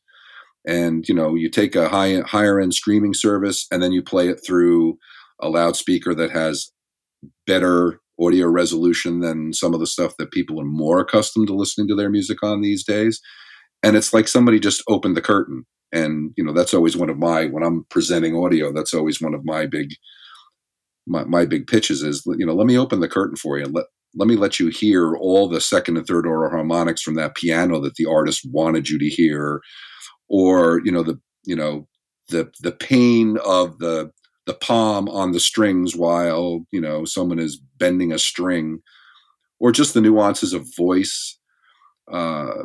And 0.66 1.06
you 1.08 1.14
know, 1.14 1.34
you 1.34 1.50
take 1.50 1.74
a 1.76 1.88
high 1.88 2.20
higher 2.20 2.60
end 2.60 2.72
streaming 2.72 3.12
service 3.14 3.66
and 3.70 3.82
then 3.82 3.92
you 3.92 4.02
play 4.02 4.28
it 4.28 4.40
through 4.46 4.96
a 5.40 5.48
loudspeaker 5.48 6.14
that 6.14 6.30
has 6.30 6.70
better 7.46 8.00
audio 8.20 8.46
resolution 8.46 9.20
than 9.20 9.52
some 9.52 9.74
of 9.74 9.80
the 9.80 9.86
stuff 9.86 10.14
that 10.18 10.30
people 10.30 10.60
are 10.60 10.64
more 10.64 11.00
accustomed 11.00 11.48
to 11.48 11.54
listening 11.54 11.88
to 11.88 11.96
their 11.96 12.10
music 12.10 12.42
on 12.42 12.60
these 12.60 12.84
days. 12.84 13.20
And 13.82 13.96
it's 13.96 14.12
like 14.12 14.28
somebody 14.28 14.60
just 14.60 14.82
opened 14.88 15.16
the 15.16 15.22
curtain. 15.22 15.64
And 15.92 16.32
you 16.36 16.44
know, 16.44 16.52
that's 16.52 16.72
always 16.72 16.96
one 16.96 17.10
of 17.10 17.18
my 17.18 17.46
when 17.46 17.64
I'm 17.64 17.84
presenting 17.90 18.36
audio, 18.36 18.72
that's 18.72 18.94
always 18.94 19.20
one 19.20 19.34
of 19.34 19.44
my 19.44 19.66
big 19.66 19.88
my, 21.06 21.24
my 21.24 21.44
big 21.44 21.66
pitches 21.66 22.02
is 22.02 22.22
you 22.38 22.46
know, 22.46 22.54
let 22.54 22.66
me 22.68 22.78
open 22.78 23.00
the 23.00 23.08
curtain 23.08 23.36
for 23.36 23.58
you 23.58 23.64
and 23.64 23.74
let 23.74 23.86
let 24.14 24.28
me 24.28 24.36
let 24.36 24.60
you 24.60 24.68
hear 24.68 25.14
all 25.16 25.48
the 25.48 25.60
second 25.60 25.96
and 25.96 26.06
third 26.06 26.26
order 26.26 26.50
harmonics 26.50 27.02
from 27.02 27.14
that 27.14 27.34
piano 27.34 27.80
that 27.80 27.94
the 27.94 28.06
artist 28.06 28.46
wanted 28.50 28.88
you 28.88 28.98
to 28.98 29.08
hear. 29.08 29.60
Or 30.28 30.80
you 30.84 30.92
know 30.92 31.02
the 31.02 31.20
you 31.44 31.56
know 31.56 31.88
the 32.28 32.50
the 32.60 32.72
pain 32.72 33.38
of 33.44 33.78
the 33.78 34.10
the 34.46 34.54
palm 34.54 35.08
on 35.08 35.32
the 35.32 35.40
strings 35.40 35.94
while 35.96 36.66
you 36.72 36.80
know 36.80 37.04
someone 37.04 37.38
is 37.38 37.60
bending 37.78 38.12
a 38.12 38.18
string. 38.18 38.80
Or 39.60 39.70
just 39.70 39.94
the 39.94 40.00
nuances 40.00 40.52
of 40.52 40.66
voice 40.76 41.38
uh, 42.12 42.64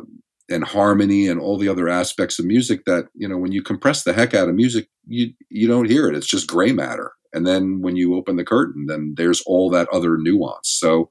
and 0.50 0.64
harmony 0.64 1.28
and 1.28 1.40
all 1.40 1.56
the 1.56 1.68
other 1.68 1.88
aspects 1.88 2.38
of 2.38 2.44
music 2.44 2.84
that 2.86 3.06
you 3.14 3.28
know 3.28 3.38
when 3.38 3.52
you 3.52 3.62
compress 3.62 4.02
the 4.02 4.12
heck 4.12 4.34
out 4.34 4.48
of 4.48 4.54
music 4.54 4.88
you 5.06 5.32
you 5.50 5.68
don't 5.68 5.90
hear 5.90 6.08
it. 6.08 6.16
It's 6.16 6.26
just 6.26 6.48
gray 6.48 6.72
matter. 6.72 7.12
And 7.34 7.46
then 7.46 7.82
when 7.82 7.94
you 7.96 8.16
open 8.16 8.36
the 8.36 8.44
curtain 8.44 8.86
then 8.86 9.14
there's 9.16 9.42
all 9.42 9.70
that 9.70 9.88
other 9.92 10.16
nuance. 10.18 10.68
So 10.70 11.10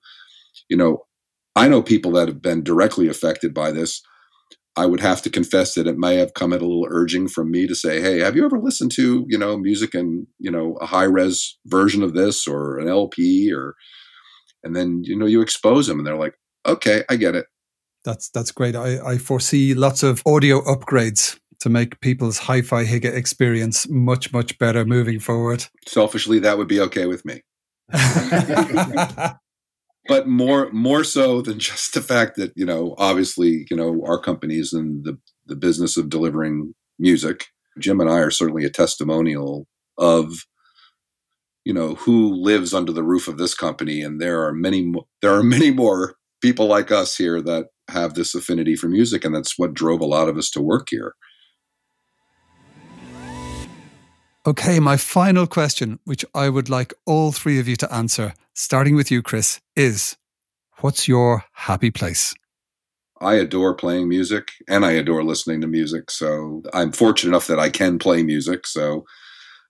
you 0.70 0.78
know 0.78 1.06
i 1.56 1.68
know 1.68 1.82
people 1.82 2.12
that 2.12 2.28
have 2.28 2.42
been 2.42 2.64
directly 2.64 3.08
affected 3.08 3.54
by 3.54 3.72
this 3.72 4.02
I 4.78 4.86
would 4.86 5.00
have 5.00 5.24
to 5.24 5.30
confess 5.32 5.74
that 5.74 5.88
it 5.88 5.98
may 5.98 6.18
have 6.18 6.36
come 6.36 6.54
at 6.54 6.62
a 6.62 6.66
little 6.66 6.86
urging 6.88 7.28
from 7.28 7.50
me 7.50 7.66
to 7.66 7.74
say, 7.74 8.00
"Hey, 8.00 8.20
have 8.20 8.36
you 8.36 8.46
ever 8.46 8.60
listened 8.60 8.92
to 8.92 9.26
you 9.28 9.38
know 9.38 9.58
music 9.58 9.96
in 9.96 10.28
you 10.38 10.52
know 10.52 10.78
a 10.80 10.86
high 10.86 11.06
res 11.06 11.58
version 11.66 12.04
of 12.04 12.14
this 12.14 12.48
or 12.48 12.78
an 12.78 12.88
LP 12.88 13.52
or?" 13.52 13.74
And 14.64 14.76
then 14.76 15.02
you 15.04 15.18
know 15.18 15.26
you 15.26 15.42
expose 15.42 15.88
them, 15.88 15.98
and 15.98 16.06
they're 16.06 16.16
like, 16.16 16.36
"Okay, 16.66 17.04
I 17.10 17.16
get 17.16 17.34
it." 17.34 17.48
That's 18.06 18.30
that's 18.30 18.52
great. 18.52 18.76
I, 18.76 19.00
I 19.14 19.18
foresee 19.18 19.74
lots 19.74 20.04
of 20.04 20.22
audio 20.28 20.62
upgrades 20.62 21.40
to 21.62 21.70
make 21.70 22.00
people's 22.00 22.38
hi-fi 22.38 22.86
hygge 22.86 23.06
experience 23.06 23.90
much 23.90 24.32
much 24.32 24.60
better 24.60 24.86
moving 24.86 25.20
forward. 25.20 25.66
Selfishly, 25.88 26.38
that 26.40 26.60
would 26.60 26.68
be 26.68 26.80
okay 26.82 27.08
with 27.08 27.26
me. 27.26 27.42
but 30.08 30.28
more 30.28 30.72
more 30.72 31.04
so 31.04 31.42
than 31.42 31.60
just 31.70 31.94
the 31.94 32.02
fact 32.02 32.36
that 32.38 32.52
you 32.56 32.66
know 32.66 32.96
obviously 32.98 33.66
you 33.70 33.78
know 33.78 34.04
our 34.06 34.20
companies 34.20 34.74
in 34.74 35.02
the 35.04 35.18
the 35.46 35.56
business 35.56 35.98
of 35.98 36.10
delivering 36.10 36.74
music 37.00 37.46
jim 37.80 38.02
and 38.02 38.10
i 38.10 38.18
are 38.18 38.32
certainly 38.32 38.66
a 38.66 38.70
testimonial 38.70 39.68
of 39.98 40.46
you 41.68 41.74
know 41.74 41.96
who 41.96 42.34
lives 42.34 42.74
under 42.74 42.94
the 42.94 43.04
roof 43.04 43.28
of 43.28 43.38
this 43.38 43.54
company. 43.54 44.02
And 44.02 44.22
there 44.22 44.42
are 44.46 44.54
many 44.54 44.94
there 45.22 45.34
are 45.34 45.44
many 45.44 45.70
more 45.70 46.16
people 46.42 46.66
like 46.66 46.92
us 46.92 47.18
here 47.18 47.42
that 47.42 47.66
have 47.90 48.14
this 48.14 48.34
affinity 48.34 48.78
for 48.78 48.88
music. 48.88 49.26
And 49.26 49.36
that's 49.36 49.60
what 49.60 49.74
drove 49.74 50.00
a 50.00 50.06
lot 50.06 50.30
of 50.30 50.38
us 50.38 50.50
to 50.52 50.62
work 50.62 50.88
here 50.90 51.14
Okay, 54.48 54.80
my 54.80 54.96
final 54.96 55.46
question, 55.46 56.00
which 56.06 56.24
I 56.34 56.48
would 56.48 56.70
like 56.70 56.94
all 57.06 57.34
three 57.34 57.60
of 57.60 57.68
you 57.68 57.76
to 57.76 57.94
answer, 57.94 58.34
starting 58.54 58.96
with 58.96 59.12
you, 59.12 59.22
Chris, 59.22 59.60
is 59.76 60.16
what's 60.80 61.06
your 61.06 61.44
happy 61.52 61.92
place? 61.92 62.34
I 63.20 63.34
adore 63.34 63.74
playing 63.74 64.08
music 64.08 64.54
and 64.70 64.86
I 64.86 64.92
adore 64.92 65.26
listening 65.26 65.60
to 65.62 65.68
music. 65.68 66.10
So 66.10 66.64
I'm 66.72 66.94
fortunate 66.94 67.32
enough 67.32 67.48
that 67.48 67.60
I 67.60 67.70
can 67.70 68.00
play 68.00 68.24
music. 68.24 68.66
So 68.68 69.04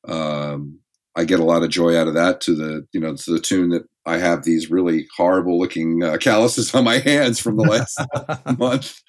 um, 0.08 0.78
I 1.16 1.24
get 1.24 1.40
a 1.40 1.46
lot 1.46 1.64
of 1.64 1.72
joy 1.72 1.98
out 1.98 2.08
of 2.08 2.14
that 2.14 2.40
to 2.42 2.54
the, 2.54 2.86
you 2.94 3.00
know, 3.00 3.16
to 3.16 3.32
the 3.32 3.40
tune 3.40 3.70
that 3.70 3.88
I 4.06 4.20
have 4.20 4.44
these 4.44 4.70
really 4.70 5.08
horrible 5.18 5.58
looking 5.58 6.04
uh, 6.04 6.18
calluses 6.18 6.76
on 6.76 6.84
my 6.84 7.00
hands 7.00 7.40
from 7.40 7.58
the 7.58 7.64
last 7.64 8.00
month 8.60 9.02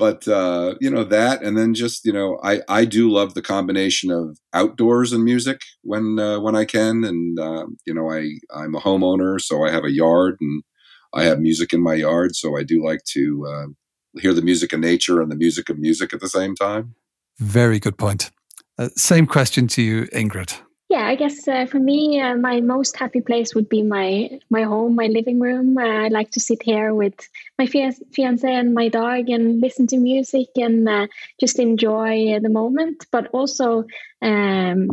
but 0.00 0.26
uh, 0.26 0.74
you 0.80 0.90
know 0.90 1.04
that 1.04 1.42
and 1.42 1.58
then 1.58 1.74
just 1.74 2.06
you 2.06 2.12
know 2.12 2.40
i 2.42 2.62
i 2.68 2.86
do 2.86 3.10
love 3.10 3.34
the 3.34 3.42
combination 3.42 4.10
of 4.10 4.38
outdoors 4.54 5.12
and 5.12 5.22
music 5.22 5.60
when 5.82 6.18
uh, 6.18 6.40
when 6.40 6.56
i 6.56 6.64
can. 6.64 7.04
And 7.04 7.38
uh, 7.38 7.66
you 7.86 7.94
know 7.94 8.10
i 8.10 8.20
i'm 8.58 8.74
a 8.74 8.80
homeowner 8.80 9.38
so 9.38 9.62
i 9.66 9.70
have 9.70 9.84
a 9.84 9.92
yard 9.92 10.38
and 10.40 10.62
i 11.12 11.24
have 11.24 11.38
music 11.38 11.72
in 11.72 11.82
my 11.82 11.94
yard. 12.06 12.34
So 12.34 12.56
i 12.56 12.62
do 12.62 12.82
like 12.82 13.04
to 13.16 13.46
uh, 13.52 13.66
hear 14.22 14.34
the 14.34 14.48
music 14.50 14.72
of 14.72 14.80
nature 14.80 15.20
and 15.20 15.30
the 15.30 15.36
music 15.44 15.68
of 15.68 15.78
music 15.78 16.14
at 16.14 16.20
the 16.20 16.34
same 16.38 16.54
time. 16.54 16.94
Very 17.38 17.78
good 17.78 17.98
point. 17.98 18.30
Uh, 18.78 18.88
same 18.96 19.26
question 19.26 19.68
to 19.68 19.82
you 19.82 20.06
ingrid 20.06 20.52
yeah, 20.90 21.06
I 21.06 21.14
guess 21.14 21.46
uh, 21.46 21.66
for 21.66 21.78
me, 21.78 22.20
uh, 22.20 22.34
my 22.34 22.60
most 22.60 22.98
happy 22.98 23.20
place 23.20 23.54
would 23.54 23.68
be 23.68 23.84
my 23.84 24.40
my 24.50 24.64
home, 24.64 24.96
my 24.96 25.06
living 25.06 25.38
room. 25.38 25.78
Uh, 25.78 26.06
I 26.06 26.08
like 26.08 26.32
to 26.32 26.40
sit 26.40 26.64
here 26.64 26.92
with 26.92 27.14
my 27.60 27.66
fiance 27.66 28.52
and 28.52 28.74
my 28.74 28.88
dog 28.88 29.30
and 29.30 29.60
listen 29.60 29.86
to 29.88 29.98
music 29.98 30.48
and 30.56 30.88
uh, 30.88 31.06
just 31.38 31.60
enjoy 31.60 32.40
the 32.42 32.48
moment. 32.48 33.06
But 33.12 33.28
also, 33.28 33.84
um, 34.20 34.88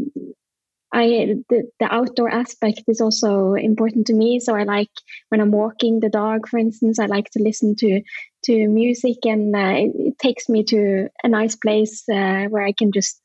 I 0.93 1.35
the, 1.49 1.63
the 1.79 1.91
outdoor 1.91 2.29
aspect 2.29 2.83
is 2.87 3.01
also 3.01 3.55
important 3.55 4.05
to 4.07 4.13
me. 4.13 4.39
So 4.39 4.55
I 4.55 4.65
like 4.65 4.91
when 5.29 5.41
I'm 5.41 5.51
walking 5.51 5.99
the 5.99 6.09
dog, 6.09 6.47
for 6.47 6.59
instance, 6.59 6.99
I 6.99 7.07
like 7.07 7.31
to 7.31 7.41
listen 7.41 7.75
to 7.77 8.03
to 8.43 8.67
music, 8.67 9.25
and 9.25 9.55
uh, 9.55 9.73
it, 9.83 9.91
it, 9.95 10.19
takes 10.19 10.47
me 10.47 10.63
to 10.65 11.09
a 11.23 11.27
nice 11.27 11.55
place 11.55 12.03
uh, 12.07 12.45
where 12.49 12.63
I 12.63 12.71
can 12.71 12.91
just 12.91 13.19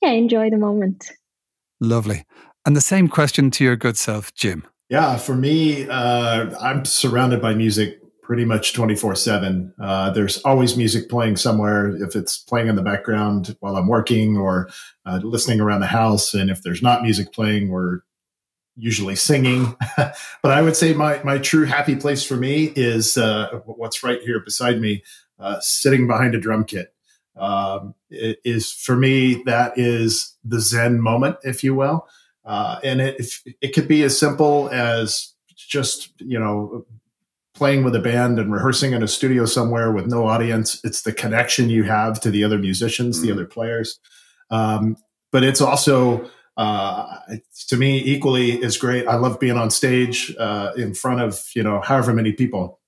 yeah 0.00 0.10
enjoy 0.10 0.50
the 0.50 0.58
moment. 0.58 1.10
Lovely. 1.84 2.24
And 2.66 2.74
the 2.74 2.80
same 2.80 3.08
question 3.08 3.50
to 3.52 3.64
your 3.64 3.76
good 3.76 3.96
self, 3.96 4.34
Jim. 4.34 4.66
Yeah, 4.88 5.16
for 5.16 5.34
me, 5.34 5.88
uh, 5.88 6.58
I'm 6.58 6.84
surrounded 6.84 7.42
by 7.42 7.54
music 7.54 8.00
pretty 8.22 8.44
much 8.44 8.72
24 8.72 9.12
uh, 9.12 9.14
7. 9.14 9.74
There's 10.14 10.38
always 10.42 10.76
music 10.76 11.10
playing 11.10 11.36
somewhere, 11.36 11.94
if 12.02 12.16
it's 12.16 12.38
playing 12.38 12.68
in 12.68 12.76
the 12.76 12.82
background 12.82 13.56
while 13.60 13.76
I'm 13.76 13.86
working 13.86 14.38
or 14.38 14.70
uh, 15.04 15.20
listening 15.22 15.60
around 15.60 15.80
the 15.80 15.86
house. 15.86 16.32
And 16.32 16.50
if 16.50 16.62
there's 16.62 16.82
not 16.82 17.02
music 17.02 17.32
playing, 17.32 17.68
we're 17.68 18.00
usually 18.76 19.14
singing. 19.14 19.76
but 19.96 20.52
I 20.52 20.62
would 20.62 20.74
say 20.74 20.94
my, 20.94 21.22
my 21.22 21.38
true 21.38 21.66
happy 21.66 21.96
place 21.96 22.24
for 22.24 22.36
me 22.36 22.72
is 22.74 23.18
uh, 23.18 23.60
what's 23.66 24.02
right 24.02 24.20
here 24.22 24.40
beside 24.40 24.80
me, 24.80 25.02
uh, 25.38 25.60
sitting 25.60 26.06
behind 26.06 26.34
a 26.34 26.40
drum 26.40 26.64
kit 26.64 26.93
um, 27.36 27.94
is 28.10 28.70
for 28.70 28.96
me 28.96 29.42
that 29.44 29.72
is 29.76 30.36
the 30.44 30.60
zen 30.60 31.00
moment 31.00 31.36
if 31.42 31.64
you 31.64 31.74
will. 31.74 32.06
Uh, 32.44 32.78
and 32.84 33.00
it, 33.00 33.24
it 33.60 33.74
could 33.74 33.88
be 33.88 34.02
as 34.02 34.18
simple 34.18 34.68
as 34.70 35.32
just 35.56 36.12
you 36.20 36.38
know 36.38 36.84
playing 37.54 37.84
with 37.84 37.94
a 37.94 38.00
band 38.00 38.38
and 38.38 38.52
rehearsing 38.52 38.92
in 38.92 39.02
a 39.02 39.08
studio 39.08 39.46
somewhere 39.46 39.92
with 39.92 40.06
no 40.06 40.26
audience. 40.26 40.80
It's 40.84 41.02
the 41.02 41.12
connection 41.12 41.70
you 41.70 41.84
have 41.84 42.20
to 42.20 42.30
the 42.30 42.44
other 42.44 42.58
musicians 42.58 43.16
mm-hmm. 43.16 43.26
the 43.26 43.32
other 43.32 43.46
players. 43.46 43.98
Um, 44.50 44.96
but 45.32 45.42
it's 45.42 45.60
also 45.60 46.28
uh, 46.56 47.18
to 47.68 47.76
me 47.76 47.98
equally 48.04 48.52
is 48.52 48.76
great. 48.76 49.06
I 49.08 49.16
love 49.16 49.40
being 49.40 49.56
on 49.56 49.70
stage 49.70 50.34
uh, 50.38 50.72
in 50.76 50.94
front 50.94 51.20
of 51.20 51.48
you 51.54 51.62
know 51.62 51.80
however 51.80 52.12
many 52.12 52.32
people. 52.32 52.80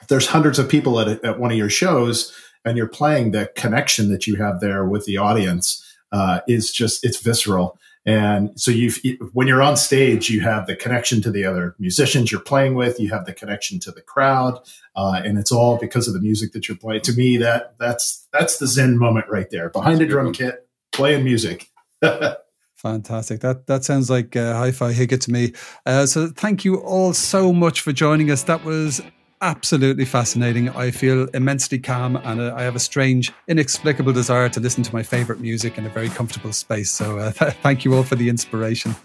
If 0.00 0.08
there's 0.08 0.26
hundreds 0.26 0.58
of 0.58 0.68
people 0.68 1.00
at, 1.00 1.24
at 1.24 1.38
one 1.38 1.50
of 1.50 1.56
your 1.56 1.70
shows 1.70 2.34
and 2.64 2.76
you're 2.76 2.88
playing 2.88 3.30
the 3.30 3.50
connection 3.56 4.08
that 4.10 4.26
you 4.26 4.36
have 4.36 4.60
there 4.60 4.84
with 4.84 5.04
the 5.04 5.16
audience 5.16 5.84
uh, 6.12 6.40
is 6.46 6.72
just 6.72 7.04
it's 7.04 7.20
visceral 7.20 7.78
and 8.06 8.58
so 8.60 8.70
you 8.70 8.90
when 9.32 9.46
you're 9.46 9.62
on 9.62 9.76
stage 9.76 10.28
you 10.30 10.40
have 10.40 10.66
the 10.66 10.76
connection 10.76 11.22
to 11.22 11.30
the 11.30 11.44
other 11.44 11.74
musicians 11.78 12.30
you're 12.30 12.40
playing 12.40 12.74
with 12.74 13.00
you 13.00 13.10
have 13.10 13.24
the 13.24 13.32
connection 13.32 13.80
to 13.80 13.90
the 13.90 14.02
crowd 14.02 14.60
uh, 14.96 15.20
and 15.24 15.38
it's 15.38 15.52
all 15.52 15.78
because 15.78 16.06
of 16.06 16.14
the 16.14 16.20
music 16.20 16.52
that 16.52 16.68
you're 16.68 16.76
playing 16.76 17.00
to 17.00 17.12
me 17.12 17.36
that 17.36 17.74
that's 17.78 18.26
that's 18.32 18.58
the 18.58 18.66
zen 18.66 18.98
moment 18.98 19.26
right 19.28 19.50
there 19.50 19.70
behind 19.70 20.00
a 20.00 20.06
drum 20.06 20.32
kit 20.32 20.68
playing 20.92 21.24
music 21.24 21.70
Fantastic. 22.76 23.40
That 23.40 23.66
that 23.66 23.82
sounds 23.82 24.10
like 24.10 24.36
uh, 24.36 24.52
hi-fi 24.58 24.92
hygge 24.92 25.18
to 25.22 25.30
me. 25.30 25.54
Uh, 25.86 26.04
so 26.04 26.28
thank 26.28 26.66
you 26.66 26.76
all 26.82 27.14
so 27.14 27.50
much 27.50 27.80
for 27.80 27.92
joining 27.92 28.30
us. 28.30 28.42
That 28.42 28.62
was 28.62 29.00
absolutely 29.44 30.06
fascinating. 30.06 30.70
I 30.70 30.90
feel 30.90 31.28
immensely 31.34 31.78
calm 31.78 32.16
and 32.16 32.40
uh, 32.40 32.54
I 32.56 32.62
have 32.62 32.74
a 32.74 32.80
strange, 32.80 33.30
inexplicable 33.46 34.12
desire 34.12 34.48
to 34.48 34.58
listen 34.58 34.82
to 34.82 34.92
my 34.94 35.02
favorite 35.02 35.38
music 35.38 35.76
in 35.76 35.84
a 35.84 35.90
very 35.90 36.08
comfortable 36.08 36.52
space. 36.52 36.90
So, 36.90 37.18
uh, 37.18 37.32
th- 37.32 37.52
thank 37.62 37.84
you 37.84 37.94
all 37.94 38.02
for 38.02 38.14
the 38.16 38.30
inspiration. 38.30 38.96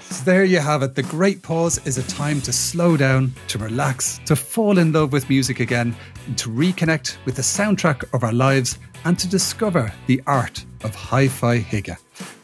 So 0.00 0.24
there 0.24 0.44
you 0.44 0.60
have 0.60 0.82
it. 0.82 0.94
The 0.94 1.02
great 1.02 1.42
pause 1.42 1.84
is 1.86 1.98
a 1.98 2.02
time 2.04 2.40
to 2.42 2.52
slow 2.52 2.96
down, 2.96 3.34
to 3.48 3.58
relax, 3.58 4.18
to 4.24 4.34
fall 4.34 4.78
in 4.78 4.92
love 4.92 5.12
with 5.12 5.28
music 5.28 5.60
again, 5.60 5.94
and 6.26 6.38
to 6.38 6.48
reconnect 6.48 7.18
with 7.26 7.36
the 7.36 7.42
soundtrack 7.42 8.02
of 8.14 8.24
our 8.24 8.32
lives 8.32 8.78
and 9.04 9.18
to 9.18 9.28
discover 9.28 9.92
the 10.06 10.22
art 10.26 10.64
of 10.84 10.94
hi 10.94 11.28
fi 11.28 11.58
hygge. 11.58 11.96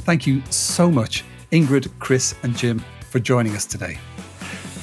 Thank 0.04 0.26
you 0.26 0.42
so 0.50 0.90
much 0.90 1.24
Ingrid, 1.50 1.90
Chris, 1.98 2.34
and 2.42 2.56
Jim 2.56 2.84
for 3.10 3.20
joining 3.20 3.54
us 3.54 3.64
today. 3.64 3.98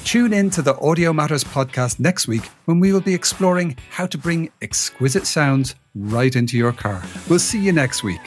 Tune 0.04 0.32
in 0.32 0.50
to 0.50 0.62
the 0.62 0.76
Audio 0.80 1.12
Matters 1.12 1.44
podcast 1.44 2.00
next 2.00 2.26
week 2.26 2.42
when 2.64 2.80
we 2.80 2.92
will 2.92 3.00
be 3.00 3.14
exploring 3.14 3.76
how 3.90 4.06
to 4.06 4.18
bring 4.18 4.50
exquisite 4.60 5.26
sounds 5.26 5.74
right 5.94 6.34
into 6.34 6.56
your 6.56 6.72
car. 6.72 7.02
We'll 7.28 7.38
see 7.38 7.60
you 7.60 7.72
next 7.72 8.02
week. 8.02 8.20